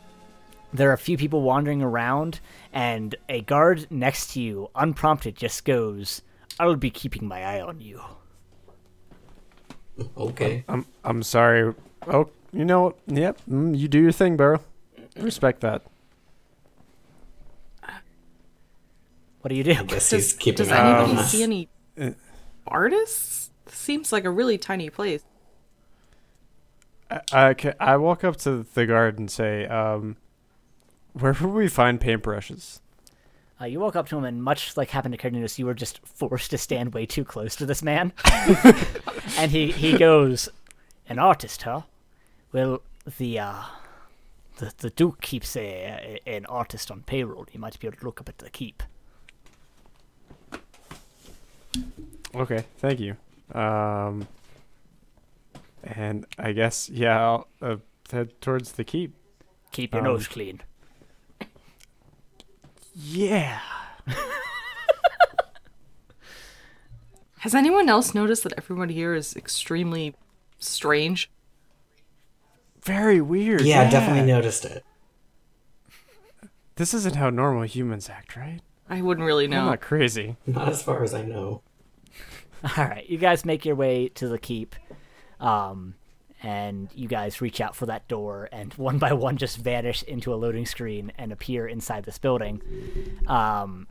there 0.74 0.90
are 0.90 0.94
a 0.94 0.98
few 0.98 1.18
people 1.18 1.42
wandering 1.42 1.82
around, 1.82 2.40
and 2.74 3.16
a 3.28 3.42
guard 3.42 3.88
next 3.90 4.34
to 4.34 4.42
you, 4.42 4.70
unprompted, 4.76 5.36
just 5.36 5.66
goes, 5.66 6.22
"I'll 6.60 6.76
be 6.76 6.90
keeping 6.90 7.28
my 7.28 7.44
eye 7.44 7.62
on 7.62 7.82
you." 7.82 8.02
Okay. 10.18 10.64
I'm 10.68 10.86
I'm 11.04 11.24
sorry. 11.24 11.74
Oh, 12.08 12.30
you 12.52 12.66
know? 12.66 12.96
Yep. 13.08 13.42
Mm, 13.50 13.78
you 13.78 13.88
do 13.88 14.00
your 14.02 14.12
thing, 14.12 14.38
Burrow. 14.38 14.62
Respect 15.18 15.62
that. 15.62 15.84
What 19.42 19.50
do 19.50 19.56
you 19.56 19.64
do? 19.64 19.84
Guess 19.86 20.12
he's 20.12 20.34
keeping 20.34 20.58
Does 20.58 20.68
an 20.70 20.74
eye 20.74 20.80
on 20.80 20.96
anybody 21.04 21.20
us. 21.22 21.32
see 21.32 21.44
any 21.44 21.70
uh, 22.00 22.12
artists? 22.70 23.52
Seems 23.68 24.12
like 24.12 24.26
a 24.26 24.32
really 24.32 24.58
tiny 24.58 24.90
place. 24.90 25.24
I, 27.10 27.22
I, 27.32 27.54
ca- 27.54 27.74
I 27.80 27.98
walk 27.98 28.24
up 28.24 28.38
to 28.38 28.66
the 28.74 28.86
guard 28.86 29.20
and 29.20 29.30
say, 29.30 29.66
um, 29.66 30.18
where 31.14 31.34
would 31.34 31.54
we 31.54 31.68
find 31.68 32.00
paintbrushes? 32.00 32.80
Uh, 33.62 33.66
you 33.66 33.80
walk 33.80 33.96
up 33.96 34.08
to 34.08 34.18
him, 34.18 34.24
and 34.24 34.42
much 34.42 34.78
like 34.78 34.92
happened 34.92 35.14
to 35.14 35.18
Kernunos, 35.18 35.58
you 35.58 35.66
were 35.66 35.74
just 35.74 36.00
forced 36.08 36.52
to 36.52 36.58
stand 36.58 36.94
way 36.94 37.06
too 37.06 37.26
close 37.26 37.56
to 37.58 37.66
this 37.66 37.84
man. 37.84 38.14
and 39.38 39.52
he, 39.52 39.72
he 39.72 39.98
goes, 39.98 40.48
"An 41.10 41.20
artist, 41.20 41.64
huh? 41.64 41.82
Well, 42.54 42.82
the 43.18 43.40
uh, 43.40 43.64
the 44.58 44.72
the 44.78 44.90
Duke 44.92 45.20
keeps 45.20 45.58
a, 45.58 46.22
a 46.26 46.38
an 46.38 46.46
artist 46.46 46.90
on 46.90 47.02
payroll. 47.02 47.48
You 47.52 47.60
might 47.60 47.78
be 47.78 47.88
able 47.88 47.98
to 47.98 48.06
look 48.06 48.22
up 48.22 48.30
at 48.30 48.38
the 48.38 48.50
keep." 48.50 48.82
Okay, 52.36 52.64
thank 52.78 53.00
you. 53.00 53.16
Um, 53.54 54.28
and 55.84 56.26
I 56.38 56.52
guess, 56.52 56.90
yeah, 56.90 57.20
I'll 57.22 57.48
uh, 57.62 57.78
head 58.12 58.40
towards 58.42 58.74
the 58.74 58.84
keep. 58.84 59.16
Keep 59.72 59.94
your 59.94 60.02
Um, 60.02 60.14
nose 60.14 60.28
clean. 60.28 60.62
Yeah. 62.94 63.60
Has 67.40 67.56
anyone 67.56 67.88
else 67.88 68.14
noticed 68.14 68.44
that 68.44 68.54
everyone 68.58 68.90
here 68.90 69.14
is 69.16 69.36
extremely 69.36 70.14
strange? 70.60 71.30
Very 72.84 73.22
weird. 73.22 73.62
Yeah, 73.62 73.82
I 73.82 73.90
definitely 73.90 74.30
noticed 74.30 74.66
it. 74.66 74.84
This 76.76 76.94
isn't 76.94 77.16
how 77.16 77.30
normal 77.30 77.64
humans 77.64 78.10
act, 78.10 78.36
right? 78.36 78.60
I 78.90 79.02
wouldn't 79.02 79.26
really 79.26 79.46
I'm 79.46 79.52
know. 79.52 79.66
not 79.66 79.82
crazy. 79.82 80.36
Not 80.46 80.68
as 80.70 80.82
far 80.82 81.04
as 81.04 81.14
I 81.14 81.22
know. 81.24 81.62
All 82.78 82.84
right, 82.86 83.08
you 83.10 83.18
guys 83.18 83.46
make 83.46 83.66
your 83.66 83.76
way 83.76 84.10
to 84.16 84.28
the 84.28 84.38
keep, 84.38 84.76
um, 85.40 85.96
and 86.44 86.90
you 86.94 87.08
guys 87.08 87.42
reach 87.42 87.62
out 87.62 87.76
for 87.76 87.86
that 87.88 88.08
door, 88.08 88.50
and 88.52 88.74
one 88.76 88.98
by 88.98 89.14
one 89.14 89.38
just 89.38 89.58
vanish 89.58 90.04
into 90.04 90.34
a 90.34 90.36
loading 90.36 90.66
screen 90.66 91.12
and 91.18 91.32
appear 91.32 91.68
inside 91.68 92.04
this 92.06 92.18
building. 92.18 92.62
Um, 93.28 93.88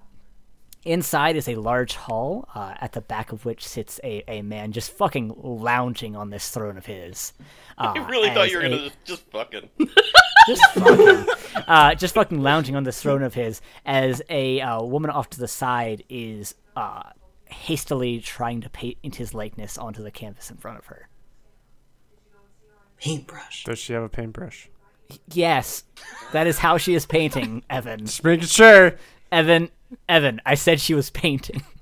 inside 0.84 1.36
is 1.36 1.48
a 1.48 1.56
large 1.56 1.94
hall, 1.94 2.48
uh, 2.54 2.74
at 2.80 2.92
the 2.92 3.00
back 3.00 3.32
of 3.32 3.44
which 3.44 3.66
sits 3.66 4.00
a, 4.04 4.22
a 4.28 4.42
man 4.42 4.72
just 4.72 4.90
fucking 4.92 5.34
lounging 5.38 6.14
on 6.16 6.30
this 6.30 6.50
throne 6.50 6.76
of 6.78 6.86
his. 6.86 7.32
Uh, 7.80 7.92
I 7.94 8.08
really 8.08 8.28
thought 8.30 8.50
you 8.50 8.58
were 8.58 8.64
a- 8.64 8.70
gonna 8.70 8.90
just, 9.04 9.22
fucking. 9.30 9.70
just 10.48 10.64
fucking, 10.72 11.26
uh, 11.68 11.94
just 11.94 12.12
fucking 12.14 12.42
lounging 12.42 12.74
on 12.74 12.82
this 12.82 13.00
throne 13.00 13.22
of 13.22 13.34
his 13.34 13.60
as 13.86 14.20
a 14.28 14.60
uh, 14.60 14.82
woman 14.82 15.12
off 15.12 15.30
to 15.30 15.38
the 15.38 15.46
side 15.46 16.02
is 16.08 16.56
uh, 16.74 17.04
hastily 17.51 18.20
trying 18.20 18.61
to 18.62 18.70
paint 18.70 19.14
his 19.16 19.34
likeness 19.34 19.76
onto 19.78 20.03
the 20.03 20.11
canvas 20.11 20.51
in 20.51 20.57
front 20.57 20.78
of 20.78 20.86
her. 20.86 21.09
Paintbrush. 23.01 23.64
Does 23.64 23.78
she 23.78 23.92
have 23.92 24.03
a 24.03 24.09
paintbrush? 24.09 24.68
Yes, 25.32 25.84
that 26.32 26.46
is 26.46 26.59
how 26.59 26.76
she 26.78 26.94
is 26.94 27.07
painting, 27.07 27.62
Evan. 27.70 28.01
Just 28.07 28.24
making 28.24 28.46
sure. 28.46 28.96
Evan, 29.32 29.70
Evan, 30.09 30.40
I 30.44 30.55
said 30.55 30.80
she 30.80 30.94
was 30.94 31.11
painting. 31.11 31.62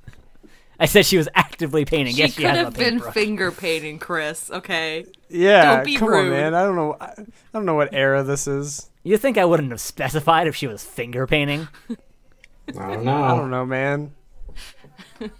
I 0.78 0.84
said 0.84 1.06
she 1.06 1.16
was 1.16 1.26
actively 1.34 1.86
painting. 1.86 2.14
She 2.14 2.20
yes, 2.20 2.34
she 2.34 2.42
could 2.42 2.50
has 2.50 2.58
have 2.58 2.66
a 2.68 2.70
been 2.78 2.84
paintbrush. 2.90 3.14
finger 3.14 3.50
painting, 3.50 3.98
Chris. 3.98 4.50
Okay. 4.50 5.06
Yeah, 5.30 5.76
Don't 5.76 5.84
be 5.86 5.96
come 5.96 6.08
rude. 6.08 6.26
on, 6.26 6.30
man. 6.30 6.54
I 6.54 6.64
don't 6.64 6.76
know. 6.76 6.96
I, 7.00 7.06
I 7.06 7.24
don't 7.54 7.64
know 7.64 7.74
what 7.74 7.94
era 7.94 8.22
this 8.22 8.46
is. 8.46 8.90
You 9.02 9.16
think 9.16 9.38
I 9.38 9.46
wouldn't 9.46 9.70
have 9.70 9.80
specified 9.80 10.46
if 10.48 10.54
she 10.54 10.66
was 10.66 10.84
finger 10.84 11.26
painting? 11.26 11.66
I 12.68 12.72
don't 12.74 13.04
know. 13.04 13.22
I 13.22 13.36
don't 13.36 13.50
know, 13.50 13.64
man. 13.64 14.12
Maybe 15.20 15.32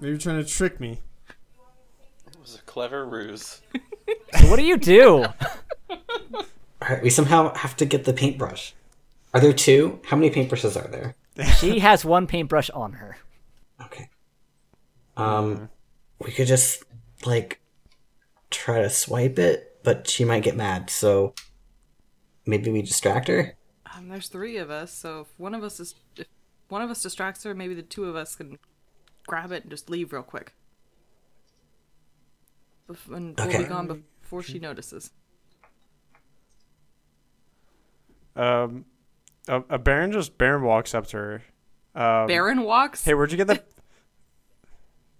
you're 0.00 0.18
trying 0.18 0.42
to 0.42 0.48
trick 0.48 0.80
me. 0.80 1.00
It 2.26 2.40
was 2.40 2.56
a 2.56 2.62
clever 2.62 3.06
ruse. 3.06 3.60
So 4.38 4.50
what 4.50 4.56
do 4.56 4.64
you 4.64 4.76
do? 4.76 5.24
All 5.88 6.44
right, 6.82 7.02
we 7.02 7.08
somehow 7.08 7.54
have 7.54 7.74
to 7.76 7.86
get 7.86 8.04
the 8.04 8.12
paintbrush. 8.12 8.74
Are 9.32 9.40
there 9.40 9.52
two? 9.52 10.00
How 10.04 10.16
many 10.16 10.28
paintbrushes 10.30 10.76
are 10.76 10.88
there? 10.88 11.14
She 11.58 11.78
has 11.78 12.04
one 12.04 12.26
paintbrush 12.26 12.68
on 12.70 12.92
her. 12.92 13.16
Okay. 13.80 14.08
Um, 15.16 15.70
we 16.20 16.30
could 16.32 16.46
just 16.46 16.84
like 17.24 17.60
try 18.50 18.82
to 18.82 18.90
swipe 18.90 19.38
it, 19.38 19.78
but 19.82 20.08
she 20.08 20.24
might 20.24 20.42
get 20.42 20.56
mad. 20.56 20.90
So 20.90 21.34
maybe 22.46 22.70
we 22.70 22.82
distract 22.82 23.28
her. 23.28 23.56
Um, 23.96 24.08
there's 24.08 24.28
three 24.28 24.58
of 24.58 24.70
us, 24.70 24.92
so 24.92 25.22
if 25.22 25.28
one 25.38 25.54
of 25.54 25.62
us 25.62 25.80
is 25.80 25.94
if 26.16 26.26
one 26.68 26.82
of 26.82 26.90
us 26.90 27.02
distracts 27.02 27.44
her, 27.44 27.54
maybe 27.54 27.74
the 27.74 27.82
two 27.82 28.04
of 28.04 28.16
us 28.16 28.34
can 28.34 28.58
grab 29.26 29.52
it 29.52 29.62
and 29.62 29.70
just 29.70 29.88
leave 29.90 30.12
real 30.12 30.22
quick. 30.22 30.54
Bef- 32.88 33.14
and 33.14 33.36
we'll 33.38 33.48
Okay. 33.48 33.58
be 33.58 33.64
gone 33.64 34.04
before 34.20 34.42
she 34.42 34.58
notices. 34.58 35.10
Um, 38.36 38.84
a, 39.48 39.62
a 39.70 39.78
Baron 39.78 40.12
just 40.12 40.36
Baron 40.38 40.62
walks 40.62 40.94
up 40.94 41.06
to 41.08 41.16
her. 41.16 41.42
Um, 41.94 42.26
Baron 42.26 42.62
walks. 42.62 43.04
Hey, 43.04 43.14
where'd 43.14 43.30
you 43.30 43.36
get 43.38 43.46
the? 43.46 43.62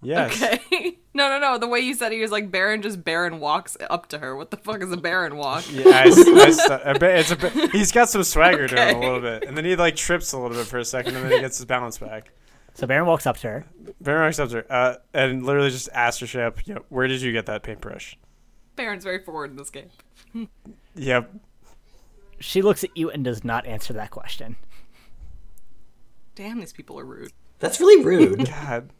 Yes. 0.06 0.42
Okay. 0.42 0.98
no, 1.14 1.30
no, 1.30 1.38
no. 1.38 1.56
The 1.56 1.66
way 1.66 1.80
you 1.80 1.94
said 1.94 2.12
it, 2.12 2.16
he 2.16 2.20
was 2.20 2.30
like 2.30 2.50
Baron. 2.50 2.82
Just 2.82 3.02
Baron 3.02 3.40
walks 3.40 3.74
up 3.88 4.06
to 4.08 4.18
her. 4.18 4.36
What 4.36 4.50
the 4.50 4.58
fuck 4.58 4.82
is 4.82 4.92
a 4.92 4.98
Baron 4.98 5.36
walk? 5.38 5.64
Yeah, 5.72 5.88
I, 5.88 6.02
s- 6.08 6.18
I 6.28 6.46
s- 6.48 6.68
a 6.84 6.98
ba- 6.98 7.18
it's 7.20 7.30
a 7.30 7.36
ba- 7.36 7.68
he's 7.72 7.90
got 7.90 8.10
some 8.10 8.22
swagger 8.22 8.68
to 8.68 8.76
him 8.76 8.96
a 8.96 9.00
little 9.00 9.22
bit, 9.22 9.44
and 9.46 9.56
then 9.56 9.64
he 9.64 9.76
like 9.76 9.96
trips 9.96 10.32
a 10.32 10.38
little 10.38 10.58
bit 10.58 10.66
for 10.66 10.76
a 10.76 10.84
second, 10.84 11.16
and 11.16 11.24
then 11.24 11.32
he 11.32 11.40
gets 11.40 11.56
his 11.56 11.64
balance 11.64 11.96
back. 11.96 12.32
So 12.74 12.86
Baron 12.86 13.06
walks 13.06 13.26
up 13.26 13.36
to 13.38 13.48
her. 13.48 13.66
Baron 14.00 14.22
walks 14.24 14.38
up 14.38 14.50
to 14.50 14.56
her, 14.56 14.66
uh, 14.72 14.94
and 15.12 15.44
literally 15.46 15.70
just 15.70 15.88
asks 15.92 16.20
her 16.20 16.26
straight 16.26 16.44
up, 16.44 16.66
you 16.66 16.74
know, 16.74 16.84
"Where 16.88 17.06
did 17.06 17.22
you 17.22 17.32
get 17.32 17.46
that 17.46 17.62
paintbrush?" 17.62 18.16
Baron's 18.76 19.04
very 19.04 19.22
forward 19.24 19.50
in 19.52 19.56
this 19.56 19.70
game. 19.70 19.88
Yep. 20.96 21.32
She 22.40 22.60
looks 22.62 22.82
at 22.82 22.96
you 22.96 23.10
and 23.10 23.24
does 23.24 23.44
not 23.44 23.66
answer 23.66 23.92
that 23.92 24.10
question. 24.10 24.56
Damn, 26.34 26.58
these 26.58 26.72
people 26.72 26.98
are 26.98 27.04
rude. 27.04 27.32
That's 27.60 27.78
really 27.78 28.04
rude. 28.04 28.46
God. 28.50 28.90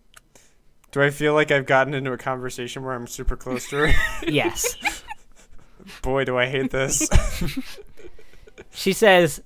Do 0.92 1.02
I 1.02 1.10
feel 1.10 1.34
like 1.34 1.50
I've 1.50 1.66
gotten 1.66 1.92
into 1.92 2.12
a 2.12 2.16
conversation 2.16 2.84
where 2.84 2.94
I'm 2.94 3.08
super 3.08 3.36
close 3.36 3.68
to 3.70 3.88
her? 3.88 3.92
Yes. 4.28 4.76
Boy, 6.02 6.24
do 6.24 6.38
I 6.38 6.46
hate 6.46 6.70
this. 6.70 7.08
She 8.70 8.92
says, 8.92 9.42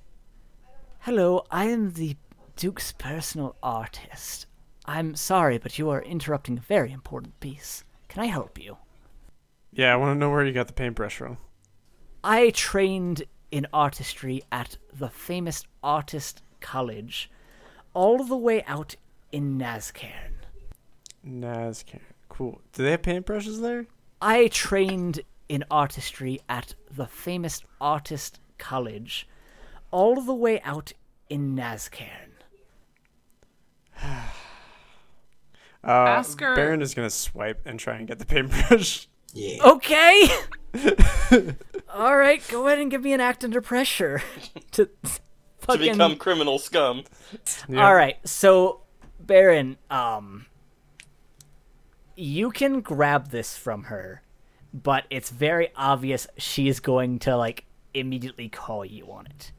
Hello, 0.99 1.43
I 1.51 1.65
am 1.65 1.93
the 1.93 2.15
Duke's 2.59 2.91
personal 2.91 3.55
artist. 3.63 4.45
I'm 4.85 5.15
sorry, 5.15 5.57
but 5.57 5.79
you 5.79 5.89
are 5.91 6.01
interrupting 6.01 6.57
a 6.57 6.61
very 6.61 6.91
important 6.91 7.39
piece. 7.39 7.85
Can 8.09 8.21
I 8.21 8.25
help 8.25 8.61
you? 8.61 8.75
yeah, 9.71 9.93
I 9.93 9.95
want 9.95 10.13
to 10.13 10.19
know 10.19 10.29
where 10.29 10.43
you 10.43 10.51
got 10.51 10.67
the 10.67 10.73
paintbrush 10.73 11.15
from. 11.15 11.37
I 12.21 12.49
trained 12.49 13.23
in 13.49 13.65
artistry 13.71 14.43
at 14.51 14.75
the 14.93 15.07
famous 15.07 15.63
Artist 15.81 16.41
College, 16.59 17.31
all 17.93 18.25
the 18.25 18.35
way 18.35 18.61
out 18.63 18.97
in 19.31 19.57
Nazcairn. 19.57 20.33
Nazcan. 21.25 22.01
Cool. 22.27 22.59
Do 22.73 22.83
they 22.83 22.91
have 22.91 23.03
paintbrushes 23.03 23.61
there? 23.61 23.85
I 24.21 24.49
trained 24.49 25.21
in 25.47 25.63
artistry 25.71 26.41
at 26.49 26.75
the 26.91 27.07
famous 27.07 27.63
Artist 27.79 28.41
College, 28.57 29.29
all 29.91 30.19
the 30.19 30.33
way 30.33 30.59
out 30.63 30.91
in 31.29 31.55
Nazcairn. 31.55 32.28
Uh, 35.83 35.91
Ask 35.91 36.39
her- 36.41 36.55
Baron 36.55 36.81
is 36.81 36.93
gonna 36.93 37.09
swipe 37.09 37.61
and 37.65 37.79
try 37.79 37.95
and 37.95 38.07
get 38.07 38.19
the 38.19 38.25
paintbrush. 38.25 39.07
yeah. 39.33 39.63
Okay. 39.63 40.27
All 41.93 42.15
right, 42.17 42.45
go 42.49 42.67
ahead 42.67 42.79
and 42.79 42.91
give 42.91 43.01
me 43.01 43.13
an 43.13 43.21
act 43.21 43.43
under 43.43 43.61
pressure 43.61 44.21
to 44.71 44.89
To 45.69 45.77
become 45.77 46.15
criminal 46.17 46.59
scum. 46.59 47.03
Yeah. 47.67 47.85
All 47.85 47.95
right, 47.95 48.17
so 48.27 48.81
Baron, 49.19 49.77
um, 49.89 50.45
you 52.15 52.51
can 52.51 52.81
grab 52.81 53.29
this 53.31 53.57
from 53.57 53.83
her, 53.83 54.21
but 54.73 55.05
it's 55.09 55.29
very 55.29 55.69
obvious 55.75 56.27
she's 56.37 56.79
going 56.79 57.19
to 57.19 57.35
like 57.37 57.65
immediately 57.93 58.49
call 58.49 58.83
you 58.85 59.05
on 59.11 59.25
it. 59.27 59.51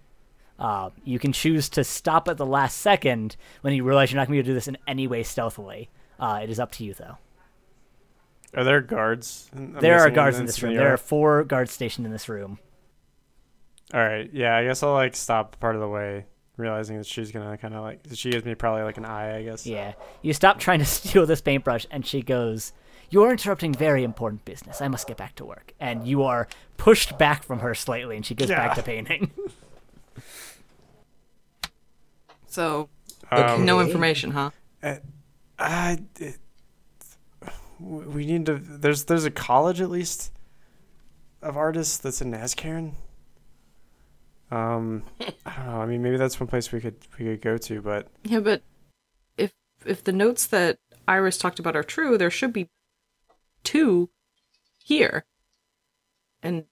Uh, 0.58 0.90
you 1.04 1.18
can 1.18 1.32
choose 1.32 1.68
to 1.70 1.82
stop 1.82 2.28
at 2.28 2.36
the 2.36 2.44
last 2.46 2.78
second 2.78 3.36
when 3.62 3.72
you 3.72 3.82
realize 3.82 4.12
you're 4.12 4.20
not 4.20 4.28
going 4.28 4.38
to 4.38 4.42
be 4.42 4.46
able 4.46 4.46
to 4.46 4.50
do 4.50 4.54
this 4.54 4.68
in 4.68 4.76
any 4.86 5.06
way 5.06 5.22
stealthily. 5.22 5.88
Uh, 6.20 6.40
it 6.42 6.50
is 6.50 6.60
up 6.60 6.70
to 6.72 6.84
you, 6.84 6.94
though. 6.94 7.16
Are 8.54 8.62
there 8.64 8.80
guards? 8.80 9.50
I'm 9.56 9.72
there 9.74 9.98
are 10.00 10.10
guards 10.10 10.38
in 10.38 10.46
this 10.46 10.56
this 10.56 10.62
room. 10.62 10.76
There 10.76 10.92
are 10.92 10.96
four 10.96 11.44
guards 11.44 11.72
stationed 11.72 12.06
in 12.06 12.12
this 12.12 12.28
room. 12.28 12.58
All 13.94 14.00
right. 14.00 14.28
Yeah, 14.32 14.56
I 14.56 14.64
guess 14.64 14.82
I'll 14.82 14.92
like 14.92 15.16
stop 15.16 15.58
part 15.60 15.74
of 15.76 15.80
the 15.80 15.88
way, 15.88 16.26
realizing 16.56 16.96
that 16.98 17.06
she's 17.06 17.32
gonna 17.32 17.56
kind 17.58 17.74
of 17.74 17.82
like 17.82 18.00
she 18.12 18.30
gives 18.30 18.44
me 18.44 18.54
probably 18.54 18.82
like 18.82 18.98
an 18.98 19.04
eye, 19.04 19.36
I 19.38 19.42
guess. 19.44 19.66
Yeah. 19.66 19.94
You 20.22 20.32
stop 20.32 20.58
trying 20.58 20.80
to 20.80 20.84
steal 20.98 21.26
this 21.26 21.40
paintbrush, 21.40 21.86
and 21.92 22.04
she 22.06 22.22
goes, 22.22 22.72
You're 23.08 23.30
interrupting 23.30 23.72
very 23.72 24.02
important 24.04 24.44
business. 24.44 24.80
I 24.80 24.88
must 24.88 25.06
get 25.06 25.16
back 25.16 25.36
to 25.36 25.44
work. 25.44 25.72
And 25.80 26.06
you 26.06 26.22
are 26.24 26.48
pushed 26.76 27.18
back 27.18 27.44
from 27.44 27.60
her 27.60 27.74
slightly, 27.74 28.16
and 28.16 28.26
she 28.26 28.34
goes 28.34 28.48
back 28.48 28.74
to 28.76 28.82
painting. 28.82 29.30
So 32.46 32.88
Um, 33.30 33.64
no 33.64 33.78
information, 33.80 34.32
huh? 34.32 34.50
I. 35.60 35.98
It, 36.18 36.38
we 37.78 38.26
need 38.26 38.46
to. 38.46 38.58
There's 38.58 39.04
there's 39.04 39.24
a 39.24 39.30
college 39.30 39.80
at 39.80 39.90
least 39.90 40.32
of 41.42 41.56
artists 41.56 41.98
that's 41.98 42.20
in 42.20 42.30
Nazcairn. 42.30 42.94
Um, 44.50 45.04
I 45.46 45.56
don't 45.56 45.66
know. 45.66 45.80
I 45.80 45.86
mean, 45.86 46.02
maybe 46.02 46.16
that's 46.16 46.38
one 46.40 46.48
place 46.48 46.72
we 46.72 46.80
could 46.80 46.96
we 47.18 47.24
could 47.26 47.40
go 47.40 47.56
to, 47.58 47.80
but 47.80 48.08
Yeah, 48.24 48.40
but 48.40 48.62
if 49.36 49.52
if 49.86 50.04
the 50.04 50.12
notes 50.12 50.46
that 50.46 50.78
Iris 51.06 51.38
talked 51.38 51.58
about 51.58 51.76
are 51.76 51.82
true, 51.82 52.18
there 52.18 52.30
should 52.30 52.52
be 52.52 52.68
two 53.62 54.10
here. 54.82 55.24
And 56.42 56.64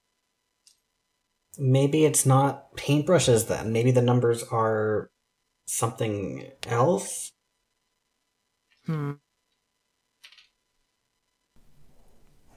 Maybe 1.57 2.05
it's 2.05 2.25
not 2.25 2.75
paintbrushes 2.77 3.47
then. 3.47 3.73
Maybe 3.73 3.91
the 3.91 4.01
numbers 4.01 4.43
are 4.43 5.11
something 5.65 6.49
else. 6.65 7.33
Hmm, 8.89 9.11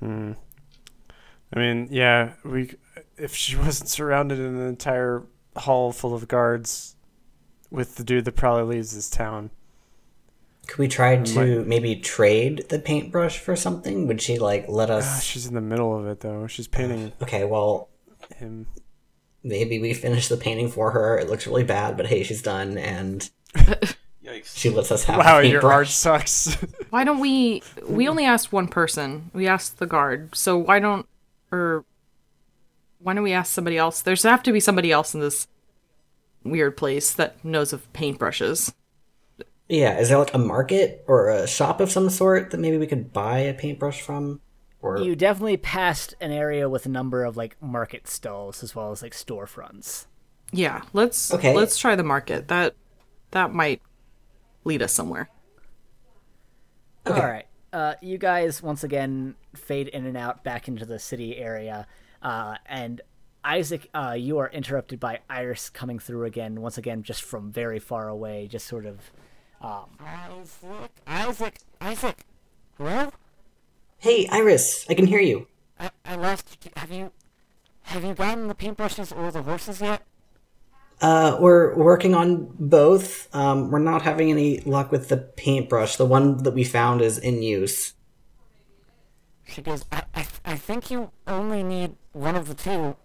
Hmm. 0.00 0.32
I 1.54 1.58
mean, 1.58 1.88
yeah, 1.90 2.32
we 2.44 2.74
if 3.16 3.34
she 3.34 3.56
wasn't 3.66 3.90
surrounded 3.90 4.38
in 4.38 4.56
an 4.56 4.66
entire 4.66 5.24
hall 5.56 5.92
full 5.92 6.14
of 6.14 6.28
guards 6.28 6.96
with 7.70 7.96
the 7.96 8.04
dude 8.04 8.24
that 8.26 8.36
probably 8.36 8.76
leaves 8.76 8.94
this 8.94 9.10
town. 9.10 9.50
Could 10.66 10.78
we 10.78 10.88
try 10.88 11.16
to 11.22 11.64
maybe 11.64 11.96
trade 11.96 12.66
the 12.68 12.78
paintbrush 12.80 13.38
for 13.38 13.54
something? 13.56 14.06
Would 14.08 14.20
she 14.22 14.38
like 14.38 14.66
let 14.68 14.90
Ah, 14.98 14.98
us? 14.98 15.22
she's 15.22 15.46
in 15.46 15.54
the 15.54 15.60
middle 15.60 15.96
of 15.98 16.06
it 16.06 16.20
though. 16.20 16.46
She's 16.46 16.68
painting 16.68 17.12
Okay, 17.22 17.44
well, 17.44 17.88
him. 18.36 18.66
maybe 19.42 19.78
we 19.80 19.94
finish 19.94 20.28
the 20.28 20.36
painting 20.36 20.68
for 20.68 20.90
her. 20.92 21.18
It 21.18 21.28
looks 21.28 21.46
really 21.46 21.64
bad, 21.64 21.96
but 21.96 22.06
hey, 22.06 22.22
she's 22.22 22.42
done, 22.42 22.78
and 22.78 23.28
Yikes. 24.32 24.56
she 24.56 24.70
lets 24.70 24.90
us 24.90 25.04
have. 25.04 25.18
Wow, 25.18 25.40
the 25.40 25.48
your 25.48 25.60
paintbrush. 25.60 25.74
art 25.74 25.88
sucks. 25.88 26.54
why 26.90 27.04
don't 27.04 27.20
we 27.20 27.62
we 27.86 28.08
only 28.08 28.24
asked 28.24 28.52
one 28.52 28.68
person. 28.68 29.30
We 29.32 29.46
asked 29.46 29.78
the 29.78 29.86
guard. 29.86 30.34
So 30.34 30.56
why 30.58 30.78
don't 30.78 31.06
or 31.50 31.84
why 32.98 33.14
don't 33.14 33.22
we 33.24 33.32
ask 33.32 33.52
somebody 33.52 33.76
else? 33.76 34.02
There's 34.02 34.22
have 34.22 34.42
to 34.44 34.52
be 34.52 34.60
somebody 34.60 34.92
else 34.92 35.14
in 35.14 35.20
this 35.20 35.48
weird 36.44 36.76
place 36.76 37.12
that 37.12 37.44
knows 37.44 37.72
of 37.72 37.92
paintbrushes. 37.92 38.72
Yeah, 39.68 39.98
is 39.98 40.08
there 40.08 40.18
like 40.18 40.34
a 40.34 40.38
market 40.38 41.04
or 41.06 41.30
a 41.30 41.46
shop 41.46 41.80
of 41.80 41.90
some 41.90 42.10
sort 42.10 42.50
that 42.50 42.60
maybe 42.60 42.76
we 42.78 42.86
could 42.86 43.12
buy 43.12 43.38
a 43.38 43.54
paintbrush 43.54 44.02
from? 44.02 44.40
Or 44.82 44.98
you 44.98 45.14
definitely 45.14 45.56
passed 45.56 46.14
an 46.20 46.32
area 46.32 46.68
with 46.68 46.84
a 46.86 46.88
number 46.88 47.24
of 47.24 47.36
like 47.36 47.56
market 47.62 48.08
stalls 48.08 48.62
as 48.62 48.74
well 48.74 48.90
as 48.90 49.00
like 49.02 49.12
storefronts. 49.12 50.06
Yeah, 50.52 50.82
let's 50.92 51.32
Okay. 51.32 51.54
let's 51.54 51.78
try 51.78 51.94
the 51.96 52.02
market. 52.02 52.48
That 52.48 52.74
that 53.30 53.54
might 53.54 53.80
lead 54.64 54.82
us 54.82 54.92
somewhere. 54.92 55.28
Okay. 57.06 57.20
All 57.20 57.26
right. 57.26 57.46
Uh, 57.72 57.94
you 58.02 58.18
guys 58.18 58.62
once 58.62 58.84
again 58.84 59.34
fade 59.54 59.88
in 59.88 60.06
and 60.06 60.16
out 60.16 60.44
back 60.44 60.68
into 60.68 60.84
the 60.84 60.98
city 60.98 61.38
area, 61.38 61.86
uh, 62.22 62.56
and 62.66 63.00
Isaac, 63.44 63.88
uh, 63.92 64.14
you 64.16 64.38
are 64.38 64.48
interrupted 64.50 65.00
by 65.00 65.20
Iris 65.28 65.68
coming 65.68 65.98
through 65.98 66.24
again. 66.24 66.60
Once 66.60 66.78
again, 66.78 67.02
just 67.02 67.22
from 67.22 67.50
very 67.50 67.78
far 67.78 68.08
away, 68.08 68.46
just 68.46 68.66
sort 68.66 68.86
of. 68.86 69.10
Um, 69.60 69.96
Isaac, 70.00 70.90
Isaac, 71.06 71.58
Isaac. 71.80 72.24
Hello? 72.78 73.12
Hey, 73.98 74.26
Iris, 74.28 74.86
I 74.88 74.94
can 74.94 75.06
hear 75.06 75.20
you. 75.20 75.46
I, 75.78 75.90
I 76.04 76.16
lost. 76.16 76.68
Have 76.76 76.90
you, 76.90 77.10
have 77.82 78.04
you 78.04 78.14
gotten 78.14 78.48
the 78.48 78.54
paintbrushes 78.54 79.16
or 79.16 79.30
the 79.30 79.42
horses 79.42 79.80
yet? 79.80 80.02
Uh, 81.02 81.36
we're 81.40 81.74
working 81.74 82.14
on 82.14 82.48
both. 82.60 83.28
Um, 83.34 83.70
we're 83.72 83.80
not 83.80 84.02
having 84.02 84.30
any 84.30 84.60
luck 84.60 84.92
with 84.92 85.08
the 85.08 85.16
paintbrush. 85.16 85.96
The 85.96 86.06
one 86.06 86.44
that 86.44 86.54
we 86.54 86.62
found 86.62 87.02
is 87.02 87.18
in 87.18 87.42
use. 87.42 87.94
She 89.44 89.60
goes. 89.62 89.84
I, 89.90 90.04
I, 90.14 90.26
I 90.44 90.56
think 90.56 90.90
you 90.92 91.10
only 91.26 91.64
need 91.64 91.96
one 92.12 92.36
of 92.36 92.46
the 92.46 92.54
two. 92.54 92.96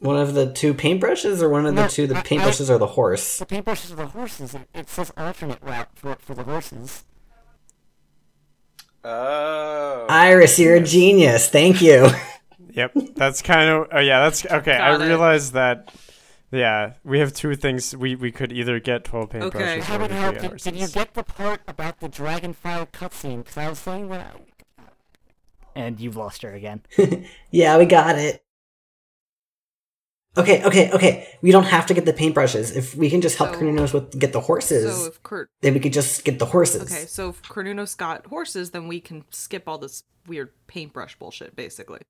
One 0.00 0.16
of 0.16 0.34
the 0.34 0.52
two 0.52 0.74
paintbrushes, 0.74 1.42
or 1.42 1.48
one 1.48 1.64
of 1.64 1.76
the 1.76 1.86
two 1.86 2.06
the 2.08 2.16
I- 2.16 2.20
I- 2.20 2.22
paintbrushes, 2.22 2.68
or 2.70 2.78
the 2.78 2.86
horse? 2.88 3.38
The 3.38 3.46
paintbrushes 3.46 3.92
or 3.92 3.96
the 3.96 4.06
horses. 4.06 4.54
It, 4.54 4.68
it 4.74 4.88
says 4.88 5.12
alternate 5.16 5.62
route 5.62 5.90
for 5.94 6.16
for 6.20 6.34
the 6.34 6.42
horses. 6.42 7.04
Oh. 9.04 10.06
Iris, 10.08 10.58
you're 10.58 10.76
a 10.76 10.82
genius. 10.82 11.48
Thank 11.48 11.80
you. 11.80 12.08
Yep, 12.74 12.92
that's 13.14 13.42
kind 13.42 13.68
of. 13.70 13.88
Oh 13.92 14.00
yeah, 14.00 14.20
that's 14.20 14.44
okay. 14.50 14.76
Got 14.78 15.00
I 15.00 15.04
it. 15.04 15.08
realized 15.08 15.52
that. 15.54 15.92
Yeah, 16.52 16.94
we 17.04 17.20
have 17.20 17.32
two 17.32 17.54
things. 17.54 17.96
We 17.96 18.16
we 18.16 18.32
could 18.32 18.52
either 18.52 18.80
get 18.80 19.04
twelve 19.04 19.30
paintbrushes 19.30 19.54
Okay. 19.54 19.78
or 19.78 19.82
How 19.82 19.98
we 19.98 20.02
did 20.02 20.10
could 20.10 20.16
help? 20.20 20.38
Did, 20.38 20.56
did 20.74 20.76
you 20.76 20.88
get 20.88 21.14
the 21.14 21.22
part 21.22 21.60
about 21.68 22.00
the 22.00 22.08
dragonfire 22.08 22.90
cutscene? 22.90 23.38
Because 23.44 23.56
I 23.56 23.68
was 23.68 23.78
saying 23.78 24.08
that. 24.08 24.36
and 25.76 26.00
you've 26.00 26.16
lost 26.16 26.42
her 26.42 26.52
again. 26.52 26.82
yeah, 27.52 27.78
we 27.78 27.84
got 27.86 28.18
it. 28.18 28.42
Okay, 30.36 30.62
okay, 30.64 30.90
okay. 30.92 31.28
We 31.42 31.50
don't 31.50 31.64
have 31.64 31.86
to 31.86 31.94
get 31.94 32.04
the 32.04 32.12
paintbrushes. 32.12 32.74
If 32.76 32.94
we 32.94 33.10
can 33.10 33.20
just 33.20 33.36
help 33.36 33.50
So- 33.52 33.56
Cornelius 33.58 33.92
with 33.92 34.16
get 34.18 34.32
the 34.32 34.40
horses, 34.40 34.96
So 34.96 35.06
if 35.06 35.22
Kurt 35.24 35.50
then 35.60 35.74
we 35.74 35.80
could 35.80 35.92
just 35.92 36.24
get 36.24 36.38
the 36.38 36.46
horses. 36.46 36.82
Okay, 36.82 37.04
so 37.06 37.30
if 37.30 37.42
Kernunos 37.42 37.96
got 37.96 38.26
horses, 38.26 38.70
then 38.70 38.86
we 38.86 39.00
can 39.00 39.24
skip 39.30 39.64
all 39.68 39.78
this 39.78 40.04
weird 40.28 40.50
paintbrush 40.68 41.16
bullshit, 41.18 41.56
basically. 41.56 42.00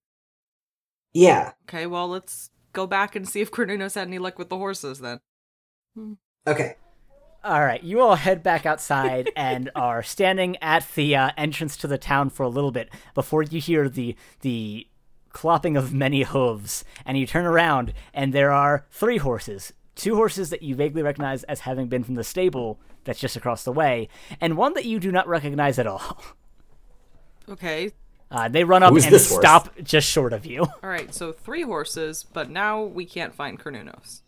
Yeah. 1.13 1.53
Okay, 1.69 1.87
well 1.87 2.09
let's 2.09 2.51
go 2.73 2.87
back 2.87 3.17
and 3.17 3.29
see 3.29 3.41
if 3.41 3.51
Kernunos 3.51 3.95
had 3.95 4.09
any 4.09 4.19
luck 4.19 4.39
with 4.39 4.49
the 4.49 4.57
horses 4.57 5.01
then. 5.01 5.21
Okay. 6.47 6.77
All 7.43 7.65
right, 7.65 7.83
you 7.83 8.01
all 8.01 8.17
head 8.17 8.43
back 8.43 8.67
outside 8.67 9.31
and 9.37 9.71
are 9.75 10.03
standing 10.03 10.57
at 10.63 10.87
the 10.95 11.17
uh, 11.17 11.31
entrance 11.37 11.77
to 11.79 11.87
the 11.87 11.99
town 11.99 12.31
for 12.31 12.43
a 12.43 12.49
little 12.49 12.71
bit 12.71 12.91
before 13.15 13.43
you 13.43 13.61
hear 13.61 13.89
the 13.89 14.15
the 14.41 14.87
clopping 15.33 15.79
of 15.79 15.95
many 15.95 16.23
hooves, 16.23 16.85
and 17.07 17.17
you 17.17 17.27
turn 17.27 17.47
around 17.47 17.93
and 18.13 18.33
there 18.33 18.51
are 18.51 18.85
three 18.91 19.19
horses, 19.19 19.73
two 19.95 20.17
horses 20.17 20.51
that 20.51 20.63
you 20.63 20.75
vaguely 20.75 21.03
recognize 21.03 21.45
as 21.45 21.61
having 21.61 21.89
been 21.89 22.05
from 22.05 22.17
the 22.17 22.25
stable 22.25 22.81
that's 23.05 23.21
just 23.21 23.37
across 23.37 23.65
the 23.65 23.73
way, 23.73 24.09
and 24.41 24.57
one 24.57 24.75
that 24.75 24.85
you 24.85 25.01
do 25.01 25.11
not 25.11 25.29
recognize 25.29 25.79
at 25.79 25.87
all. 25.87 26.23
Okay, 27.49 27.91
Uh, 28.31 28.49
they 28.49 28.63
run 28.65 28.83
up 28.83 28.93
Who's 28.93 29.07
and 29.07 29.21
stop 29.21 29.77
just 29.83 30.09
short 30.09 30.33
of 30.33 30.47
you. 30.47 30.67
alright, 30.85 31.13
so 31.15 31.33
three 31.33 31.63
horses, 31.63 32.25
but 32.33 32.49
now 32.49 32.83
we 32.83 33.05
can't 33.05 33.35
find 33.35 33.59
Kernunos. 33.59 34.21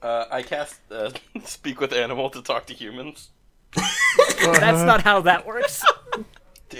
Uh, 0.00 0.26
I 0.30 0.42
cast 0.42 0.80
uh, 0.92 1.10
Speak 1.44 1.80
with 1.80 1.92
Animal 1.92 2.30
to 2.30 2.40
talk 2.42 2.66
to 2.66 2.74
humans. 2.74 3.30
That's 3.74 4.82
not 4.82 5.02
how 5.02 5.20
that 5.22 5.46
works. 5.46 5.84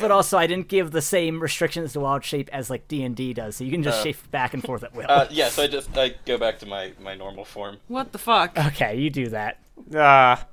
But 0.00 0.12
also, 0.12 0.38
I 0.38 0.46
didn't 0.46 0.68
give 0.68 0.92
the 0.92 1.02
same 1.02 1.40
restrictions 1.42 1.94
to 1.94 2.00
wild 2.00 2.22
shape 2.24 2.48
as 2.52 2.70
like 2.70 2.86
D 2.86 3.02
and 3.02 3.16
D 3.16 3.34
does, 3.34 3.56
so 3.56 3.64
you 3.64 3.72
can 3.72 3.82
just 3.82 3.98
Uh, 3.98 4.02
shape 4.04 4.30
back 4.30 4.54
and 4.54 4.62
forth 4.62 4.84
at 4.84 4.94
will. 4.94 5.04
Uh, 5.08 5.26
yeah, 5.30 5.48
so 5.48 5.64
I 5.64 5.66
just 5.66 5.98
I 5.98 6.14
go 6.26 6.38
back 6.38 6.60
to 6.60 6.66
my, 6.66 6.92
my 7.00 7.16
normal 7.16 7.44
form. 7.44 7.78
What 7.88 8.12
the 8.12 8.18
fuck? 8.18 8.56
okay, 8.56 8.94
you 9.00 9.10
do 9.10 9.30
that. 9.30 9.58
Ah, 9.92 10.46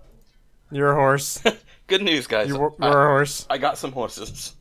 you're 0.72 0.90
a 0.90 0.96
horse. 0.96 1.40
Good 1.86 2.02
news, 2.02 2.26
guys. 2.26 2.48
You 2.48 2.58
were, 2.58 2.74
I, 2.82 2.90
were 2.90 3.04
a 3.04 3.08
horse. 3.10 3.46
I 3.48 3.60
got 3.60 3.78
some 3.78 3.92
horses. 3.92 4.56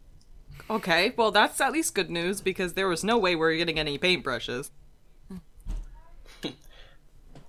Okay, 0.68 1.12
well 1.16 1.30
that's 1.30 1.60
at 1.60 1.72
least 1.72 1.94
good 1.94 2.10
news 2.10 2.40
because 2.40 2.74
there 2.74 2.88
was 2.88 3.04
no 3.04 3.18
way 3.18 3.34
we 3.34 3.40
were 3.40 3.56
getting 3.56 3.78
any 3.78 3.98
paintbrushes. 3.98 4.70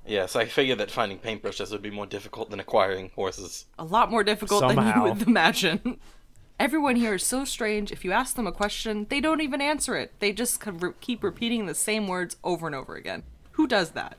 Yes, 0.09 0.37
I 0.37 0.45
figured 0.45 0.77
that 0.77 0.89
finding 0.89 1.19
paintbrushes 1.19 1.69
would 1.71 1.81
be 1.81 1.91
more 1.91 2.05
difficult 2.05 2.49
than 2.49 2.61
acquiring 2.61 3.11
horses. 3.13 3.65
A 3.77 3.83
lot 3.83 4.09
more 4.09 4.23
difficult 4.23 4.65
than 4.65 4.95
you 4.95 5.03
would 5.03 5.27
imagine. 5.27 5.99
Everyone 6.59 6.95
here 6.95 7.15
is 7.15 7.25
so 7.25 7.43
strange. 7.43 7.91
If 7.91 8.05
you 8.05 8.13
ask 8.13 8.35
them 8.35 8.47
a 8.47 8.53
question, 8.53 9.05
they 9.09 9.19
don't 9.19 9.41
even 9.41 9.59
answer 9.59 9.97
it. 9.97 10.13
They 10.19 10.31
just 10.31 10.63
keep 11.01 11.23
repeating 11.23 11.65
the 11.65 11.75
same 11.75 12.07
words 12.07 12.37
over 12.41 12.67
and 12.67 12.75
over 12.75 12.95
again. 12.95 13.23
Who 13.51 13.67
does 13.67 13.91
that? 13.91 14.17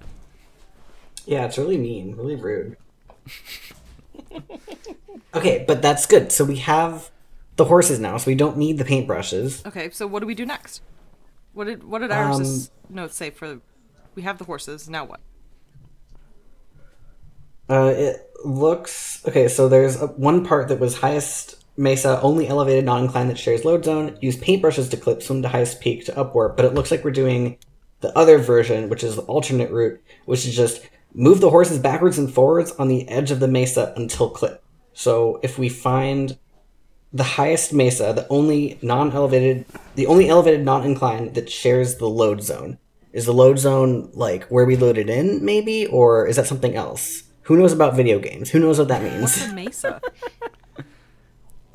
Yeah, 1.25 1.47
it's 1.47 1.59
really 1.59 1.79
mean, 1.79 2.15
really 2.17 2.37
rude. 2.37 2.77
okay, 5.35 5.65
but 5.67 5.83
that's 5.83 6.07
good. 6.07 6.31
So 6.31 6.45
we 6.45 6.57
have 6.57 7.11
the 7.59 7.65
horses 7.65 7.99
now, 7.99 8.17
so 8.17 8.31
we 8.31 8.35
don't 8.35 8.57
need 8.57 8.79
the 8.79 8.85
paintbrushes. 8.85 9.67
Okay, 9.67 9.91
so 9.91 10.07
what 10.07 10.21
do 10.21 10.27
we 10.27 10.35
do 10.35 10.47
next? 10.47 10.81
What 11.53 11.67
did 11.67 11.85
what 11.85 11.99
did 11.99 12.11
Um, 12.11 12.33
Iris's 12.33 12.71
notes 12.89 13.17
say 13.17 13.31
for? 13.31 13.61
We 14.15 14.23
have 14.23 14.39
the 14.39 14.45
horses. 14.45 14.89
Now 14.89 15.05
what? 15.05 15.21
Uh, 17.69 17.93
it 17.95 18.31
looks 18.45 19.23
okay. 19.29 19.49
So 19.49 19.69
there's 19.69 20.01
a, 20.01 20.07
one 20.07 20.45
part 20.47 20.69
that 20.69 20.79
was 20.79 20.99
highest 20.99 21.65
mesa, 21.77 22.21
only 22.23 22.49
elevated 22.49 22.85
non-incline 22.85 23.29
that 23.29 23.39
shares 23.39 23.65
load 23.65 23.85
zone. 23.85 24.17
Use 24.21 24.37
paintbrushes 24.37 24.91
to 24.91 24.97
clip 24.97 25.23
swim 25.23 25.43
to 25.43 25.49
highest 25.49 25.81
peak 25.81 26.07
to 26.07 26.13
upwarp. 26.13 26.57
But 26.57 26.65
it 26.65 26.75
looks 26.75 26.91
like 26.91 27.05
we're 27.05 27.11
doing 27.11 27.59
the 28.01 28.17
other 28.17 28.39
version, 28.39 28.89
which 28.89 29.03
is 29.03 29.17
the 29.17 29.23
alternate 29.23 29.71
route, 29.73 30.01
which 30.25 30.47
is 30.47 30.55
just 30.55 30.89
move 31.13 31.41
the 31.41 31.51
horses 31.51 31.81
backwards 31.81 32.19
and 32.19 32.33
forwards 32.33 32.71
on 32.73 32.87
the 32.87 33.09
edge 33.09 33.33
of 33.33 33.41
the 33.41 33.49
mesa 33.49 33.93
until 33.97 34.31
clip. 34.31 34.63
So 34.93 35.41
if 35.43 35.59
we 35.59 35.69
find 35.69 36.39
the 37.13 37.25
highest 37.25 37.73
mesa, 37.73 38.13
the 38.13 38.27
only 38.29 38.79
non-elevated, 38.83 39.65
the 39.95 40.07
only 40.07 40.29
elevated 40.29 40.65
non-incline 40.65 41.33
that 41.33 41.51
shares 41.51 41.97
the 41.97 42.09
load 42.09 42.43
zone. 42.43 42.79
Is 43.13 43.25
the 43.25 43.33
load 43.33 43.59
zone 43.59 44.11
like 44.13 44.45
where 44.45 44.67
we 44.67 44.77
loaded 44.77 45.09
in, 45.09 45.45
maybe, 45.45 45.87
or 45.87 46.27
is 46.27 46.37
that 46.37 46.47
something 46.47 46.75
else? 46.77 47.23
Who 47.43 47.57
knows 47.57 47.73
about 47.73 47.97
video 47.97 48.19
games? 48.19 48.51
Who 48.51 48.59
knows 48.59 48.79
what 48.79 48.89
that 48.89 49.03
means? 49.03 49.23
What's 49.23 49.45
a 49.47 49.53
mesa? 49.55 50.01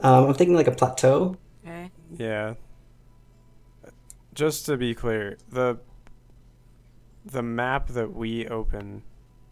Um, 0.03 0.25
I'm 0.25 0.34
thinking 0.34 0.53
like 0.53 0.67
a 0.67 0.71
plateau. 0.73 1.38
okay. 1.65 1.89
Yeah. 2.17 2.55
Just 4.34 4.65
to 4.65 4.75
be 4.75 4.93
clear, 4.93 5.38
the 5.49 5.77
the 7.23 7.41
map 7.41 7.88
that 7.88 8.13
we 8.13 8.45
open 8.47 9.03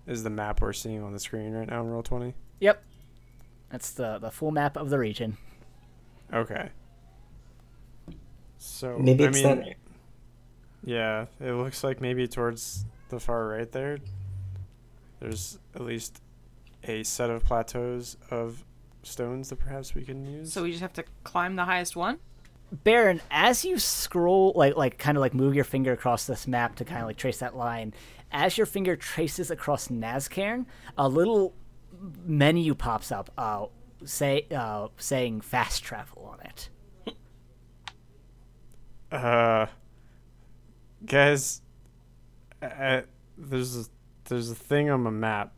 is 0.05 0.23
the 0.23 0.29
map 0.29 0.59
we're 0.59 0.73
seeing 0.73 1.01
on 1.01 1.13
the 1.13 1.19
screen 1.19 1.53
right 1.53 1.69
now 1.69 1.79
in 1.79 1.87
roll 1.87 2.03
twenty. 2.03 2.33
Yep, 2.59 2.83
that's 3.71 3.91
the 3.91 4.17
the 4.17 4.29
full 4.29 4.51
map 4.51 4.75
of 4.75 4.89
the 4.89 4.99
region. 4.99 5.37
Okay. 6.33 6.69
So 8.57 8.97
Maybe 8.99 9.25
I 9.25 9.27
it's 9.27 9.43
mean, 9.43 9.57
that. 9.59 9.75
yeah, 10.83 11.25
it 11.39 11.51
looks 11.53 11.83
like 11.83 11.99
maybe 11.99 12.27
towards 12.27 12.85
the 13.09 13.19
far 13.19 13.47
right 13.47 13.71
there. 13.71 13.97
There's 15.19 15.59
at 15.75 15.81
least 15.81 16.21
a 16.83 17.03
set 17.03 17.29
of 17.29 17.43
plateaus 17.43 18.17
of 18.29 18.63
stones 19.03 19.49
that 19.49 19.57
perhaps 19.57 19.93
we 19.95 20.03
can 20.03 20.25
use. 20.25 20.53
So 20.53 20.63
we 20.63 20.71
just 20.71 20.81
have 20.81 20.93
to 20.93 21.03
climb 21.23 21.55
the 21.55 21.65
highest 21.65 21.95
one. 21.95 22.19
Baron, 22.71 23.19
as 23.29 23.65
you 23.65 23.77
scroll, 23.79 24.53
like 24.55 24.75
like 24.77 24.97
kind 24.97 25.17
of 25.17 25.21
like 25.21 25.33
move 25.33 25.53
your 25.55 25.65
finger 25.65 25.91
across 25.91 26.25
this 26.25 26.47
map 26.47 26.75
to 26.77 26.85
kind 26.85 27.01
of 27.01 27.07
like 27.07 27.17
trace 27.17 27.39
that 27.39 27.55
line, 27.57 27.93
as 28.31 28.57
your 28.57 28.65
finger 28.65 28.95
traces 28.95 29.51
across 29.51 29.89
Nazcairn, 29.89 30.65
a 30.97 31.09
little 31.09 31.53
menu 32.25 32.73
pops 32.73 33.11
up, 33.11 33.29
uh, 33.37 33.65
say 34.05 34.47
uh, 34.55 34.87
saying 34.97 35.41
fast 35.41 35.83
travel 35.83 36.33
on 36.33 36.39
it. 36.45 36.69
Uh, 39.11 39.65
guys, 41.05 41.61
uh, 42.61 43.01
there's 43.37 43.75
a, 43.77 43.85
there's 44.25 44.49
a 44.49 44.55
thing 44.55 44.89
on 44.89 45.01
my 45.03 45.09
map. 45.09 45.53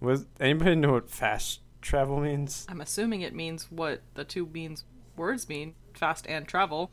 Was 0.00 0.26
anybody 0.38 0.76
know 0.76 0.92
what 0.92 1.10
fast 1.10 1.60
travel 1.80 2.20
means? 2.20 2.64
I'm 2.68 2.80
assuming 2.80 3.22
it 3.22 3.34
means 3.34 3.66
what 3.70 4.02
the 4.14 4.24
two 4.24 4.46
means 4.46 4.84
words 5.16 5.48
mean, 5.48 5.74
fast 5.94 6.26
and 6.28 6.46
travel. 6.46 6.90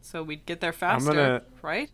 So 0.00 0.22
we'd 0.22 0.46
get 0.46 0.60
there 0.60 0.72
faster, 0.72 1.12
gonna- 1.12 1.42
right? 1.62 1.90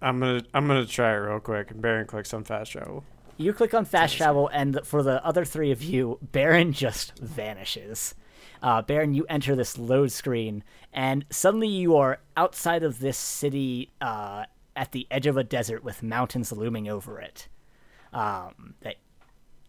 I'm 0.00 0.20
gonna 0.20 0.42
I'm 0.52 0.66
gonna 0.66 0.86
try 0.86 1.12
it 1.12 1.16
real 1.16 1.40
quick. 1.40 1.70
And 1.70 1.80
Baron 1.80 2.06
clicks 2.06 2.32
on 2.34 2.44
fast 2.44 2.72
travel. 2.72 3.02
You 3.38 3.52
click 3.52 3.74
on 3.74 3.84
fast 3.84 4.16
travel, 4.16 4.48
and 4.48 4.80
for 4.84 5.02
the 5.02 5.24
other 5.24 5.44
three 5.44 5.70
of 5.70 5.82
you, 5.82 6.18
Baron 6.22 6.72
just 6.72 7.18
vanishes. 7.18 8.14
Uh, 8.62 8.80
Baron, 8.80 9.12
you 9.12 9.26
enter 9.28 9.54
this 9.54 9.76
load 9.76 10.10
screen, 10.10 10.64
and 10.92 11.26
suddenly 11.30 11.68
you 11.68 11.96
are 11.96 12.20
outside 12.36 12.82
of 12.82 12.98
this 12.98 13.18
city 13.18 13.92
uh, 14.00 14.46
at 14.74 14.92
the 14.92 15.06
edge 15.10 15.26
of 15.26 15.36
a 15.36 15.44
desert 15.44 15.84
with 15.84 16.02
mountains 16.02 16.50
looming 16.50 16.88
over 16.88 17.20
it. 17.20 17.48
Um, 18.12 18.74
that, 18.80 18.96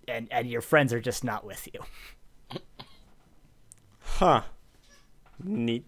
and 0.07 0.29
and 0.31 0.47
your 0.47 0.61
friends 0.61 0.93
are 0.93 1.01
just 1.01 1.25
not 1.25 1.45
with 1.45 1.67
you. 1.73 2.59
Huh. 3.99 4.43
Neat. 5.43 5.85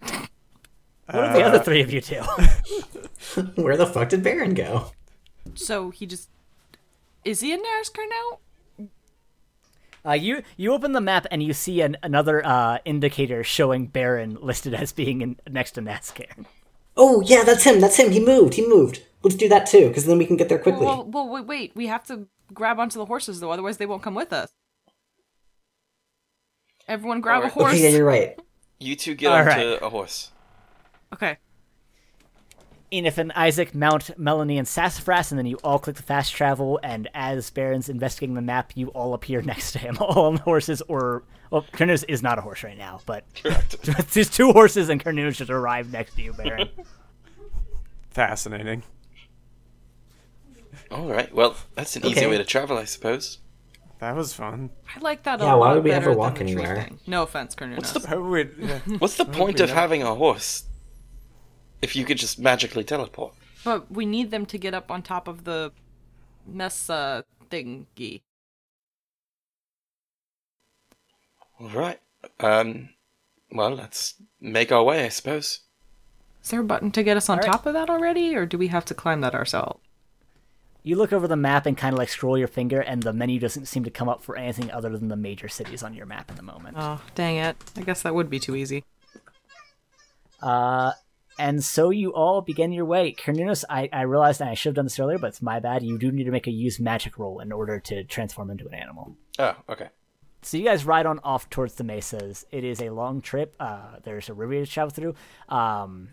What 1.09 1.21
did 1.21 1.35
the 1.35 1.43
other 1.43 1.59
three 1.59 1.81
of 1.81 1.91
you 1.91 2.01
do? 2.01 2.21
Where 3.55 3.77
the 3.77 3.87
fuck 3.87 4.09
did 4.09 4.21
Baron 4.21 4.53
go? 4.53 4.91
So 5.55 5.89
he 5.89 6.05
just 6.05 6.29
is 7.25 7.41
he 7.41 7.53
in 7.53 7.59
Nazcairn 7.59 8.09
now? 8.09 8.87
Uh, 10.05 10.13
you 10.13 10.43
you 10.55 10.73
open 10.73 10.93
the 10.93 11.01
map 11.01 11.27
and 11.29 11.43
you 11.43 11.53
see 11.53 11.81
an, 11.81 11.97
another 12.01 12.45
uh, 12.45 12.77
indicator 12.85 13.43
showing 13.43 13.87
Baron 13.87 14.37
listed 14.41 14.73
as 14.73 14.91
being 14.91 15.21
in, 15.21 15.35
next 15.49 15.71
to 15.71 15.81
Nazcairn. 15.81 16.45
Oh 16.95 17.21
yeah, 17.21 17.43
that's 17.43 17.63
him. 17.63 17.81
That's 17.81 17.97
him. 17.97 18.11
He 18.11 18.19
moved. 18.19 18.53
He 18.53 18.65
moved. 18.65 19.03
Let's 19.23 19.35
do 19.35 19.49
that 19.49 19.67
too, 19.67 19.89
because 19.89 20.05
then 20.05 20.17
we 20.17 20.25
can 20.25 20.37
get 20.37 20.47
there 20.47 20.59
quickly. 20.59 20.85
Well, 20.85 21.03
well, 21.05 21.27
wait, 21.27 21.45
wait. 21.45 21.71
We 21.75 21.87
have 21.87 22.05
to 22.07 22.27
grab 22.53 22.79
onto 22.79 22.97
the 22.97 23.05
horses 23.05 23.39
though, 23.39 23.51
otherwise 23.51 23.77
they 23.77 23.85
won't 23.85 24.01
come 24.01 24.15
with 24.15 24.31
us. 24.31 24.51
Everyone 26.87 27.21
grab 27.21 27.43
a 27.43 27.49
horse. 27.49 27.73
okay, 27.73 27.83
yeah, 27.83 27.89
you're 27.89 28.05
right. 28.05 28.39
You 28.79 28.95
two 28.95 29.13
get 29.15 29.31
All 29.31 29.37
onto 29.37 29.49
right. 29.49 29.81
a 29.81 29.89
horse. 29.89 30.31
Okay. 31.13 31.37
Enif 32.91 33.17
and 33.17 33.31
Isaac 33.33 33.75
mount 33.75 34.17
Melanie 34.17 34.57
and 34.57 34.67
Sassafras, 34.67 35.31
and 35.31 35.37
then 35.37 35.45
you 35.45 35.57
all 35.63 35.79
click 35.79 35.95
the 35.95 36.03
fast 36.03 36.33
travel. 36.33 36.79
And 36.83 37.07
as 37.13 37.49
Baron's 37.49 37.89
investigating 37.89 38.35
the 38.35 38.41
map, 38.41 38.71
you 38.75 38.87
all 38.89 39.13
appear 39.13 39.41
next 39.43 39.73
to 39.73 39.79
him, 39.79 39.97
all 40.01 40.25
on 40.25 40.37
horses. 40.37 40.81
Or 40.87 41.23
well, 41.51 41.65
Kernunos 41.73 42.03
is 42.07 42.23
not 42.23 42.37
a 42.37 42.41
horse 42.41 42.63
right 42.63 42.77
now, 42.77 43.01
but 43.05 43.25
Correct. 43.41 43.81
there's 44.13 44.29
two 44.29 44.51
horses, 44.51 44.89
and 44.89 45.03
Kernunos 45.03 45.37
just 45.37 45.51
arrived 45.51 45.91
next 45.91 46.15
to 46.15 46.21
you, 46.21 46.33
Baron. 46.33 46.69
Fascinating. 48.09 48.83
All 50.91 51.07
right. 51.07 51.33
Well, 51.33 51.55
that's 51.75 51.95
an 51.95 52.05
easy 52.05 52.25
way 52.25 52.37
to 52.37 52.43
travel, 52.43 52.77
I 52.77 52.85
suppose. 52.85 53.39
That 53.99 54.15
was 54.15 54.33
fun. 54.33 54.69
I 54.95 54.99
like 54.99 55.23
that. 55.23 55.39
Yeah, 55.39 55.53
a 55.53 55.57
why 55.57 55.73
would 55.73 55.83
we 55.83 55.91
ever 55.91 56.13
walk 56.13 56.39
anywhere? 56.39 56.89
No 57.05 57.23
offense, 57.23 57.53
Kernunos. 57.53 58.05
Oh, 58.11 58.29
wait, 58.29 58.51
yeah. 58.57 58.79
What's 58.97 59.17
the 59.17 59.25
point 59.25 59.59
of 59.59 59.69
having 59.69 60.03
a 60.03 60.15
horse 60.15 60.63
if 61.81 61.95
you 61.95 62.05
could 62.05 62.17
just 62.17 62.39
magically 62.39 62.83
teleport? 62.83 63.33
But 63.63 63.91
we 63.91 64.05
need 64.05 64.31
them 64.31 64.45
to 64.47 64.57
get 64.57 64.73
up 64.73 64.89
on 64.89 65.01
top 65.01 65.27
of 65.27 65.43
the 65.43 65.71
mesa 66.45 67.25
thingy. 67.49 68.21
All 71.59 71.69
right. 71.69 71.99
Um. 72.39 72.89
Well, 73.51 73.71
let's 73.71 74.13
make 74.39 74.71
our 74.71 74.83
way, 74.83 75.05
I 75.05 75.09
suppose. 75.09 75.61
Is 76.43 76.51
there 76.51 76.61
a 76.61 76.63
button 76.63 76.91
to 76.91 77.03
get 77.03 77.17
us 77.17 77.29
on 77.29 77.39
All 77.39 77.43
right. 77.43 77.51
top 77.51 77.65
of 77.65 77.73
that 77.73 77.89
already, 77.89 78.35
or 78.35 78.45
do 78.45 78.57
we 78.57 78.67
have 78.67 78.85
to 78.85 78.93
climb 78.93 79.21
that 79.21 79.33
ourselves? 79.35 79.81
You 80.83 80.95
look 80.95 81.11
over 81.11 81.27
the 81.27 81.35
map 81.35 81.65
and 81.65 81.77
kind 81.77 81.93
of 81.93 81.99
like 81.99 82.09
scroll 82.09 82.37
your 82.37 82.47
finger, 82.47 82.79
and 82.79 83.03
the 83.03 83.11
menu 83.11 83.39
doesn't 83.39 83.65
seem 83.65 83.83
to 83.83 83.89
come 83.91 84.07
up 84.07 84.23
for 84.23 84.37
anything 84.37 84.71
other 84.71 84.95
than 84.97 85.09
the 85.09 85.17
major 85.17 85.49
cities 85.49 85.83
on 85.83 85.93
your 85.93 86.05
map 86.05 86.29
at 86.29 86.37
the 86.37 86.43
moment. 86.43 86.77
Oh, 86.79 87.01
dang 87.15 87.35
it. 87.37 87.57
I 87.75 87.81
guess 87.81 88.03
that 88.03 88.15
would 88.15 88.29
be 88.29 88.39
too 88.39 88.55
easy. 88.55 88.85
Uh, 90.41 90.93
and 91.39 91.63
so 91.63 91.89
you 91.89 92.13
all 92.13 92.41
begin 92.41 92.71
your 92.73 92.85
way. 92.85 93.13
Kernunos, 93.13 93.63
I, 93.69 93.89
I 93.93 94.01
realized 94.01 94.41
I 94.41 94.53
should 94.53 94.71
have 94.71 94.75
done 94.75 94.85
this 94.85 94.99
earlier, 94.99 95.17
but 95.17 95.27
it's 95.27 95.41
my 95.41 95.59
bad. 95.59 95.81
You 95.81 95.97
do 95.97 96.11
need 96.11 96.25
to 96.25 96.31
make 96.31 96.47
a 96.47 96.51
use 96.51 96.79
magic 96.79 97.17
roll 97.17 97.39
in 97.39 97.51
order 97.51 97.79
to 97.79 98.03
transform 98.03 98.51
into 98.51 98.67
an 98.67 98.73
animal. 98.73 99.15
Oh, 99.39 99.55
okay. 99.69 99.87
So 100.41 100.57
you 100.57 100.65
guys 100.65 100.85
ride 100.85 101.05
on 101.05 101.19
off 101.23 101.49
towards 101.49 101.75
the 101.75 101.83
mesas. 101.83 102.45
It 102.51 102.63
is 102.63 102.81
a 102.81 102.89
long 102.89 103.21
trip. 103.21 103.55
Uh, 103.59 103.99
there's 104.03 104.29
a 104.29 104.33
river 104.33 104.53
to 104.53 104.65
travel 104.65 104.91
through. 104.91 105.15
Um, 105.47 106.09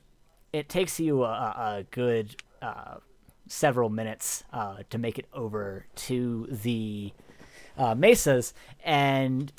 it 0.52 0.68
takes 0.68 0.98
you 0.98 1.24
a, 1.24 1.28
a 1.28 1.86
good 1.90 2.36
uh, 2.62 2.96
several 3.48 3.90
minutes 3.90 4.44
uh, 4.52 4.78
to 4.90 4.98
make 4.98 5.18
it 5.18 5.26
over 5.32 5.86
to 5.96 6.46
the 6.50 7.12
uh, 7.76 7.94
mesas, 7.94 8.54
and 8.84 9.52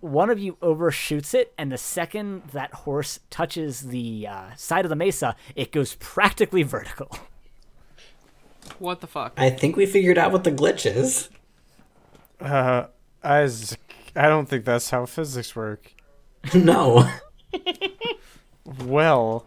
one 0.00 0.30
of 0.30 0.38
you 0.38 0.56
overshoots 0.62 1.34
it, 1.34 1.52
and 1.58 1.72
the 1.72 1.78
second 1.78 2.42
that 2.52 2.72
horse 2.72 3.20
touches 3.30 3.88
the 3.88 4.26
uh, 4.26 4.54
side 4.56 4.84
of 4.84 4.88
the 4.88 4.96
mesa, 4.96 5.34
it 5.56 5.72
goes 5.72 5.94
practically 5.96 6.62
vertical. 6.62 7.10
What 8.78 9.00
the 9.00 9.06
fuck? 9.06 9.32
I 9.36 9.50
think 9.50 9.76
we 9.76 9.86
figured 9.86 10.18
out 10.18 10.30
what 10.30 10.44
the 10.44 10.52
glitch 10.52 10.84
is. 10.90 11.30
Uh, 12.40 12.86
Isaac, 13.24 13.80
I 14.14 14.28
don't 14.28 14.48
think 14.48 14.64
that's 14.64 14.90
how 14.90 15.06
physics 15.06 15.56
work. 15.56 15.94
no. 16.54 17.10
Well, 18.84 19.46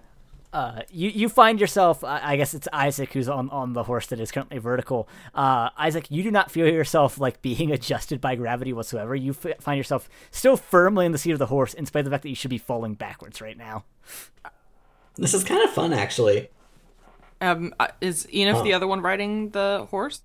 Uh, 0.54 0.82
you 0.92 1.10
you 1.10 1.30
find 1.30 1.60
yourself. 1.62 2.04
I 2.04 2.20
I 2.34 2.36
guess 2.36 2.54
it's 2.54 2.68
Isaac 2.74 3.14
who's 3.14 3.30
on, 3.30 3.50
on 3.52 3.72
the 3.74 3.84
horse 3.84 4.08
that 4.08 4.20
is 4.20 4.32
currently 4.32 4.58
vertical. 4.58 5.08
Uh, 5.34 5.70
Isaac, 5.78 6.08
you 6.12 6.24
do 6.24 6.32
not 6.32 6.52
feel 6.52 6.68
yourself 6.68 7.18
like 7.20 7.42
being 7.42 7.72
adjusted 7.78 8.20
by 8.20 8.36
gravity 8.36 8.74
whatsoever. 8.74 9.16
You 9.16 9.32
f- 9.32 9.62
find 9.62 9.78
yourself 9.78 10.10
still 10.30 10.58
firmly 10.58 11.06
in 11.06 11.14
the 11.14 11.18
seat 11.18 11.32
of 11.32 11.40
the 11.40 11.46
horse, 11.46 11.74
in 11.74 11.86
spite 11.86 12.00
of 12.02 12.06
the 12.06 12.12
fact 12.12 12.24
that 12.24 12.30
you 12.30 12.36
should 12.36 12.50
be 12.50 12.58
falling 12.58 12.96
backwards 12.96 13.40
right 13.40 13.58
now. 13.58 13.86
This 15.16 15.34
is 15.34 15.44
kind 15.46 15.64
of 15.64 15.70
fun, 15.72 15.94
actually. 15.94 16.50
Um, 17.40 17.74
uh, 17.80 17.88
is 18.02 18.28
Enif 18.34 18.56
Oh. 18.56 18.64
the 18.64 18.74
other 18.74 18.88
one 18.88 19.02
riding 19.02 19.50
the 19.52 19.88
horse? 19.90 20.22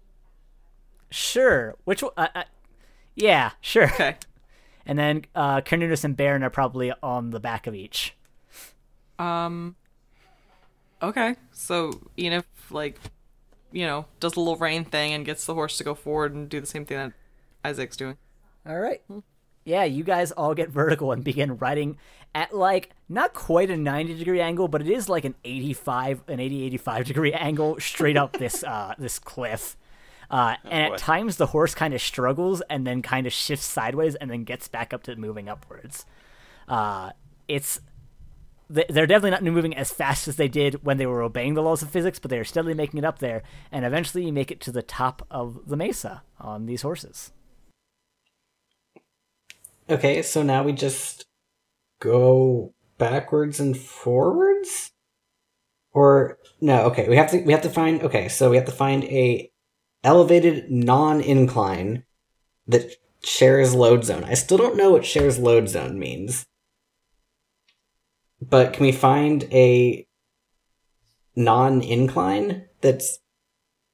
Sure. 1.10 1.76
Which 1.84 2.02
one? 2.02 2.12
Uh, 2.16 2.28
uh, 2.34 2.42
yeah, 3.14 3.52
sure. 3.60 3.84
Okay. 3.84 4.16
And 4.88 4.96
then 4.96 5.24
uh, 5.34 5.62
Kernunos 5.62 6.04
and 6.04 6.16
Baron 6.16 6.44
are 6.44 6.50
probably 6.50 6.92
on 7.02 7.30
the 7.30 7.40
back 7.40 7.66
of 7.66 7.74
each. 7.74 8.14
Um. 9.18 9.74
Okay. 11.02 11.36
So 11.52 11.92
Enif, 12.16 12.44
like, 12.70 12.98
you 13.72 13.86
know, 13.86 14.06
does 14.20 14.32
the 14.32 14.40
little 14.40 14.56
rain 14.56 14.84
thing 14.84 15.12
and 15.12 15.24
gets 15.24 15.44
the 15.44 15.54
horse 15.54 15.76
to 15.78 15.84
go 15.84 15.94
forward 15.94 16.34
and 16.34 16.48
do 16.48 16.60
the 16.60 16.66
same 16.66 16.84
thing 16.84 16.98
that 16.98 17.12
Isaac's 17.64 17.96
doing. 17.96 18.16
All 18.66 18.78
right. 18.78 19.02
Yeah, 19.64 19.84
you 19.84 20.04
guys 20.04 20.32
all 20.32 20.54
get 20.54 20.70
vertical 20.70 21.12
and 21.12 21.24
begin 21.24 21.56
riding 21.56 21.98
at 22.34 22.54
like 22.54 22.90
not 23.08 23.34
quite 23.34 23.70
a 23.70 23.76
90 23.76 24.16
degree 24.16 24.40
angle, 24.40 24.68
but 24.68 24.80
it 24.80 24.88
is 24.88 25.08
like 25.08 25.24
an 25.24 25.34
85 25.44 26.22
an 26.28 26.40
80 26.40 26.64
85 26.64 27.04
degree 27.06 27.32
angle 27.34 27.78
straight 27.80 28.16
up 28.16 28.38
this 28.38 28.62
uh 28.64 28.94
this 28.98 29.18
cliff. 29.18 29.76
Uh, 30.28 30.56
and 30.64 30.88
boy. 30.90 30.94
at 30.94 30.98
times 30.98 31.36
the 31.36 31.46
horse 31.46 31.74
kind 31.74 31.94
of 31.94 32.00
struggles 32.02 32.60
and 32.68 32.84
then 32.84 33.00
kind 33.00 33.28
of 33.28 33.32
shifts 33.32 33.64
sideways 33.64 34.16
and 34.16 34.28
then 34.28 34.42
gets 34.42 34.66
back 34.66 34.92
up 34.92 35.04
to 35.04 35.14
moving 35.14 35.48
upwards. 35.48 36.04
Uh, 36.68 37.10
it's 37.46 37.76
th- 37.78 37.85
they're 38.68 39.06
definitely 39.06 39.30
not 39.30 39.44
moving 39.44 39.76
as 39.76 39.92
fast 39.92 40.26
as 40.28 40.36
they 40.36 40.48
did 40.48 40.84
when 40.84 40.96
they 40.96 41.06
were 41.06 41.22
obeying 41.22 41.54
the 41.54 41.62
laws 41.62 41.82
of 41.82 41.90
physics, 41.90 42.18
but 42.18 42.30
they're 42.30 42.44
steadily 42.44 42.74
making 42.74 42.98
it 42.98 43.04
up 43.04 43.20
there, 43.20 43.42
and 43.70 43.84
eventually 43.84 44.24
you 44.24 44.32
make 44.32 44.50
it 44.50 44.60
to 44.62 44.72
the 44.72 44.82
top 44.82 45.26
of 45.30 45.60
the 45.66 45.76
mesa 45.76 46.22
on 46.40 46.66
these 46.66 46.82
horses. 46.82 47.32
Okay, 49.88 50.20
so 50.22 50.42
now 50.42 50.64
we 50.64 50.72
just 50.72 51.26
go 52.00 52.74
backwards 52.98 53.60
and 53.60 53.76
forwards? 53.76 54.92
Or 55.92 56.38
no, 56.60 56.82
okay, 56.86 57.08
we 57.08 57.16
have 57.16 57.30
to 57.30 57.40
we 57.42 57.52
have 57.52 57.62
to 57.62 57.70
find 57.70 58.02
okay, 58.02 58.28
so 58.28 58.50
we 58.50 58.56
have 58.56 58.66
to 58.66 58.72
find 58.72 59.04
a 59.04 59.50
elevated 60.04 60.70
non-incline 60.70 62.04
that 62.66 62.90
shares 63.24 63.74
load 63.74 64.04
zone. 64.04 64.24
I 64.24 64.34
still 64.34 64.58
don't 64.58 64.76
know 64.76 64.90
what 64.90 65.06
shares 65.06 65.38
load 65.38 65.68
zone 65.68 65.98
means. 65.98 66.46
But 68.40 68.72
can 68.74 68.84
we 68.84 68.92
find 68.92 69.44
a 69.52 70.06
non-incline 71.34 72.64
that's 72.80 73.18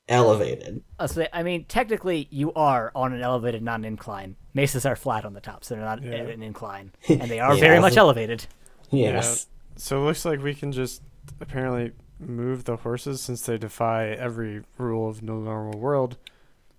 elevated? 0.09 0.83
Uh, 0.99 1.07
so 1.07 1.21
they, 1.21 1.29
I 1.33 1.43
mean, 1.43 1.65
technically, 1.67 2.29
you 2.31 2.53
are 2.55 2.91
on 2.95 3.13
an 3.13 3.23
elevated, 3.23 3.63
non-incline. 3.63 4.37
Mesas 4.55 4.85
are 4.85 4.97
flat 4.97 5.25
on 5.25 5.33
the 5.35 5.41
top, 5.41 5.65
so 5.65 5.75
they're 5.75 5.85
not 5.85 6.03
Yeah. 6.03 6.15
an 6.15 6.43
incline, 6.43 6.93
and 7.09 7.31
they 7.31 7.41
are 7.41 7.55
Yeah, 7.55 7.61
very 7.61 7.81
much 7.81 7.97
elevated. 7.97 8.47
Yes. 8.91 9.47
so 9.77 10.03
it 10.03 10.05
looks 10.05 10.25
like 10.25 10.43
we 10.43 10.55
can 10.55 10.71
just 10.73 11.03
apparently 11.41 11.93
move 12.19 12.65
the 12.65 12.77
horses 12.77 13.21
since 13.21 13.43
they 13.43 13.57
defy 13.59 14.09
every 14.09 14.63
rule 14.79 15.09
of 15.09 15.23
no 15.23 15.41
normal 15.41 15.79
world 15.79 16.19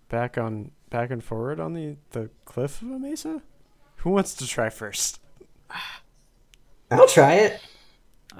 back 0.09 0.37
on 0.37 0.71
back 0.89 1.09
and 1.09 1.23
forward 1.23 1.59
on 1.59 1.73
the 1.73 1.95
the 2.11 2.29
cliff 2.45 2.81
of 2.83 2.91
a 2.91 2.99
mesa. 2.99 3.41
Who 3.97 4.11
wants 4.11 4.35
to 4.35 4.45
try 4.47 4.69
first? 4.69 5.19
I'll 6.93 7.07
try 7.07 7.33
it. 7.35 7.59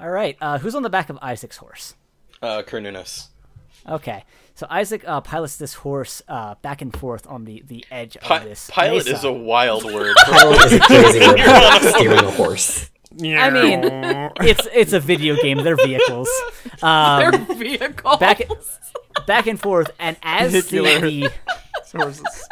All 0.00 0.10
right, 0.10 0.36
uh, 0.40 0.58
who's 0.58 0.74
on 0.74 0.82
the 0.82 0.90
back 0.90 1.08
of 1.10 1.18
Isaac's 1.22 1.56
horse? 1.58 1.94
Uh, 2.42 2.62
Kernunos. 2.66 3.28
Okay, 3.88 4.24
so 4.54 4.66
Isaac 4.70 5.04
uh, 5.06 5.20
pilots 5.20 5.56
this 5.56 5.74
horse 5.74 6.22
uh, 6.28 6.54
back 6.62 6.80
and 6.82 6.94
forth 6.96 7.26
on 7.26 7.44
the, 7.44 7.62
the 7.66 7.84
edge 7.90 8.16
Pi- 8.20 8.38
of 8.38 8.44
this 8.44 8.70
pilot 8.72 9.04
mesa. 9.04 9.12
is 9.14 9.24
a 9.24 9.32
wild 9.32 9.84
word. 9.84 10.16
Pilot 10.24 10.64
is 10.66 10.72
a 10.74 10.80
crazy 10.80 11.20
word 11.20 11.38
for 11.82 11.88
steering 11.90 12.18
a 12.24 12.30
horse. 12.30 12.90
I 13.22 13.50
mean, 13.50 13.80
it's 14.40 14.66
it's 14.74 14.92
a 14.92 14.98
video 14.98 15.36
game. 15.36 15.58
They're 15.62 15.76
vehicles. 15.76 16.28
Um, 16.82 17.30
Their 17.46 17.54
vehicle. 17.54 18.16
back 18.16 18.42
back 19.28 19.46
and 19.46 19.60
forth, 19.60 19.90
and 20.00 20.16
as 20.22 20.52
the, 20.52 20.80
the 20.80 21.30
horses. 21.96 22.48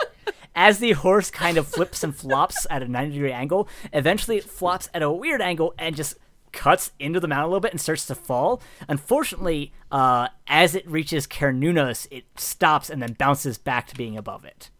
As 0.54 0.78
the 0.78 0.92
horse 0.92 1.30
kind 1.30 1.56
of 1.56 1.66
flips 1.66 2.04
and 2.04 2.14
flops 2.14 2.66
at 2.70 2.82
a 2.82 2.88
90 2.88 3.14
degree 3.14 3.32
angle, 3.32 3.68
eventually 3.92 4.36
it 4.36 4.44
flops 4.44 4.88
at 4.92 5.02
a 5.02 5.10
weird 5.10 5.40
angle 5.40 5.74
and 5.78 5.96
just 5.96 6.16
cuts 6.52 6.92
into 6.98 7.18
the 7.18 7.26
mountain 7.26 7.44
a 7.44 7.48
little 7.48 7.60
bit 7.60 7.72
and 7.72 7.80
starts 7.80 8.06
to 8.06 8.14
fall. 8.14 8.62
Unfortunately, 8.88 9.72
uh, 9.90 10.28
as 10.46 10.74
it 10.74 10.86
reaches 10.88 11.26
Kernunos, 11.26 12.06
it 12.10 12.24
stops 12.36 12.90
and 12.90 13.02
then 13.02 13.14
bounces 13.14 13.58
back 13.58 13.86
to 13.88 13.96
being 13.96 14.16
above 14.16 14.44
it. 14.44 14.70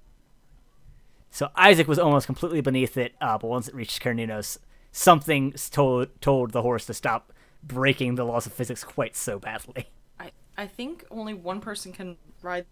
So 1.31 1.49
Isaac 1.57 1.89
was 1.89 1.99
almost 1.99 2.27
completely 2.27 2.61
beneath 2.61 2.99
it, 2.99 3.15
uh, 3.21 3.39
but 3.39 3.49
once 3.49 3.67
it 3.67 3.75
reached 3.75 4.03
Kernunos, 4.03 4.59
something 4.93 5.53
told 5.71 6.09
told 6.21 6.51
the 6.51 6.61
horse 6.61 6.85
to 6.87 6.95
stop 6.95 7.33
breaking 7.63 8.17
the 8.17 8.25
laws 8.25 8.45
of 8.45 8.53
physics 8.53 8.85
quite 8.85 9.17
so 9.17 9.39
badly. 9.39 9.89
I 10.21 10.33
I 10.59 10.67
think 10.67 11.07
only 11.11 11.33
one 11.33 11.61
person 11.61 11.93
can 11.93 12.19
ride 12.43 12.67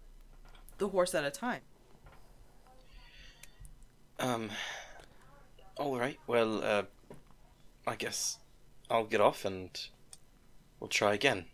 the 0.77 0.89
horse 0.89 1.15
at 1.15 1.23
a 1.23 1.31
time. 1.31 1.61
Um. 4.21 4.49
All 5.77 5.97
right. 5.97 6.19
Well, 6.27 6.63
uh, 6.63 6.83
I 7.87 7.95
guess 7.95 8.37
I'll 8.89 9.05
get 9.05 9.19
off 9.19 9.45
and 9.45 9.69
we'll 10.79 10.89
try 10.89 11.13
again. 11.13 11.45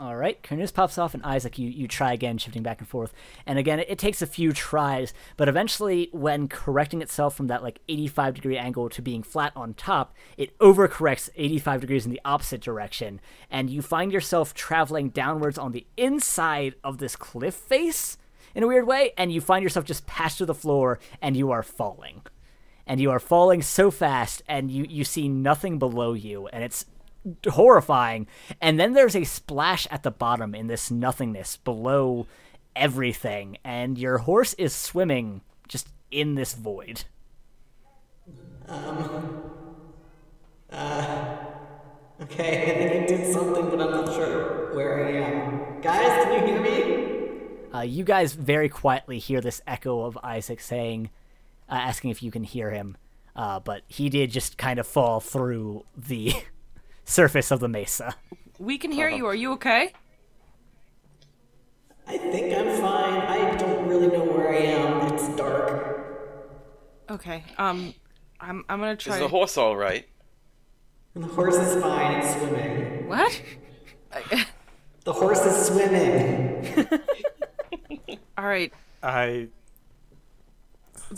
All 0.00 0.14
right, 0.14 0.40
Cornelius 0.44 0.70
pops 0.70 0.96
off, 0.96 1.12
and 1.12 1.24
Isaac, 1.24 1.58
you, 1.58 1.68
you 1.68 1.88
try 1.88 2.12
again, 2.12 2.38
shifting 2.38 2.62
back 2.62 2.78
and 2.78 2.86
forth. 2.86 3.12
And 3.46 3.58
again, 3.58 3.80
it, 3.80 3.90
it 3.90 3.98
takes 3.98 4.22
a 4.22 4.28
few 4.28 4.52
tries, 4.52 5.12
but 5.36 5.48
eventually, 5.48 6.08
when 6.12 6.46
correcting 6.46 7.02
itself 7.02 7.34
from 7.34 7.48
that 7.48 7.64
like 7.64 7.80
85 7.88 8.34
degree 8.34 8.56
angle 8.56 8.88
to 8.90 9.02
being 9.02 9.24
flat 9.24 9.52
on 9.56 9.74
top, 9.74 10.14
it 10.36 10.56
overcorrects 10.60 11.30
85 11.34 11.80
degrees 11.80 12.04
in 12.04 12.12
the 12.12 12.20
opposite 12.24 12.60
direction, 12.60 13.20
and 13.50 13.70
you 13.70 13.82
find 13.82 14.12
yourself 14.12 14.54
traveling 14.54 15.08
downwards 15.08 15.58
on 15.58 15.72
the 15.72 15.84
inside 15.96 16.76
of 16.84 16.98
this 16.98 17.16
cliff 17.16 17.54
face 17.54 18.18
in 18.54 18.62
a 18.62 18.66
weird 18.66 18.86
way, 18.86 19.12
and 19.16 19.32
you 19.32 19.40
find 19.40 19.62
yourself 19.62 19.84
just 19.84 20.06
passed 20.06 20.38
to 20.38 20.46
the 20.46 20.54
floor, 20.54 20.98
and 21.20 21.36
you 21.36 21.50
are 21.50 21.62
falling. 21.62 22.22
And 22.86 23.00
you 23.00 23.10
are 23.10 23.20
falling 23.20 23.62
so 23.62 23.90
fast, 23.90 24.42
and 24.48 24.70
you, 24.70 24.86
you 24.88 25.04
see 25.04 25.28
nothing 25.28 25.78
below 25.78 26.14
you, 26.14 26.46
and 26.48 26.64
it's 26.64 26.86
horrifying. 27.48 28.26
And 28.60 28.78
then 28.78 28.92
there's 28.94 29.16
a 29.16 29.24
splash 29.24 29.86
at 29.90 30.02
the 30.02 30.10
bottom 30.10 30.54
in 30.54 30.66
this 30.66 30.90
nothingness 30.90 31.56
below 31.56 32.26
everything, 32.74 33.58
and 33.64 33.98
your 33.98 34.18
horse 34.18 34.54
is 34.54 34.74
swimming 34.74 35.42
just 35.68 35.88
in 36.10 36.34
this 36.34 36.54
void. 36.54 37.04
Um, 38.68 39.42
uh, 40.70 41.36
okay, 42.22 42.62
I 42.62 42.78
think 42.78 43.02
I 43.02 43.06
did 43.06 43.32
something, 43.32 43.70
but 43.70 43.80
I'm 43.80 43.90
not 43.90 44.14
sure 44.14 44.74
where 44.74 45.06
I 45.06 45.10
am. 45.10 45.80
Guys, 45.80 46.24
can 46.24 46.46
you 46.46 46.54
hear 46.54 46.62
me? 46.62 46.87
Uh, 47.78 47.82
you 47.82 48.02
guys 48.02 48.32
very 48.32 48.68
quietly 48.68 49.20
hear 49.20 49.40
this 49.40 49.62
echo 49.64 50.04
of 50.04 50.18
Isaac 50.24 50.58
saying, 50.58 51.10
uh, 51.68 51.74
asking 51.74 52.10
if 52.10 52.24
you 52.24 52.32
can 52.32 52.42
hear 52.42 52.72
him. 52.72 52.96
Uh, 53.36 53.60
but 53.60 53.82
he 53.86 54.08
did 54.08 54.32
just 54.32 54.58
kind 54.58 54.80
of 54.80 54.86
fall 54.86 55.20
through 55.20 55.84
the 55.96 56.32
surface 57.04 57.52
of 57.52 57.60
the 57.60 57.68
mesa. 57.68 58.16
We 58.58 58.78
can 58.78 58.90
hear 58.90 59.08
you. 59.08 59.26
Are 59.26 59.34
you 59.34 59.52
okay? 59.52 59.92
I 62.08 62.18
think 62.18 62.52
I'm 62.52 62.80
fine. 62.80 63.20
I 63.20 63.54
don't 63.56 63.86
really 63.86 64.08
know 64.08 64.24
where 64.24 64.52
I 64.52 64.56
am. 64.56 65.14
It's 65.14 65.28
dark. 65.36 66.04
Okay. 67.08 67.44
Um, 67.58 67.94
I'm 68.40 68.64
I'm 68.68 68.80
gonna 68.80 68.96
try. 68.96 69.14
Is 69.14 69.20
the 69.20 69.28
horse 69.28 69.56
all 69.56 69.76
right? 69.76 70.08
The 71.14 71.26
horse 71.26 71.54
is 71.54 71.80
fine. 71.80 72.14
It's 72.16 72.32
swimming. 72.32 73.08
what? 73.08 73.42
The 75.04 75.12
horse 75.12 75.44
is 75.46 75.66
swimming. 75.68 77.00
All 78.38 78.46
right, 78.46 78.72
I 79.02 79.48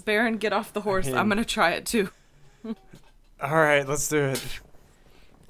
Baron, 0.06 0.38
get 0.38 0.54
off 0.54 0.72
the 0.72 0.80
horse. 0.80 1.06
I'm 1.06 1.28
gonna 1.28 1.44
try 1.44 1.72
it 1.72 1.84
too. 1.84 2.08
all 2.64 2.74
right. 3.42 3.86
Let's 3.86 4.08
do 4.08 4.24
it. 4.24 4.60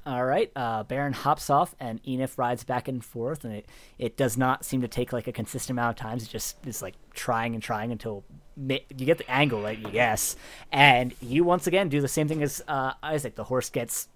All 0.07 0.25
right, 0.25 0.51
uh, 0.57 0.83
Baron 0.83 1.13
hops 1.13 1.51
off, 1.51 1.77
and 1.79 2.03
Enif 2.05 2.39
rides 2.39 2.65
back 2.65 2.89
and 2.89 3.05
forth, 3.05 3.45
and 3.45 3.55
it, 3.55 3.67
it 3.99 4.17
does 4.17 4.37
not 4.37 4.65
seem 4.65 4.81
to 4.81 4.89
take 4.89 5.13
like 5.13 5.29
a 5.29 5.33
consistent 5.33 5.79
amount 5.79 5.91
of 5.91 6.03
times. 6.03 6.25
It 6.25 6.31
just 6.31 6.57
is 6.67 6.81
like 6.81 6.95
trying 7.13 7.55
and 7.55 7.63
trying 7.63 7.93
until 7.93 8.25
ma- 8.57 8.77
you 8.97 9.07
get 9.07 9.19
the 9.19 9.31
angle 9.31 9.63
right, 9.63 9.79
you 9.79 9.91
guess. 9.91 10.37
And 10.73 11.15
you 11.21 11.45
once 11.45 11.67
again 11.67 11.91
do 11.91 12.01
the 12.01 12.09
same 12.09 12.27
thing 12.27 12.43
as 12.43 12.63
uh, 12.67 12.95
Isaac. 13.03 13.37
The 13.37 13.45
horse 13.45 13.69
gets 13.69 14.09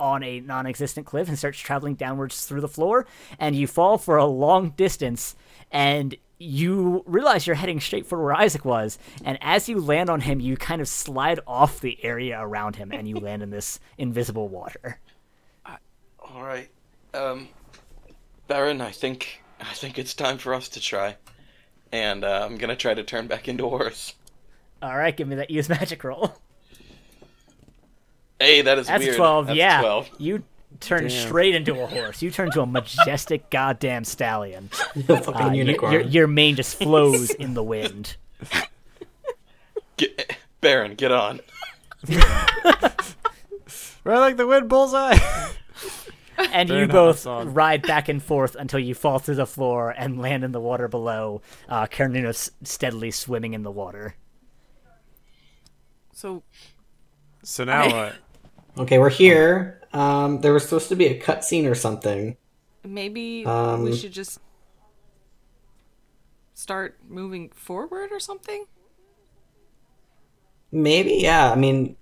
on 0.00 0.22
a 0.22 0.40
non-existent 0.40 1.06
cliff 1.06 1.28
and 1.28 1.38
starts 1.38 1.58
traveling 1.58 1.94
downwards 1.94 2.46
through 2.46 2.62
the 2.62 2.68
floor, 2.68 3.06
and 3.38 3.54
you 3.54 3.66
fall 3.66 3.98
for 3.98 4.16
a 4.16 4.24
long 4.24 4.70
distance, 4.70 5.36
and 5.70 6.16
you 6.38 7.02
realize 7.06 7.46
you're 7.46 7.56
heading 7.56 7.80
straight 7.80 8.06
for 8.06 8.22
where 8.22 8.34
Isaac 8.34 8.64
was, 8.64 8.98
and 9.24 9.38
as 9.40 9.68
you 9.68 9.80
land 9.80 10.08
on 10.10 10.20
him, 10.20 10.40
you 10.40 10.56
kind 10.56 10.80
of 10.80 10.88
slide 10.88 11.40
off 11.46 11.80
the 11.80 12.02
area 12.04 12.38
around 12.40 12.76
him, 12.76 12.92
and 12.92 13.08
you 13.08 13.16
land 13.20 13.42
in 13.42 13.50
this 13.50 13.80
invisible 13.96 14.48
water. 14.48 15.00
All 16.20 16.42
right. 16.42 16.68
Um, 17.14 17.48
Baron, 18.46 18.80
I 18.80 18.90
think 18.90 19.42
I 19.60 19.72
think 19.74 19.98
it's 19.98 20.14
time 20.14 20.38
for 20.38 20.54
us 20.54 20.68
to 20.70 20.80
try, 20.80 21.16
and 21.90 22.22
uh, 22.24 22.46
I'm 22.48 22.56
gonna 22.58 22.76
try 22.76 22.94
to 22.94 23.02
turn 23.02 23.26
back 23.26 23.48
into 23.48 23.68
horse. 23.68 24.14
All 24.80 24.96
right, 24.96 25.16
give 25.16 25.26
me 25.26 25.36
that 25.36 25.50
use 25.50 25.68
magic 25.68 26.04
roll. 26.04 26.34
Hey, 28.40 28.62
that 28.62 28.78
is 28.78 28.86
That's 28.86 29.02
weird. 29.02 29.14
a 29.14 29.16
12. 29.16 29.46
That's 29.48 29.56
yeah. 29.56 29.80
12. 29.80 30.10
You 30.18 30.44
turn 30.80 31.02
Damn. 31.08 31.10
straight 31.10 31.54
into 31.54 31.80
a 31.82 31.86
horse. 31.86 32.22
You 32.22 32.30
turn 32.30 32.50
to 32.52 32.62
a 32.62 32.66
majestic 32.66 33.50
goddamn 33.50 34.04
stallion. 34.04 34.70
The 34.94 35.16
fucking 35.18 35.34
Uh, 35.48 35.52
unicorn. 35.52 35.92
your, 35.92 36.02
your 36.02 36.26
mane 36.26 36.56
just 36.56 36.76
flows 36.76 37.30
in 37.30 37.54
the 37.54 37.62
wind. 37.62 38.16
Get, 39.96 40.36
Baron, 40.60 40.94
get 40.94 41.10
on. 41.12 41.40
We're 44.04 44.18
like 44.18 44.36
the 44.36 44.46
wind 44.46 44.68
bullseye. 44.68 45.18
And 46.52 46.68
you 46.68 46.86
both 46.86 47.26
ride 47.26 47.82
back 47.82 48.08
and 48.08 48.22
forth 48.22 48.54
until 48.54 48.78
you 48.78 48.94
fall 48.94 49.18
through 49.18 49.34
the 49.34 49.46
floor 49.46 49.90
and 49.90 50.20
land 50.22 50.44
in 50.44 50.52
the 50.52 50.60
water 50.60 50.86
below. 50.86 51.42
Uh, 51.68 51.86
Kernunos 51.86 52.50
steadily 52.62 53.10
swimming 53.10 53.54
in 53.54 53.64
the 53.64 53.72
water. 53.72 54.14
So 56.12 56.42
so 57.42 57.64
now 57.64 57.90
what? 57.90 58.14
Okay, 58.78 58.98
we're 58.98 59.10
here. 59.10 59.77
Um, 59.92 60.40
there 60.40 60.52
was 60.52 60.64
supposed 60.64 60.88
to 60.88 60.96
be 60.96 61.06
a 61.06 61.20
cutscene 61.20 61.70
or 61.70 61.74
something. 61.74 62.36
maybe 62.84 63.44
Um, 63.46 63.84
we 63.84 63.96
should 63.96 64.12
just 64.12 64.40
start 66.54 66.98
moving 67.08 67.50
forward 67.50 68.10
or 68.12 68.20
something. 68.20 68.66
Maybe, 70.70 71.14
yeah. 71.14 71.50
I 71.50 71.54
mean, 71.54 71.96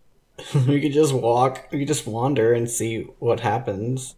we 0.66 0.80
could 0.80 0.92
just 0.92 1.12
walk. 1.12 1.68
We 1.70 1.80
could 1.80 1.88
just 1.88 2.06
wander 2.06 2.52
and 2.52 2.68
see 2.68 3.02
what 3.18 3.40
happens. 3.40 4.16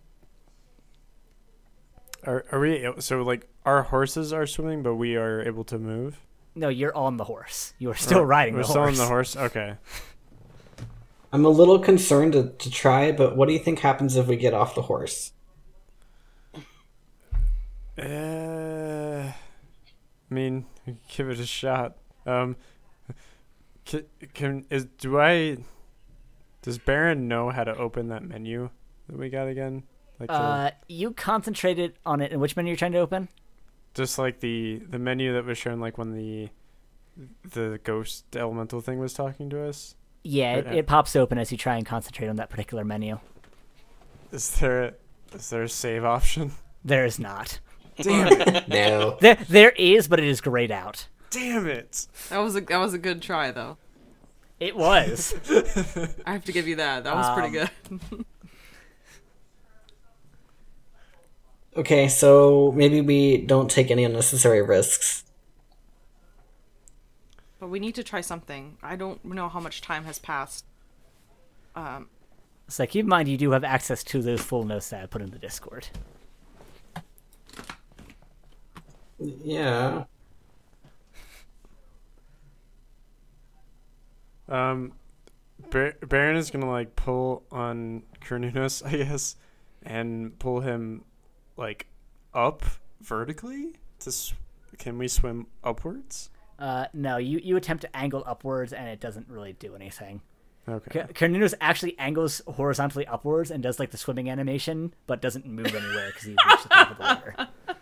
Are 2.26 2.46
are 2.50 2.60
we 2.60 2.88
so 3.00 3.22
like 3.22 3.46
our 3.66 3.82
horses 3.82 4.32
are 4.32 4.46
swimming, 4.46 4.82
but 4.82 4.94
we 4.94 5.16
are 5.16 5.42
able 5.42 5.64
to 5.64 5.78
move? 5.78 6.20
No, 6.54 6.68
you're 6.68 6.96
on 6.96 7.16
the 7.16 7.24
horse. 7.24 7.74
You 7.78 7.90
are 7.90 7.96
still 7.96 8.24
riding 8.24 8.54
We're 8.54 8.62
the 8.62 8.68
still 8.68 8.82
on 8.82 8.94
the 8.94 9.06
horse. 9.06 9.36
Okay. 9.36 9.76
I'm 11.34 11.44
a 11.44 11.48
little 11.48 11.80
concerned 11.80 12.34
to, 12.34 12.50
to 12.50 12.70
try, 12.70 13.10
but 13.10 13.36
what 13.36 13.48
do 13.48 13.54
you 13.54 13.58
think 13.58 13.80
happens 13.80 14.14
if 14.14 14.28
we 14.28 14.36
get 14.36 14.54
off 14.54 14.76
the 14.76 14.82
horse? 14.82 15.32
Uh, 17.98 19.32
I 19.32 19.34
mean, 20.30 20.66
give 21.08 21.28
it 21.30 21.40
a 21.40 21.46
shot. 21.46 21.96
Um, 22.24 22.54
can, 23.84 24.04
can 24.32 24.64
is 24.70 24.84
do 24.98 25.18
I? 25.18 25.56
Does 26.62 26.78
Baron 26.78 27.26
know 27.26 27.50
how 27.50 27.64
to 27.64 27.76
open 27.76 28.08
that 28.10 28.22
menu 28.22 28.70
that 29.08 29.18
we 29.18 29.28
got 29.28 29.48
again? 29.48 29.82
Like 30.20 30.28
the- 30.28 30.34
Uh, 30.34 30.70
you 30.88 31.10
concentrated 31.10 31.94
on 32.06 32.20
it. 32.20 32.30
And 32.30 32.40
which 32.40 32.54
menu 32.54 32.70
you're 32.70 32.76
trying 32.76 32.92
to 32.92 32.98
open? 32.98 33.28
just 33.94 34.18
like 34.18 34.38
the 34.40 34.82
the 34.88 34.98
menu 35.00 35.32
that 35.32 35.44
was 35.44 35.58
shown 35.58 35.78
like 35.80 35.98
when 35.98 36.12
the 36.12 36.48
the 37.44 37.78
ghost 37.84 38.36
elemental 38.36 38.80
thing 38.80 38.98
was 39.00 39.12
talking 39.12 39.50
to 39.50 39.64
us. 39.68 39.96
Yeah, 40.24 40.56
it, 40.56 40.66
it 40.66 40.86
pops 40.86 41.14
open 41.14 41.38
as 41.38 41.52
you 41.52 41.58
try 41.58 41.76
and 41.76 41.84
concentrate 41.86 42.28
on 42.28 42.36
that 42.36 42.48
particular 42.50 42.82
menu. 42.82 43.18
Is 44.32 44.50
there 44.58 44.82
a, 44.84 44.92
is 45.34 45.50
there 45.50 45.62
a 45.62 45.68
save 45.68 46.04
option? 46.04 46.52
There 46.84 47.04
is 47.04 47.18
not. 47.18 47.60
Damn 47.98 48.28
it! 48.32 48.68
No. 48.68 49.16
There, 49.20 49.36
there 49.48 49.70
is, 49.70 50.08
but 50.08 50.18
it 50.18 50.26
is 50.26 50.40
grayed 50.40 50.72
out. 50.72 51.06
Damn 51.30 51.66
it! 51.68 52.08
That 52.30 52.38
was 52.38 52.56
a 52.56 52.60
that 52.62 52.78
was 52.78 52.94
a 52.94 52.98
good 52.98 53.22
try 53.22 53.50
though. 53.50 53.76
It 54.58 54.76
was. 54.76 55.34
I 56.26 56.32
have 56.32 56.44
to 56.46 56.52
give 56.52 56.66
you 56.66 56.76
that. 56.76 57.04
That 57.04 57.14
was 57.14 57.38
pretty 57.38 57.58
Um, 57.58 58.00
good. 58.10 58.24
Okay, 61.76 62.06
so 62.06 62.72
maybe 62.76 63.00
we 63.00 63.38
don't 63.38 63.68
take 63.68 63.90
any 63.90 64.04
unnecessary 64.04 64.62
risks. 64.62 65.23
But 67.64 67.70
we 67.70 67.80
need 67.80 67.94
to 67.94 68.04
try 68.04 68.20
something. 68.20 68.76
I 68.82 68.94
don't 68.94 69.24
know 69.24 69.48
how 69.48 69.58
much 69.58 69.80
time 69.80 70.04
has 70.04 70.18
passed. 70.18 70.66
Um, 71.74 72.10
so 72.68 72.84
keep 72.84 73.04
in 73.04 73.08
mind 73.08 73.26
you 73.26 73.38
do 73.38 73.52
have 73.52 73.64
access 73.64 74.04
to 74.04 74.20
those 74.20 74.42
full 74.42 74.64
notes 74.64 74.90
that 74.90 75.02
I 75.02 75.06
put 75.06 75.22
in 75.22 75.30
the 75.30 75.38
Discord. 75.38 75.86
Yeah. 79.18 80.04
Um, 84.46 84.92
Bar- 85.70 85.96
Baron 86.06 86.36
is 86.36 86.50
gonna 86.50 86.70
like 86.70 86.94
pull 86.96 87.44
on 87.50 88.02
Kernunos, 88.20 88.84
I 88.92 88.98
guess, 88.98 89.36
and 89.82 90.38
pull 90.38 90.60
him 90.60 91.06
like 91.56 91.86
up 92.34 92.62
vertically. 93.00 93.76
To 94.00 94.12
sw- 94.12 94.34
can 94.76 94.98
we 94.98 95.08
swim 95.08 95.46
upwards? 95.64 96.28
Uh, 96.58 96.86
no, 96.92 97.16
you, 97.16 97.40
you 97.42 97.56
attempt 97.56 97.82
to 97.82 97.96
angle 97.96 98.22
upwards 98.26 98.72
and 98.72 98.88
it 98.88 99.00
doesn't 99.00 99.28
really 99.28 99.52
do 99.54 99.74
anything. 99.74 100.20
Okay. 100.68 101.00
Ca- 101.00 101.06
Kernunos 101.12 101.54
actually 101.60 101.98
angles 101.98 102.40
horizontally 102.46 103.06
upwards 103.06 103.50
and 103.50 103.62
does 103.62 103.78
like 103.78 103.90
the 103.90 103.98
swimming 103.98 104.30
animation, 104.30 104.94
but 105.06 105.20
doesn't 105.20 105.46
move 105.46 105.74
anywhere 105.74 106.08
because 106.08 106.22
he 106.22 106.30
reached 106.48 106.62
the 106.62 106.68
top 106.70 106.90
of 106.92 106.96
the 106.96 107.02
water. 107.02 107.48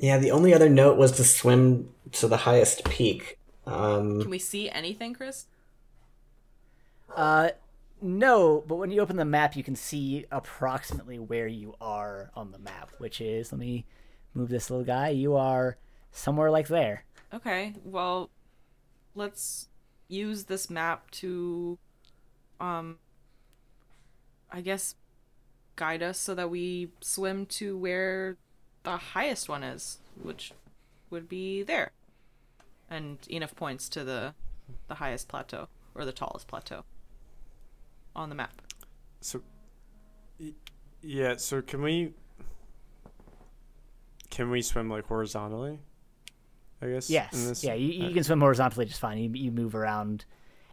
Yeah, 0.00 0.18
the 0.18 0.30
only 0.30 0.54
other 0.54 0.68
note 0.68 0.96
was 0.96 1.10
to 1.12 1.24
swim 1.24 1.90
to 2.12 2.28
the 2.28 2.36
highest 2.38 2.84
peak. 2.84 3.36
Um, 3.66 4.20
Can 4.20 4.30
we 4.30 4.38
see 4.38 4.70
anything, 4.70 5.12
Chris? 5.12 5.46
Uh, 7.14 7.48
no, 8.00 8.62
but 8.66 8.76
when 8.76 8.92
you 8.92 9.00
open 9.00 9.16
the 9.16 9.24
map, 9.24 9.56
you 9.56 9.64
can 9.64 9.74
see 9.74 10.24
approximately 10.30 11.18
where 11.18 11.48
you 11.48 11.74
are 11.80 12.30
on 12.36 12.52
the 12.52 12.58
map, 12.60 12.90
which 12.98 13.20
is 13.20 13.50
let 13.50 13.58
me 13.58 13.86
move 14.34 14.50
this 14.50 14.70
little 14.70 14.84
guy. 14.84 15.08
You 15.08 15.34
are 15.34 15.76
somewhere 16.18 16.50
like 16.50 16.68
there. 16.68 17.04
Okay, 17.32 17.74
well, 17.84 18.30
let's 19.14 19.68
use 20.08 20.44
this 20.44 20.68
map 20.68 21.10
to, 21.12 21.78
um, 22.60 22.98
I 24.50 24.60
guess, 24.60 24.94
guide 25.76 26.02
us 26.02 26.18
so 26.18 26.34
that 26.34 26.50
we 26.50 26.90
swim 27.00 27.46
to 27.46 27.76
where 27.76 28.36
the 28.82 28.96
highest 28.96 29.48
one 29.48 29.62
is, 29.62 29.98
which 30.20 30.52
would 31.10 31.28
be 31.28 31.62
there. 31.62 31.92
And 32.90 33.18
enough 33.28 33.54
points 33.54 33.88
to 33.90 34.02
the 34.02 34.34
the 34.86 34.94
highest 34.94 35.28
plateau 35.28 35.68
or 35.94 36.04
the 36.04 36.12
tallest 36.12 36.46
plateau 36.46 36.84
on 38.16 38.30
the 38.30 38.34
map. 38.34 38.62
So, 39.20 39.42
yeah. 41.02 41.36
So 41.36 41.60
can 41.60 41.82
we? 41.82 42.14
Can 44.30 44.50
we 44.50 44.62
swim 44.62 44.88
like 44.88 45.06
horizontally? 45.06 45.80
I 46.80 46.86
guess. 46.88 47.10
Yes, 47.10 47.32
in 47.32 47.48
this- 47.48 47.64
yeah, 47.64 47.74
you, 47.74 47.88
you 47.88 48.14
can 48.14 48.24
swim 48.24 48.40
horizontally 48.40 48.86
just 48.86 49.00
fine. 49.00 49.18
You, 49.18 49.30
you 49.34 49.50
move 49.50 49.74
around 49.74 50.24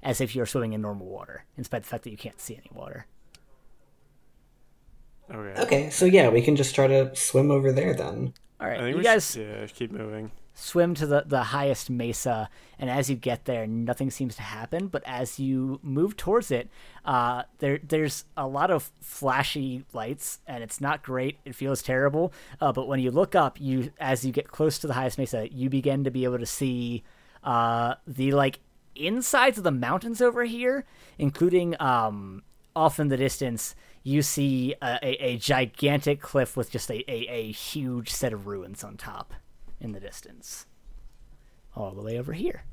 as 0.03 0.22
if 0.22 0.36
you're 0.36 0.45
swimming 0.45 0.74
in 0.74 0.82
normal 0.82 1.08
water, 1.08 1.45
in 1.58 1.64
spite 1.64 1.78
of 1.80 1.84
the 1.84 1.89
fact 1.89 2.03
that 2.03 2.12
you 2.12 2.18
can't 2.18 2.39
see 2.39 2.56
any 2.56 2.70
water. 2.74 3.08
Okay. 5.34 5.62
okay, 5.62 5.89
so 5.89 6.06
yeah, 6.06 6.30
we 6.30 6.41
can 6.43 6.56
just 6.56 6.76
try 6.76 6.86
to 6.86 7.16
swim 7.16 7.49
over 7.49 7.72
there 7.72 7.95
then. 7.95 8.34
All 8.62 8.68
right, 8.68 8.78
I 8.78 8.82
think 8.84 8.91
you 8.91 8.97
we 8.97 9.03
guys 9.03 9.32
should, 9.32 9.47
yeah 9.47 9.66
keep 9.68 9.91
moving. 9.91 10.32
Swim 10.56 10.95
to 10.95 11.06
the, 11.06 11.24
the 11.28 11.43
highest 11.43 11.89
mesa, 11.89 12.49
and 12.80 12.89
as 12.89 13.10
you 13.10 13.16
get 13.16 13.43
there, 13.45 13.68
nothing 13.68 14.10
seems 14.10 14.36
to 14.38 14.41
happen. 14.41 14.88
But 14.88 15.03
as 15.06 15.38
you 15.38 15.80
move 15.84 16.16
towards 16.16 16.49
it, 16.49 16.70
uh, 17.03 17.43
there 17.60 17.80
there's 17.84 18.24
a 18.36 18.47
lot 18.47 18.72
of 18.72 18.91
flashy 19.01 19.84
lights, 19.93 20.39
and 20.47 20.64
it's 20.64 20.82
not 20.82 21.03
great. 21.03 21.38
It 21.45 21.53
feels 21.53 21.84
terrible. 21.84 22.34
Uh, 22.60 22.72
but 22.72 22.88
when 22.88 22.99
you 22.99 23.12
look 23.12 23.36
up, 23.36 23.60
you 23.60 23.91
as 23.99 24.26
you 24.26 24.32
get 24.32 24.47
close 24.47 24.80
to 24.80 24.88
the 24.88 24.93
highest 24.93 25.18
mesa, 25.18 25.47
you 25.53 25.70
begin 25.70 26.06
to 26.06 26.12
be 26.12 26.24
able 26.24 26.39
to 26.39 26.45
see 26.45 27.03
uh, 27.43 27.95
the 28.08 28.32
like 28.32 28.60
insides 28.95 29.58
of 29.58 29.66
the 29.66 29.72
mountains 29.72 30.22
over 30.22 30.45
here, 30.45 30.86
including 31.20 31.80
um, 31.82 32.43
off 32.76 32.99
in 32.99 33.10
the 33.10 33.18
distance. 33.18 33.76
You 34.03 34.22
see 34.22 34.76
a, 34.82 34.99
a, 35.01 35.26
a 35.26 35.38
gigantic 35.38 36.22
cliff 36.22 36.56
with 36.56 36.70
just 36.72 36.91
a, 36.91 37.03
a, 37.12 37.28
a 37.28 37.51
huge 37.51 38.12
set 38.12 38.34
of 38.34 38.45
ruins 38.45 38.84
on 38.84 38.97
top 38.97 39.34
in 39.86 39.93
the 39.93 39.99
distance. 40.01 40.65
All 41.75 41.91
the 41.91 42.01
way 42.01 42.17
over 42.17 42.33
here. 42.33 42.63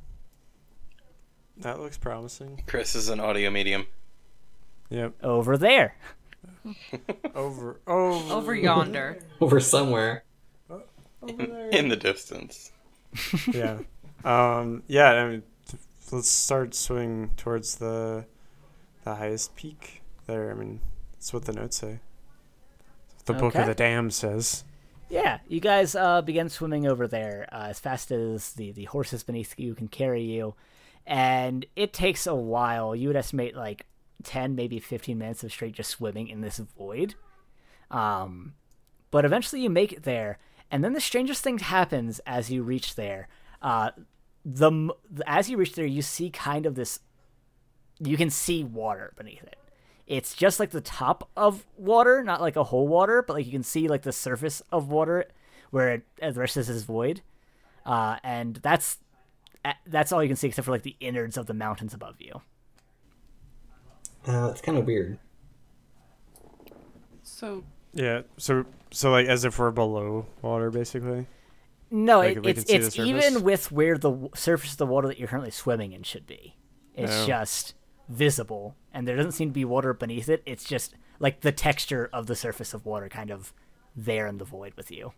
That 1.58 1.78
looks 1.78 1.98
promising. 1.98 2.62
Chris 2.66 2.94
is 2.96 3.08
an 3.08 3.20
audio 3.20 3.50
medium. 3.50 3.86
Yep. 4.88 5.14
Over 5.22 5.56
there. 5.58 5.96
Over. 7.34 7.80
Over. 7.86 8.34
Over 8.34 8.54
yonder. 8.54 9.18
Over 9.40 9.60
somewhere. 9.60 10.24
In 11.70 11.88
the 11.88 11.96
distance. 11.96 12.72
yeah. 13.52 13.78
Um. 14.24 14.82
Yeah. 14.88 15.10
I 15.12 15.28
mean, 15.28 15.42
t- 15.68 15.78
let's 16.10 16.28
start 16.28 16.74
swinging 16.74 17.30
towards 17.36 17.76
the 17.76 18.24
the 19.04 19.16
highest 19.16 19.54
peak 19.54 20.02
there. 20.26 20.50
I 20.50 20.54
mean, 20.54 20.80
that's 21.12 21.32
what 21.32 21.44
the 21.44 21.52
notes 21.52 21.76
say. 21.76 22.00
The 23.26 23.34
book 23.34 23.54
of 23.54 23.66
the 23.66 23.74
dam 23.74 24.10
says. 24.10 24.64
Yeah, 25.12 25.40
you 25.46 25.60
guys 25.60 25.94
uh, 25.94 26.22
begin 26.22 26.48
swimming 26.48 26.86
over 26.86 27.06
there 27.06 27.46
uh, 27.52 27.66
as 27.68 27.78
fast 27.78 28.10
as 28.10 28.54
the, 28.54 28.72
the 28.72 28.84
horses 28.84 29.22
beneath 29.22 29.52
you 29.58 29.74
can 29.74 29.88
carry 29.88 30.22
you. 30.22 30.54
And 31.06 31.66
it 31.76 31.92
takes 31.92 32.26
a 32.26 32.34
while. 32.34 32.96
You 32.96 33.08
would 33.08 33.16
estimate 33.16 33.54
like 33.54 33.84
10, 34.22 34.54
maybe 34.54 34.80
15 34.80 35.18
minutes 35.18 35.44
of 35.44 35.52
straight 35.52 35.74
just 35.74 35.90
swimming 35.90 36.28
in 36.28 36.40
this 36.40 36.56
void. 36.56 37.14
Um, 37.90 38.54
but 39.10 39.26
eventually 39.26 39.60
you 39.60 39.68
make 39.68 39.92
it 39.92 40.04
there. 40.04 40.38
And 40.70 40.82
then 40.82 40.94
the 40.94 41.00
strangest 41.00 41.44
thing 41.44 41.58
happens 41.58 42.18
as 42.20 42.50
you 42.50 42.62
reach 42.62 42.94
there. 42.94 43.28
Uh, 43.60 43.90
the 44.46 44.94
As 45.26 45.50
you 45.50 45.58
reach 45.58 45.74
there, 45.74 45.84
you 45.84 46.00
see 46.00 46.30
kind 46.30 46.64
of 46.64 46.74
this. 46.74 47.00
You 48.00 48.16
can 48.16 48.30
see 48.30 48.64
water 48.64 49.12
beneath 49.18 49.42
it 49.42 49.56
it's 50.06 50.34
just 50.34 50.58
like 50.60 50.70
the 50.70 50.80
top 50.80 51.28
of 51.36 51.64
water, 51.76 52.22
not 52.22 52.40
like 52.40 52.56
a 52.56 52.64
whole 52.64 52.88
water, 52.88 53.22
but 53.22 53.34
like 53.34 53.46
you 53.46 53.52
can 53.52 53.62
see 53.62 53.88
like 53.88 54.02
the 54.02 54.12
surface 54.12 54.62
of 54.72 54.88
water 54.88 55.26
where 55.70 55.90
it, 55.94 56.02
uh, 56.20 56.30
the 56.30 56.40
rest 56.40 56.56
of 56.56 56.66
this 56.66 56.76
is 56.76 56.84
void. 56.84 57.22
Uh, 57.86 58.16
and 58.22 58.56
that's 58.56 58.98
uh, 59.64 59.72
that's 59.86 60.12
all 60.12 60.22
you 60.22 60.28
can 60.28 60.36
see 60.36 60.48
except 60.48 60.64
for 60.66 60.72
like 60.72 60.82
the 60.82 60.96
innards 61.00 61.36
of 61.36 61.46
the 61.46 61.54
mountains 61.54 61.94
above 61.94 62.16
you. 62.20 62.40
Uh, 64.26 64.48
it's 64.50 64.60
kind 64.60 64.78
of 64.78 64.86
weird. 64.86 65.18
So 67.22 67.64
Yeah. 67.92 68.22
So 68.36 68.64
so 68.90 69.10
like 69.10 69.26
as 69.26 69.44
if 69.44 69.58
we're 69.58 69.70
below 69.70 70.26
water, 70.42 70.70
basically. 70.70 71.26
No, 71.90 72.18
Like, 72.20 72.38
it, 72.38 72.46
it's 72.46 72.64
can 72.64 72.66
see 72.68 72.78
the 72.78 72.86
it's 72.86 72.98
even 72.98 73.42
with 73.42 73.70
where 73.70 73.98
the 73.98 74.10
w- 74.10 74.30
surface 74.34 74.72
of 74.72 74.78
the 74.78 74.86
water 74.86 75.08
that 75.08 75.18
you're 75.18 75.28
currently 75.28 75.50
swimming 75.50 75.92
in 75.92 76.02
should 76.02 76.26
be. 76.26 76.56
It's 76.94 77.12
Oh. 77.12 77.26
just 77.26 77.74
visible, 78.08 78.76
and 78.92 79.06
there 79.06 79.16
doesn't 79.16 79.32
seem 79.32 79.48
to 79.48 79.54
be 79.54 79.64
water 79.64 79.92
beneath 79.94 80.28
it. 80.28 80.42
It's 80.46 80.64
just 80.64 80.94
like 81.18 81.40
the 81.40 81.52
texture 81.52 82.08
of 82.12 82.26
the 82.26 82.36
surface 82.36 82.74
of 82.74 82.84
water, 82.86 83.08
kind 83.08 83.30
of 83.30 83.52
there 83.94 84.26
in 84.26 84.38
the 84.38 84.44
void 84.44 84.74
with 84.76 84.90
you. 84.90 85.12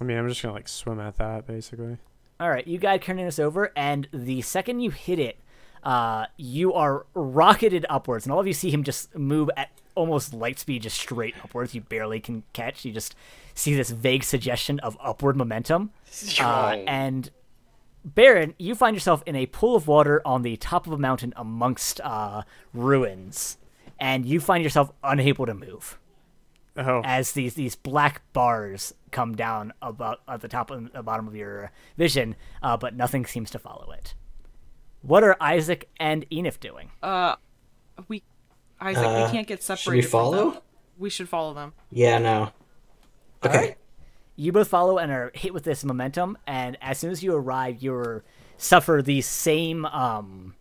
I 0.00 0.04
mean, 0.04 0.16
I'm 0.16 0.28
just 0.28 0.42
gonna 0.42 0.54
like 0.54 0.68
swim 0.68 1.00
at 1.00 1.16
that 1.18 1.46
basically. 1.46 1.98
All 2.38 2.48
right, 2.48 2.66
you 2.66 2.78
guide 2.78 3.02
Kernunos 3.02 3.38
over, 3.38 3.70
and 3.76 4.08
the 4.12 4.40
second 4.40 4.80
you 4.80 4.90
hit 4.90 5.18
it, 5.18 5.36
uh, 5.82 6.26
you 6.38 6.72
are 6.72 7.06
rocketed 7.14 7.84
upwards, 7.90 8.24
and 8.24 8.32
all 8.32 8.40
of 8.40 8.46
you 8.46 8.54
see 8.54 8.70
him 8.70 8.82
just 8.82 9.14
move 9.14 9.50
at 9.56 9.70
almost 9.94 10.32
light 10.32 10.58
speed, 10.58 10.82
just 10.82 10.98
straight 10.98 11.34
upwards. 11.44 11.74
You 11.74 11.82
barely 11.82 12.20
can 12.20 12.44
catch. 12.54 12.84
You 12.84 12.92
just 12.92 13.14
see 13.54 13.74
this 13.74 13.90
vague 13.90 14.24
suggestion 14.24 14.78
of 14.80 14.96
upward 15.02 15.36
momentum. 15.36 15.90
Uh, 16.06 16.10
Strong. 16.10 16.88
and 16.88 17.30
Baron, 18.04 18.54
you 18.58 18.74
find 18.74 18.96
yourself 18.96 19.22
in 19.26 19.36
a 19.36 19.46
pool 19.46 19.76
of 19.76 19.86
water 19.86 20.22
on 20.24 20.42
the 20.42 20.56
top 20.56 20.86
of 20.86 20.92
a 20.92 20.98
mountain 20.98 21.32
amongst 21.36 22.00
uh, 22.00 22.42
ruins, 22.72 23.58
and 23.98 24.24
you 24.24 24.40
find 24.40 24.64
yourself 24.64 24.90
unable 25.04 25.46
to 25.46 25.54
move 25.54 25.98
Oh. 26.76 27.02
as 27.04 27.32
these 27.32 27.54
these 27.54 27.74
black 27.74 28.22
bars 28.32 28.94
come 29.10 29.34
down 29.34 29.72
about 29.82 30.20
at 30.28 30.40
the 30.40 30.48
top 30.48 30.70
and 30.70 30.88
the 30.94 31.02
bottom 31.02 31.26
of 31.28 31.34
your 31.36 31.72
vision, 31.98 32.36
uh, 32.62 32.76
but 32.76 32.94
nothing 32.94 33.26
seems 33.26 33.50
to 33.50 33.58
follow 33.58 33.90
it. 33.92 34.14
What 35.02 35.24
are 35.24 35.36
Isaac 35.40 35.88
and 35.98 36.24
Enif 36.30 36.58
doing? 36.60 36.90
uh 37.02 37.36
we 38.08 38.22
Isaac, 38.80 39.04
Uh, 39.04 39.26
we 39.26 39.32
can't 39.32 39.46
get 39.46 39.62
separated. 39.62 39.82
should 39.82 39.92
we 39.92 40.02
separated. 40.02 40.10
from 40.10 40.10
follow? 40.10 40.50
them. 40.52 40.62
We 40.96 41.10
should 41.10 41.28
follow 41.28 41.52
them. 41.54 41.74
Yeah, 41.90 42.18
no. 42.18 42.50
Okay. 43.44 43.58
right. 43.58 43.76
You 44.40 44.52
both 44.52 44.68
follow 44.68 44.96
and 44.96 45.12
are 45.12 45.30
hit 45.34 45.52
with 45.52 45.64
this 45.64 45.84
momentum, 45.84 46.38
and 46.46 46.78
as 46.80 46.96
soon 46.96 47.10
as 47.10 47.22
you 47.22 47.34
arrive, 47.34 47.82
you 47.82 48.22
suffer 48.56 49.02
the 49.04 49.20
same 49.20 49.84
um, 49.84 50.54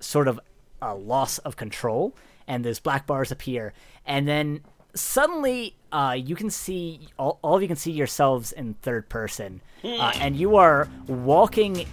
sort 0.00 0.28
of 0.28 0.40
uh, 0.80 0.94
loss 0.94 1.36
of 1.36 1.54
control, 1.54 2.16
and 2.46 2.64
those 2.64 2.80
black 2.80 3.06
bars 3.06 3.30
appear, 3.30 3.74
and 4.06 4.26
then 4.26 4.62
suddenly 4.94 5.76
uh, 5.92 6.16
you 6.18 6.34
can 6.34 6.48
see 6.48 7.06
all, 7.18 7.38
all 7.42 7.56
of 7.56 7.60
you 7.60 7.68
can 7.68 7.76
see 7.76 7.92
yourselves 7.92 8.50
in 8.52 8.72
third 8.80 9.10
person, 9.10 9.60
uh, 9.84 10.12
and 10.18 10.34
you 10.34 10.56
are 10.56 10.88
walking 11.06 11.86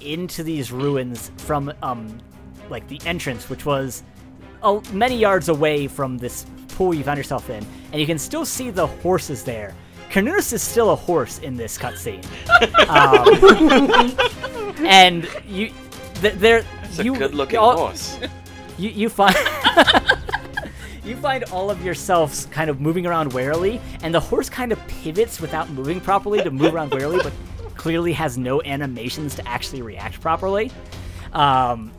into 0.00 0.42
these 0.42 0.70
ruins 0.70 1.30
from 1.38 1.72
um, 1.82 2.18
like 2.68 2.86
the 2.88 3.00
entrance, 3.06 3.48
which 3.48 3.64
was 3.64 4.02
uh, 4.62 4.78
many 4.92 5.16
yards 5.16 5.48
away 5.48 5.86
from 5.86 6.18
this 6.18 6.44
pool 6.68 6.92
you 6.92 7.04
found 7.04 7.16
yourself 7.16 7.48
in, 7.48 7.66
and 7.90 7.98
you 8.02 8.06
can 8.06 8.18
still 8.18 8.44
see 8.44 8.68
the 8.68 8.86
horses 8.86 9.42
there. 9.44 9.74
Kernunos 10.10 10.52
is 10.52 10.62
still 10.62 10.90
a 10.90 10.96
horse 10.96 11.38
in 11.40 11.56
this 11.56 11.76
cutscene, 11.76 12.24
um, 12.88 14.84
and 14.86 15.28
you, 15.46 15.70
th- 16.14 16.34
there, 16.34 16.64
It's 16.84 16.98
a 16.98 17.04
you, 17.04 17.14
good-looking 17.16 17.58
all- 17.58 17.76
horse. 17.76 18.18
you 18.78 18.88
you 18.90 19.08
find 19.08 19.36
you 21.04 21.16
find 21.16 21.44
all 21.44 21.70
of 21.70 21.84
yourselves 21.84 22.46
kind 22.50 22.70
of 22.70 22.80
moving 22.80 23.06
around 23.06 23.32
warily, 23.32 23.80
and 24.02 24.14
the 24.14 24.20
horse 24.20 24.48
kind 24.48 24.72
of 24.72 24.78
pivots 24.88 25.40
without 25.40 25.68
moving 25.70 26.00
properly 26.00 26.42
to 26.42 26.50
move 26.50 26.74
around 26.74 26.90
warily, 26.92 27.18
but 27.22 27.32
clearly 27.76 28.12
has 28.12 28.38
no 28.38 28.62
animations 28.62 29.34
to 29.34 29.46
actually 29.46 29.82
react 29.82 30.20
properly. 30.20 30.70
Um, 31.32 31.92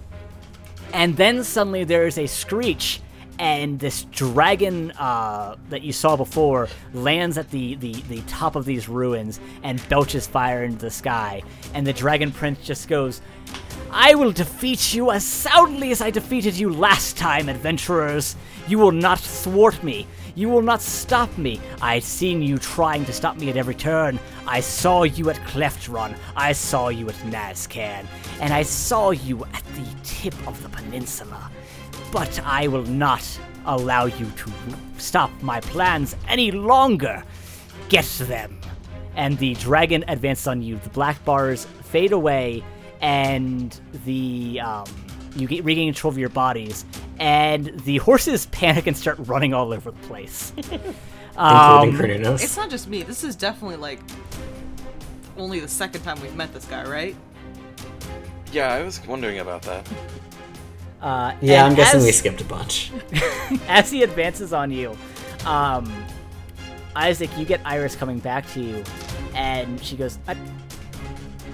and 0.93 1.15
then 1.15 1.43
suddenly 1.43 1.83
there 1.83 2.07
is 2.07 2.17
a 2.17 2.25
screech, 2.27 3.01
and 3.39 3.79
this 3.79 4.03
dragon 4.05 4.91
uh, 4.91 5.55
that 5.69 5.81
you 5.81 5.93
saw 5.93 6.15
before 6.17 6.67
lands 6.93 7.37
at 7.37 7.49
the, 7.49 7.75
the, 7.75 7.93
the 8.09 8.21
top 8.23 8.55
of 8.55 8.65
these 8.65 8.89
ruins 8.89 9.39
and 9.63 9.81
belches 9.87 10.27
fire 10.27 10.65
into 10.65 10.77
the 10.77 10.91
sky. 10.91 11.41
And 11.73 11.87
the 11.87 11.93
dragon 11.93 12.31
prince 12.31 12.59
just 12.65 12.89
goes, 12.89 13.21
I 13.91 14.13
will 14.13 14.31
defeat 14.31 14.93
you 14.93 15.09
as 15.09 15.25
soundly 15.25 15.91
as 15.91 16.01
I 16.01 16.11
defeated 16.11 16.55
you 16.55 16.69
last 16.69 17.17
time, 17.17 17.49
adventurers. 17.49 18.35
You 18.67 18.77
will 18.77 18.91
not 18.91 19.19
thwart 19.19 19.81
me. 19.83 20.05
You 20.35 20.49
will 20.49 20.61
not 20.61 20.81
stop 20.81 21.35
me. 21.37 21.59
I've 21.81 22.03
seen 22.03 22.41
you 22.41 22.57
trying 22.59 23.03
to 23.05 23.13
stop 23.13 23.37
me 23.37 23.49
at 23.49 23.57
every 23.57 23.73
turn. 23.73 24.19
I 24.45 24.59
saw 24.59 25.03
you 25.03 25.29
at 25.29 25.43
Cleft 25.47 25.87
Run. 25.87 26.15
I 26.35 26.51
saw 26.51 26.89
you 26.89 27.09
at 27.09 27.15
Nazcairn. 27.15 28.05
And 28.39 28.53
I 28.53 28.63
saw 28.63 29.09
you 29.09 29.43
at 29.45 29.63
the 29.75 29.85
tip 30.03 30.35
of 30.47 30.61
the 30.61 30.69
peninsula. 30.69 31.49
But 32.11 32.39
I 32.43 32.67
will 32.67 32.85
not 32.85 33.39
allow 33.65 34.05
you 34.05 34.25
to 34.25 34.51
stop 34.97 35.31
my 35.41 35.59
plans 35.61 36.15
any 36.27 36.51
longer. 36.51 37.23
Get 37.89 38.05
them. 38.05 38.59
And 39.15 39.37
the 39.37 39.53
dragon 39.55 40.05
advances 40.07 40.47
on 40.47 40.61
you. 40.61 40.77
The 40.77 40.89
black 40.89 41.23
bars 41.25 41.65
fade 41.83 42.11
away, 42.11 42.63
and 43.01 43.77
the 44.05 44.61
um, 44.61 44.85
you 45.35 45.47
get 45.47 45.63
regain 45.63 45.91
control 45.93 46.11
of 46.11 46.17
your 46.17 46.29
bodies, 46.29 46.85
and 47.19 47.79
the 47.81 47.97
horses 47.97 48.45
panic 48.51 48.87
and 48.87 48.95
start 48.95 49.17
running 49.19 49.53
all 49.53 49.73
over 49.73 49.91
the 49.91 49.99
place. 50.07 50.53
including 51.39 52.25
um, 52.25 52.35
It's 52.35 52.57
not 52.57 52.69
just 52.69 52.87
me. 52.87 53.03
This 53.03 53.23
is 53.23 53.35
definitely 53.35 53.77
like 53.77 53.99
only 55.37 55.59
the 55.59 55.67
second 55.67 56.01
time 56.01 56.21
we've 56.21 56.35
met 56.35 56.53
this 56.53 56.65
guy, 56.65 56.83
right? 56.87 57.15
Yeah, 58.51 58.73
I 58.73 58.83
was 58.83 59.05
wondering 59.05 59.39
about 59.39 59.61
that. 59.63 59.87
Uh, 61.01 61.33
yeah, 61.41 61.65
I'm 61.65 61.75
guessing 61.75 61.99
as- 61.99 62.05
we 62.05 62.11
skipped 62.11 62.41
a 62.41 62.45
bunch. 62.45 62.91
as 63.67 63.91
he 63.91 64.03
advances 64.03 64.53
on 64.53 64.71
you, 64.71 64.95
um, 65.45 65.91
Isaac, 66.95 67.29
you 67.37 67.45
get 67.45 67.61
Iris 67.65 67.95
coming 67.95 68.19
back 68.19 68.47
to 68.53 68.59
you, 68.61 68.83
and 69.35 69.81
she 69.83 69.95
goes, 69.95 70.17
I, 70.27 70.35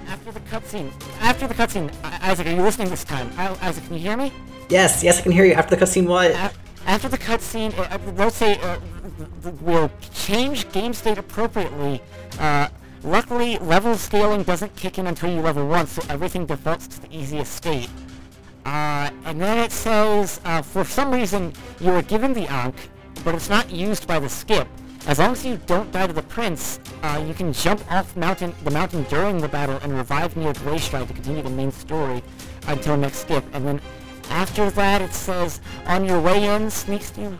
After 0.07 0.31
the 0.31 0.39
cutscene, 0.41 0.91
after 1.21 1.47
the 1.47 1.53
cutscene, 1.53 1.91
Isaac, 2.21 2.47
are 2.47 2.51
you 2.51 2.61
listening 2.61 2.89
this 2.89 3.03
time? 3.03 3.29
I- 3.37 3.55
Isaac, 3.61 3.83
can 3.85 3.93
you 3.93 3.99
hear 3.99 4.17
me? 4.17 4.31
Yes, 4.69 5.03
yes, 5.03 5.19
I 5.19 5.21
can 5.21 5.31
hear 5.31 5.45
you. 5.45 5.53
After 5.53 5.75
the 5.75 5.85
cutscene, 5.85 6.07
what? 6.07 6.31
A- 6.31 6.51
After 6.87 7.07
the 7.09 7.17
cutscene, 7.17 7.77
uh, 7.77 7.81
uh, 7.83 7.97
they'll 8.13 8.29
say 8.31 8.57
uh, 8.59 8.77
th- 9.17 9.29
th- 9.43 9.55
we'll 9.61 9.91
change 10.13 10.71
game 10.71 10.93
state 10.93 11.17
appropriately. 11.17 12.01
Uh, 12.39 12.67
luckily, 13.03 13.57
level 13.59 13.95
scaling 13.97 14.43
doesn't 14.43 14.75
kick 14.75 14.97
in 14.97 15.05
until 15.07 15.29
you 15.31 15.41
level 15.41 15.67
one, 15.67 15.85
so 15.87 16.01
everything 16.09 16.45
defaults 16.45 16.87
to 16.87 17.01
the 17.01 17.15
easiest 17.15 17.53
state. 17.53 17.89
Uh, 18.65 19.11
and 19.25 19.39
then 19.39 19.59
it 19.59 19.71
says, 19.71 20.41
uh, 20.43 20.61
for 20.61 20.83
some 20.83 21.11
reason, 21.11 21.53
you 21.79 21.91
were 21.91 22.01
given 22.01 22.33
the 22.33 22.47
Ankh, 22.51 22.89
but 23.23 23.35
it's 23.35 23.49
not 23.49 23.69
used 23.71 24.07
by 24.07 24.19
the 24.19 24.27
skip. 24.27 24.67
As 25.07 25.19
long 25.19 25.33
as 25.33 25.45
you 25.45 25.59
don't 25.67 25.91
die 25.91 26.07
to 26.07 26.13
the 26.13 26.23
prince, 26.23 26.79
uh, 27.03 27.23
you 27.27 27.35
can 27.35 27.53
jump 27.53 27.79
off 27.91 28.17
mountain 28.17 28.55
the 28.63 28.71
mountain 28.71 29.03
during 29.03 29.37
the 29.37 29.47
battle 29.47 29.77
and 29.83 29.93
revive 29.93 30.35
near 30.35 30.51
Greystride 30.53 31.07
to 31.07 31.13
continue 31.13 31.43
the 31.43 31.49
main 31.51 31.71
story 31.71 32.23
until 32.67 32.97
next 32.97 33.19
skip. 33.19 33.45
And 33.53 33.67
then 33.67 33.81
after 34.31 34.71
that, 34.71 35.03
it 35.03 35.13
says, 35.13 35.61
on 35.85 36.05
your 36.05 36.19
way 36.19 36.45
in, 36.45 36.71
sneak 36.71 37.03
steal. 37.03 37.37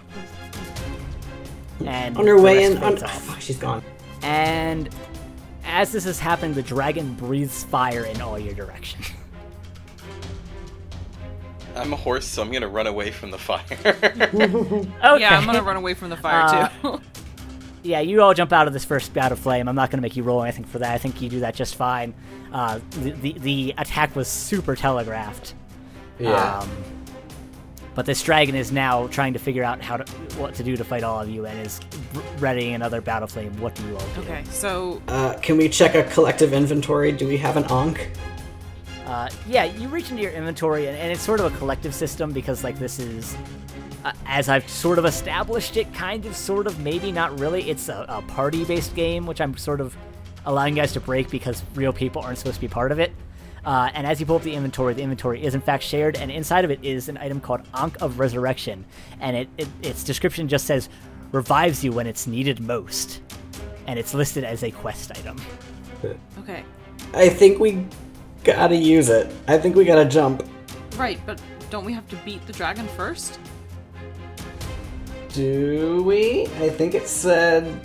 and 1.83 2.15
On 2.15 2.27
her 2.27 2.39
way 2.39 2.65
in. 2.65 2.77
On... 2.77 3.03
Oh, 3.03 3.07
fuck, 3.07 3.41
she's 3.41 3.57
gone. 3.57 3.83
And 4.21 4.89
as 5.63 5.91
this 5.91 6.05
is 6.05 6.19
happening, 6.19 6.53
the 6.53 6.61
dragon 6.61 7.15
breathes 7.15 7.63
fire 7.63 8.05
in 8.05 8.21
all 8.21 8.37
your 8.37 8.53
direction. 8.53 9.01
I'm 11.75 11.93
a 11.93 11.95
horse, 11.97 12.25
so 12.25 12.41
I'm 12.41 12.51
gonna 12.51 12.67
run 12.67 12.87
away 12.87 13.11
from 13.11 13.31
the 13.31 13.37
fire. 13.37 13.61
okay. 13.83 14.87
Yeah, 15.19 15.37
I'm 15.37 15.45
gonna 15.45 15.61
run 15.63 15.75
away 15.77 15.93
from 15.93 16.09
the 16.09 16.17
fire 16.17 16.69
too. 16.81 17.01
Yeah, 17.83 17.99
you 17.99 18.21
all 18.23 18.33
jump 18.33 18.51
out 18.51 18.65
of 18.65 18.73
this 18.73 18.83
first 18.83 19.13
bout 19.13 19.31
of 19.31 19.37
flame. 19.37 19.67
I'm 19.67 19.75
not 19.75 19.91
going 19.91 19.99
to 19.99 20.01
make 20.01 20.15
you 20.15 20.23
roll 20.23 20.41
anything 20.41 20.63
for 20.65 20.79
that. 20.79 20.91
I 20.91 20.97
think 20.97 21.21
you 21.21 21.29
do 21.29 21.41
that 21.41 21.53
just 21.53 21.75
fine. 21.75 22.15
Uh, 22.51 22.79
the, 23.01 23.11
the 23.11 23.33
the 23.33 23.73
attack 23.77 24.15
was 24.15 24.27
super 24.27 24.75
telegraphed. 24.75 25.53
Yeah. 26.17 26.59
Um, 26.61 26.69
but 27.93 28.07
this 28.07 28.23
dragon 28.23 28.55
is 28.55 28.71
now 28.71 29.05
trying 29.07 29.33
to 29.33 29.39
figure 29.39 29.63
out 29.63 29.83
how 29.83 29.97
to 29.97 30.11
what 30.39 30.55
to 30.55 30.63
do 30.63 30.75
to 30.75 30.83
fight 30.83 31.03
all 31.03 31.21
of 31.21 31.29
you, 31.29 31.45
and 31.45 31.59
is 31.63 31.79
r- 32.15 32.23
readying 32.39 32.73
another 32.73 33.01
battle 33.01 33.27
flame. 33.27 33.55
What 33.61 33.75
do 33.75 33.85
you 33.85 33.93
all 33.95 34.07
do? 34.15 34.21
okay, 34.21 34.43
so 34.49 34.99
uh, 35.07 35.35
can 35.43 35.55
we 35.55 35.69
check 35.69 35.93
a 35.93 36.03
collective 36.11 36.53
inventory? 36.53 37.11
Do 37.11 37.27
we 37.27 37.37
have 37.37 37.55
an 37.55 37.65
Ankh? 37.65 38.09
Uh, 39.05 39.29
yeah, 39.47 39.65
you 39.65 39.87
reach 39.87 40.09
into 40.09 40.23
your 40.23 40.31
inventory, 40.31 40.87
and, 40.87 40.97
and 40.97 41.11
it's 41.11 41.21
sort 41.21 41.39
of 41.39 41.53
a 41.53 41.57
collective 41.57 41.93
system 41.93 42.31
because, 42.31 42.63
like, 42.63 42.79
this 42.79 42.97
is, 42.97 43.37
uh, 44.03 44.11
as 44.25 44.49
I've 44.49 44.67
sort 44.67 44.97
of 44.97 45.05
established 45.05 45.77
it, 45.77 45.93
kind 45.93 46.25
of, 46.25 46.35
sort 46.35 46.65
of, 46.65 46.79
maybe 46.79 47.11
not 47.11 47.39
really. 47.39 47.69
It's 47.69 47.87
a, 47.87 48.05
a 48.09 48.21
party-based 48.23 48.95
game, 48.95 49.27
which 49.27 49.41
I'm 49.41 49.55
sort 49.57 49.79
of 49.79 49.95
allowing 50.45 50.75
you 50.75 50.81
guys 50.81 50.93
to 50.93 50.99
break 50.99 51.29
because 51.29 51.63
real 51.75 51.93
people 51.93 52.21
aren't 52.21 52.39
supposed 52.39 52.55
to 52.55 52.61
be 52.61 52.67
part 52.67 52.91
of 52.91 52.99
it. 52.99 53.13
Uh, 53.63 53.89
and 53.93 54.05
as 54.05 54.19
you 54.19 54.25
pull 54.25 54.35
up 54.35 54.43
the 54.43 54.53
inventory, 54.53 54.93
the 54.93 55.01
inventory 55.01 55.43
is 55.43 55.55
in 55.55 55.61
fact 55.61 55.83
shared, 55.83 56.15
and 56.17 56.31
inside 56.31 56.63
of 56.63 56.71
it 56.71 56.79
is 56.83 57.09
an 57.09 57.17
item 57.17 57.41
called 57.41 57.61
Ankh 57.73 57.99
of 57.99 58.19
Resurrection, 58.19 58.85
and 59.19 59.35
it, 59.35 59.49
it 59.57 59.67
its 59.81 60.03
description 60.03 60.47
just 60.47 60.67
says 60.67 60.87
revives 61.31 61.83
you 61.83 61.91
when 61.91 62.05
it's 62.05 62.27
needed 62.27 62.59
most, 62.59 63.21
and 63.87 63.97
it's 63.97 64.13
listed 64.13 64.43
as 64.43 64.63
a 64.63 64.69
quest 64.69 65.11
item. 65.11 65.41
okay, 66.39 66.63
I 67.15 67.27
think 67.27 67.59
we 67.59 67.87
gotta 68.45 68.75
use 68.75 69.09
it. 69.09 69.31
I 69.47 69.57
think 69.57 69.75
we 69.75 69.83
gotta 69.83 70.05
jump. 70.05 70.47
right, 70.97 71.19
but 71.25 71.41
don't 71.69 71.83
we 71.83 71.93
have 71.93 72.07
to 72.09 72.15
beat 72.17 72.45
the 72.47 72.53
dragon 72.53 72.87
first? 72.89 73.39
Do 75.33 76.01
we? 76.03 76.43
I 76.61 76.69
think 76.69 76.93
it 76.95 77.07
said. 77.07 77.79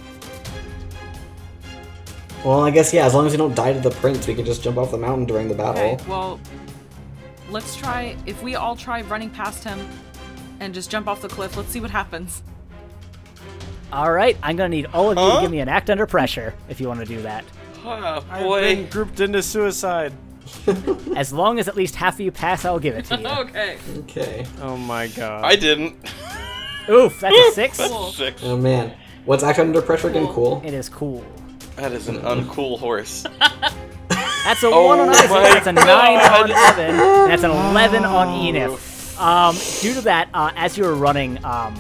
Well, 2.45 2.61
I 2.65 2.71
guess 2.71 2.93
yeah. 2.95 3.05
As 3.07 3.15
long 3.15 3.27
as 3.27 3.33
we 3.33 3.39
don't 3.39 3.55
die 3.55 3.73
to 3.73 3.81
the 3.81 3.91
prince, 3.91 4.27
we 4.27 4.35
can 4.35 4.45
just 4.45 4.63
jump 4.63 4.79
off 4.79 4.93
the 4.93 4.99
mountain 4.99 5.27
during 5.27 5.49
the 5.49 5.55
battle. 5.55 5.83
Okay, 5.95 5.99
well, 6.09 6.39
let's 7.51 7.75
try. 7.75 8.17
If 8.27 8.43
we 8.43 8.55
all 8.55 8.77
try 8.77 9.01
running 9.03 9.31
past 9.31 9.65
him 9.65 9.81
and 10.61 10.73
just 10.73 10.91
jump 10.91 11.09
off 11.09 11.21
the 11.21 11.29
cliff, 11.29 11.57
let's 11.57 11.71
see 11.71 11.81
what 11.81 11.91
happens. 11.91 12.43
All 13.93 14.13
right, 14.13 14.37
I'm 14.43 14.55
gonna 14.57 14.69
need 14.69 14.87
all 14.95 15.11
of 15.11 15.19
you 15.19 15.35
to 15.35 15.41
give 15.41 15.51
me 15.51 15.59
an 15.59 15.69
act 15.69 15.91
under 15.91 16.07
pressure 16.07 16.55
if 16.69 16.81
you 16.81 16.87
want 16.87 17.01
to 17.01 17.07
do 17.07 17.21
that. 17.23 17.45
oh, 17.85 18.25
I've 18.31 18.45
boy. 18.45 18.61
been 18.61 18.89
grouped 18.89 19.19
into 19.19 19.43
suicide. 19.43 20.13
As 21.17 21.33
long 21.33 21.59
as 21.59 21.69
at 21.69 21.77
least 21.77 21.95
half 21.97 22.15
of 22.15 22.21
you 22.21 22.31
pass, 22.31 22.65
I'll 22.65 22.79
give 22.79 22.97
it 22.97 23.07
to 23.07 23.17
you. 23.19 23.27
Okay. 23.41 23.79
Okay. 24.01 24.47
Oh 24.63 24.77
my 24.77 25.09
god. 25.09 25.45
I 25.45 25.57
didn't. 25.57 25.97
Oof, 26.89 27.21
that's 27.21 27.37
a 27.37 27.53
six. 27.55 27.79
Cool. 27.79 28.13
Six. 28.13 28.43
Oh 28.45 28.57
man. 28.57 28.95
What's 29.25 29.43
act 29.43 29.59
under 29.59 29.81
pressure 29.83 30.09
again? 30.09 30.27
Cool. 30.29 30.63
It 30.65 30.75
is 30.75 30.89
cool. 30.89 31.25
That 31.77 31.93
is 31.93 32.09
an 32.09 32.19
uncool 32.19 32.79
horse. 32.79 33.25
That's 34.45 34.63
a 34.63 34.69
Oh 34.69 34.87
one 34.87 35.01
on 35.01 35.09
Isaac. 35.11 35.29
That's 35.29 35.67
a 35.67 35.73
nine 35.73 36.19
God. 36.19 36.51
on 36.51 36.51
Evan. 36.51 36.95
And 37.01 37.31
that's 37.31 37.43
an 37.43 37.51
eleven 37.51 38.05
on 38.05 38.29
Enif. 38.29 39.19
Um, 39.21 39.55
due 39.83 39.95
to 39.95 40.01
that, 40.03 40.29
uh, 40.33 40.51
as 40.57 40.79
you 40.79 40.85
were 40.85 40.95
running, 40.95 41.43
um, 41.45 41.75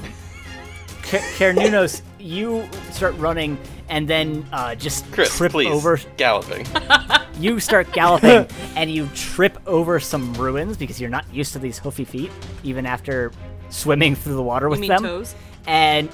K- 1.03 1.19
Kernunos, 1.39 2.03
you 2.19 2.69
start 2.93 3.15
running 3.17 3.59
and 3.91 4.09
then 4.09 4.47
uh, 4.53 4.75
just 4.75 5.11
Chris, 5.13 5.37
trip 5.37 5.53
please. 5.53 5.69
over. 5.71 5.99
Galloping. 6.17 6.67
You 7.41 7.59
start 7.59 7.91
galloping 7.95 8.47
and 8.77 8.91
you 8.91 9.09
trip 9.15 9.59
over 9.67 9.99
some 9.99 10.35
ruins 10.35 10.77
because 10.77 11.01
you're 11.01 11.09
not 11.09 11.25
used 11.33 11.55
to 11.55 11.59
these 11.59 11.79
hoofy 11.79 12.05
feet, 12.05 12.31
even 12.65 12.85
after 12.85 13.33
swimming 13.71 14.15
through 14.15 14.35
the 14.35 14.43
water 14.43 14.67
You 14.67 14.71
with 14.73 14.81
mean 14.81 14.89
them. 14.91 15.03
toes? 15.05 15.35
And 15.67 16.11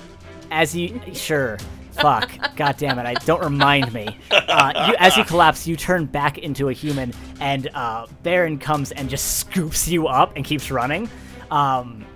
as 0.52 0.76
you 0.76 1.00
sure, 1.14 1.58
fuck, 1.90 2.30
god 2.56 2.76
damn 2.76 3.00
it, 3.00 3.06
I 3.06 3.14
don't 3.14 3.42
remind 3.42 3.92
me. 3.92 4.06
Uh, 4.30 4.86
you, 4.88 4.94
as 5.00 5.16
you 5.16 5.24
collapse, 5.24 5.66
you 5.66 5.74
turn 5.74 6.04
back 6.04 6.38
into 6.38 6.68
a 6.68 6.72
human, 6.72 7.12
and 7.40 7.70
uh, 7.74 8.06
Baron 8.22 8.56
comes 8.56 8.92
and 8.92 9.10
just 9.10 9.38
scoops 9.38 9.88
you 9.88 10.06
up 10.06 10.32
and 10.36 10.44
keeps 10.44 10.70
running. 10.70 11.10
Um, 11.50 12.06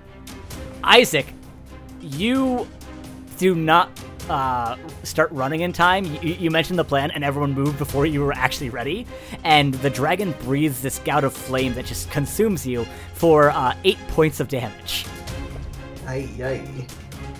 Isaac, 0.84 1.26
you 2.00 2.68
do 3.38 3.56
not 3.56 3.90
uh, 4.30 4.76
start 5.02 5.30
running 5.32 5.60
in 5.60 5.72
time. 5.72 6.04
You, 6.04 6.34
you 6.34 6.50
mentioned 6.50 6.78
the 6.78 6.84
plan, 6.84 7.10
and 7.10 7.24
everyone 7.24 7.52
moved 7.52 7.78
before 7.78 8.06
you 8.06 8.20
were 8.24 8.32
actually 8.32 8.70
ready. 8.70 9.06
And 9.44 9.74
the 9.74 9.90
dragon 9.90 10.34
breathes 10.42 10.80
this 10.80 10.98
gout 11.00 11.24
of 11.24 11.34
flame 11.34 11.74
that 11.74 11.86
just 11.86 12.10
consumes 12.10 12.66
you 12.66 12.86
for 13.14 13.50
uh, 13.50 13.74
eight 13.84 13.98
points 14.08 14.40
of 14.40 14.48
damage 14.48 15.04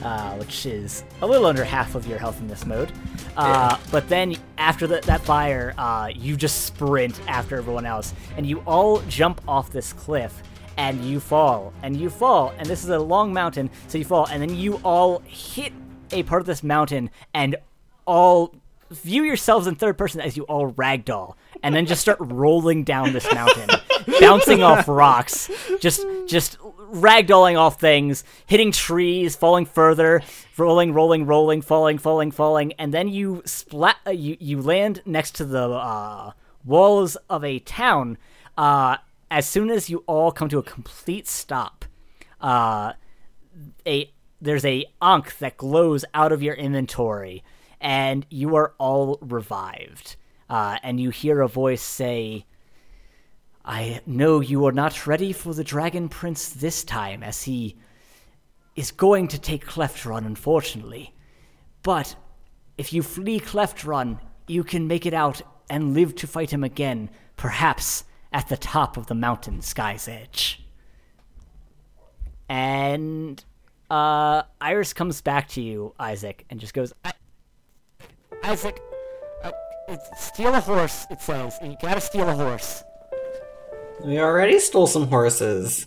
uh, 0.03 0.35
which 0.37 0.67
is 0.67 1.05
a 1.23 1.27
little 1.27 1.47
under 1.47 1.65
half 1.65 1.95
of 1.95 2.07
your 2.07 2.19
health 2.19 2.41
in 2.41 2.49
this 2.49 2.65
mode. 2.67 2.93
Uh, 3.37 3.77
But 3.91 4.09
then 4.09 4.37
after 4.59 4.87
the, 4.87 5.01
that 5.03 5.21
fire, 5.23 5.75
uh, 5.77 6.11
you 6.15 6.37
just 6.37 6.67
sprint 6.67 7.21
after 7.27 7.57
everyone 7.57 7.87
else, 7.87 8.15
and 8.37 8.47
you 8.47 8.63
all 8.67 9.01
jump 9.03 9.41
off 9.49 9.71
this 9.71 9.93
cliff, 9.93 10.43
and 10.77 11.05
you 11.05 11.21
fall, 11.21 11.73
and 11.83 11.97
you 11.97 12.09
fall, 12.09 12.55
and 12.59 12.67
this 12.67 12.85
is 12.85 12.91
a 12.91 12.99
long 12.99 13.33
mountain, 13.33 13.71
so 13.89 13.99
you 13.99 14.05
fall, 14.05 14.27
and 14.27 14.41
then 14.41 14.55
you 14.55 14.81
all 14.85 15.19
hit 15.27 15.73
a 16.13 16.23
part 16.23 16.41
of 16.41 16.47
this 16.47 16.63
mountain, 16.63 17.11
and 17.35 17.57
all 18.07 18.55
view 18.91 19.23
yourselves 19.23 19.67
in 19.67 19.75
third 19.77 19.97
person 19.97 20.21
as 20.21 20.37
you 20.37 20.45
all 20.45 20.73
ragdoll, 20.73 21.35
and 21.63 21.75
then 21.75 21.87
just 21.87 22.01
start 22.01 22.19
rolling 22.21 22.85
down 22.85 23.13
this 23.13 23.33
mountain, 23.33 23.69
bouncing 24.21 24.63
off 24.63 24.89
rocks, 24.89 25.51
just 25.81 26.05
just 26.27 26.59
ragdolling 26.59 27.59
off 27.59 27.81
things, 27.81 28.25
hitting 28.47 28.73
trees, 28.73 29.37
falling 29.37 29.65
further, 29.65 30.23
rolling, 30.57 30.93
rolling, 30.93 31.27
rolling, 31.27 31.63
falling, 31.63 31.99
falling, 31.99 32.31
falling, 32.31 32.73
and 32.75 32.93
then 32.93 33.09
you 33.09 33.43
splat. 33.45 33.97
Uh, 34.07 34.11
you 34.11 34.37
you 34.41 34.61
land 34.61 35.03
next 35.07 35.35
to 35.37 35.45
the 35.45 35.69
uh, 35.71 36.33
walls 36.65 37.17
of 37.29 37.45
a 37.45 37.59
town. 37.61 38.19
Uh, 38.59 38.97
as 39.31 39.47
soon 39.47 39.71
as 39.71 39.89
you 39.89 40.03
all 40.07 40.33
come 40.33 40.49
to 40.49 40.59
a 40.59 40.63
complete 40.63 41.29
stop, 41.29 41.85
uh, 42.41 42.95
a 43.87 44.11
there's 44.41 44.65
a 44.65 44.87
ankh 45.03 45.39
that 45.39 45.57
glows 45.57 46.05
out 46.15 46.33
of 46.33 46.43
your 46.43 46.55
inventory, 46.55 47.45
and 47.81 48.27
you 48.31 48.57
are 48.57 48.75
all 48.79 49.19
revived. 49.21 50.17
Uh, 50.49 50.79
and 50.83 50.99
you 50.99 51.11
hear 51.11 51.41
a 51.41 51.49
voice 51.49 51.83
say, 51.83 52.45
"I 53.65 54.01
know 54.07 54.41
you 54.41 54.67
are 54.67 54.73
not 54.73 55.07
ready 55.07 55.33
for 55.33 55.55
the 55.55 55.63
Dragon 55.63 56.09
Prince 56.09 56.49
this 56.49 56.83
time, 56.83 57.23
as 57.23 57.45
he 57.45 57.77
is 58.75 58.91
going 58.91 59.29
to 59.29 59.39
take 59.39 59.65
Cleft 59.65 60.05
Run, 60.05 60.25
unfortunately. 60.25 61.15
But 61.83 62.17
if 62.79 62.93
you 62.93 63.03
flee 63.03 63.39
Cleft 63.39 63.85
Run, 63.85 64.21
you 64.47 64.65
can 64.65 64.89
make 64.89 65.07
it 65.07 65.15
out 65.15 65.43
and 65.69 65.95
live 65.95 66.15
to 66.17 66.27
fight 66.27 66.51
him 66.51 66.65
again, 66.65 67.11
perhaps 67.37 68.05
at 68.33 68.49
the 68.49 68.57
top 68.57 68.97
of 68.97 69.07
the 69.07 69.15
mountain 69.15 69.61
Sky's 69.61 70.09
Edge." 70.09 70.65
And 72.49 73.45
uh, 73.91 74.43
Iris 74.61 74.93
comes 74.93 75.21
back 75.21 75.49
to 75.49 75.61
you, 75.61 75.95
Isaac, 75.99 76.45
and 76.49 76.61
just 76.61 76.75
goes, 76.75 76.93
Isaac, 78.45 78.81
uh, 79.43 79.51
steal 80.17 80.55
a 80.55 80.61
horse, 80.61 81.07
it 81.11 81.21
says, 81.21 81.59
you 81.63 81.77
gotta 81.83 82.01
steal 82.01 82.29
a 82.29 82.35
horse. 82.35 82.85
We 84.05 84.19
already 84.19 84.59
stole 84.61 84.87
some 84.87 85.09
horses. 85.09 85.87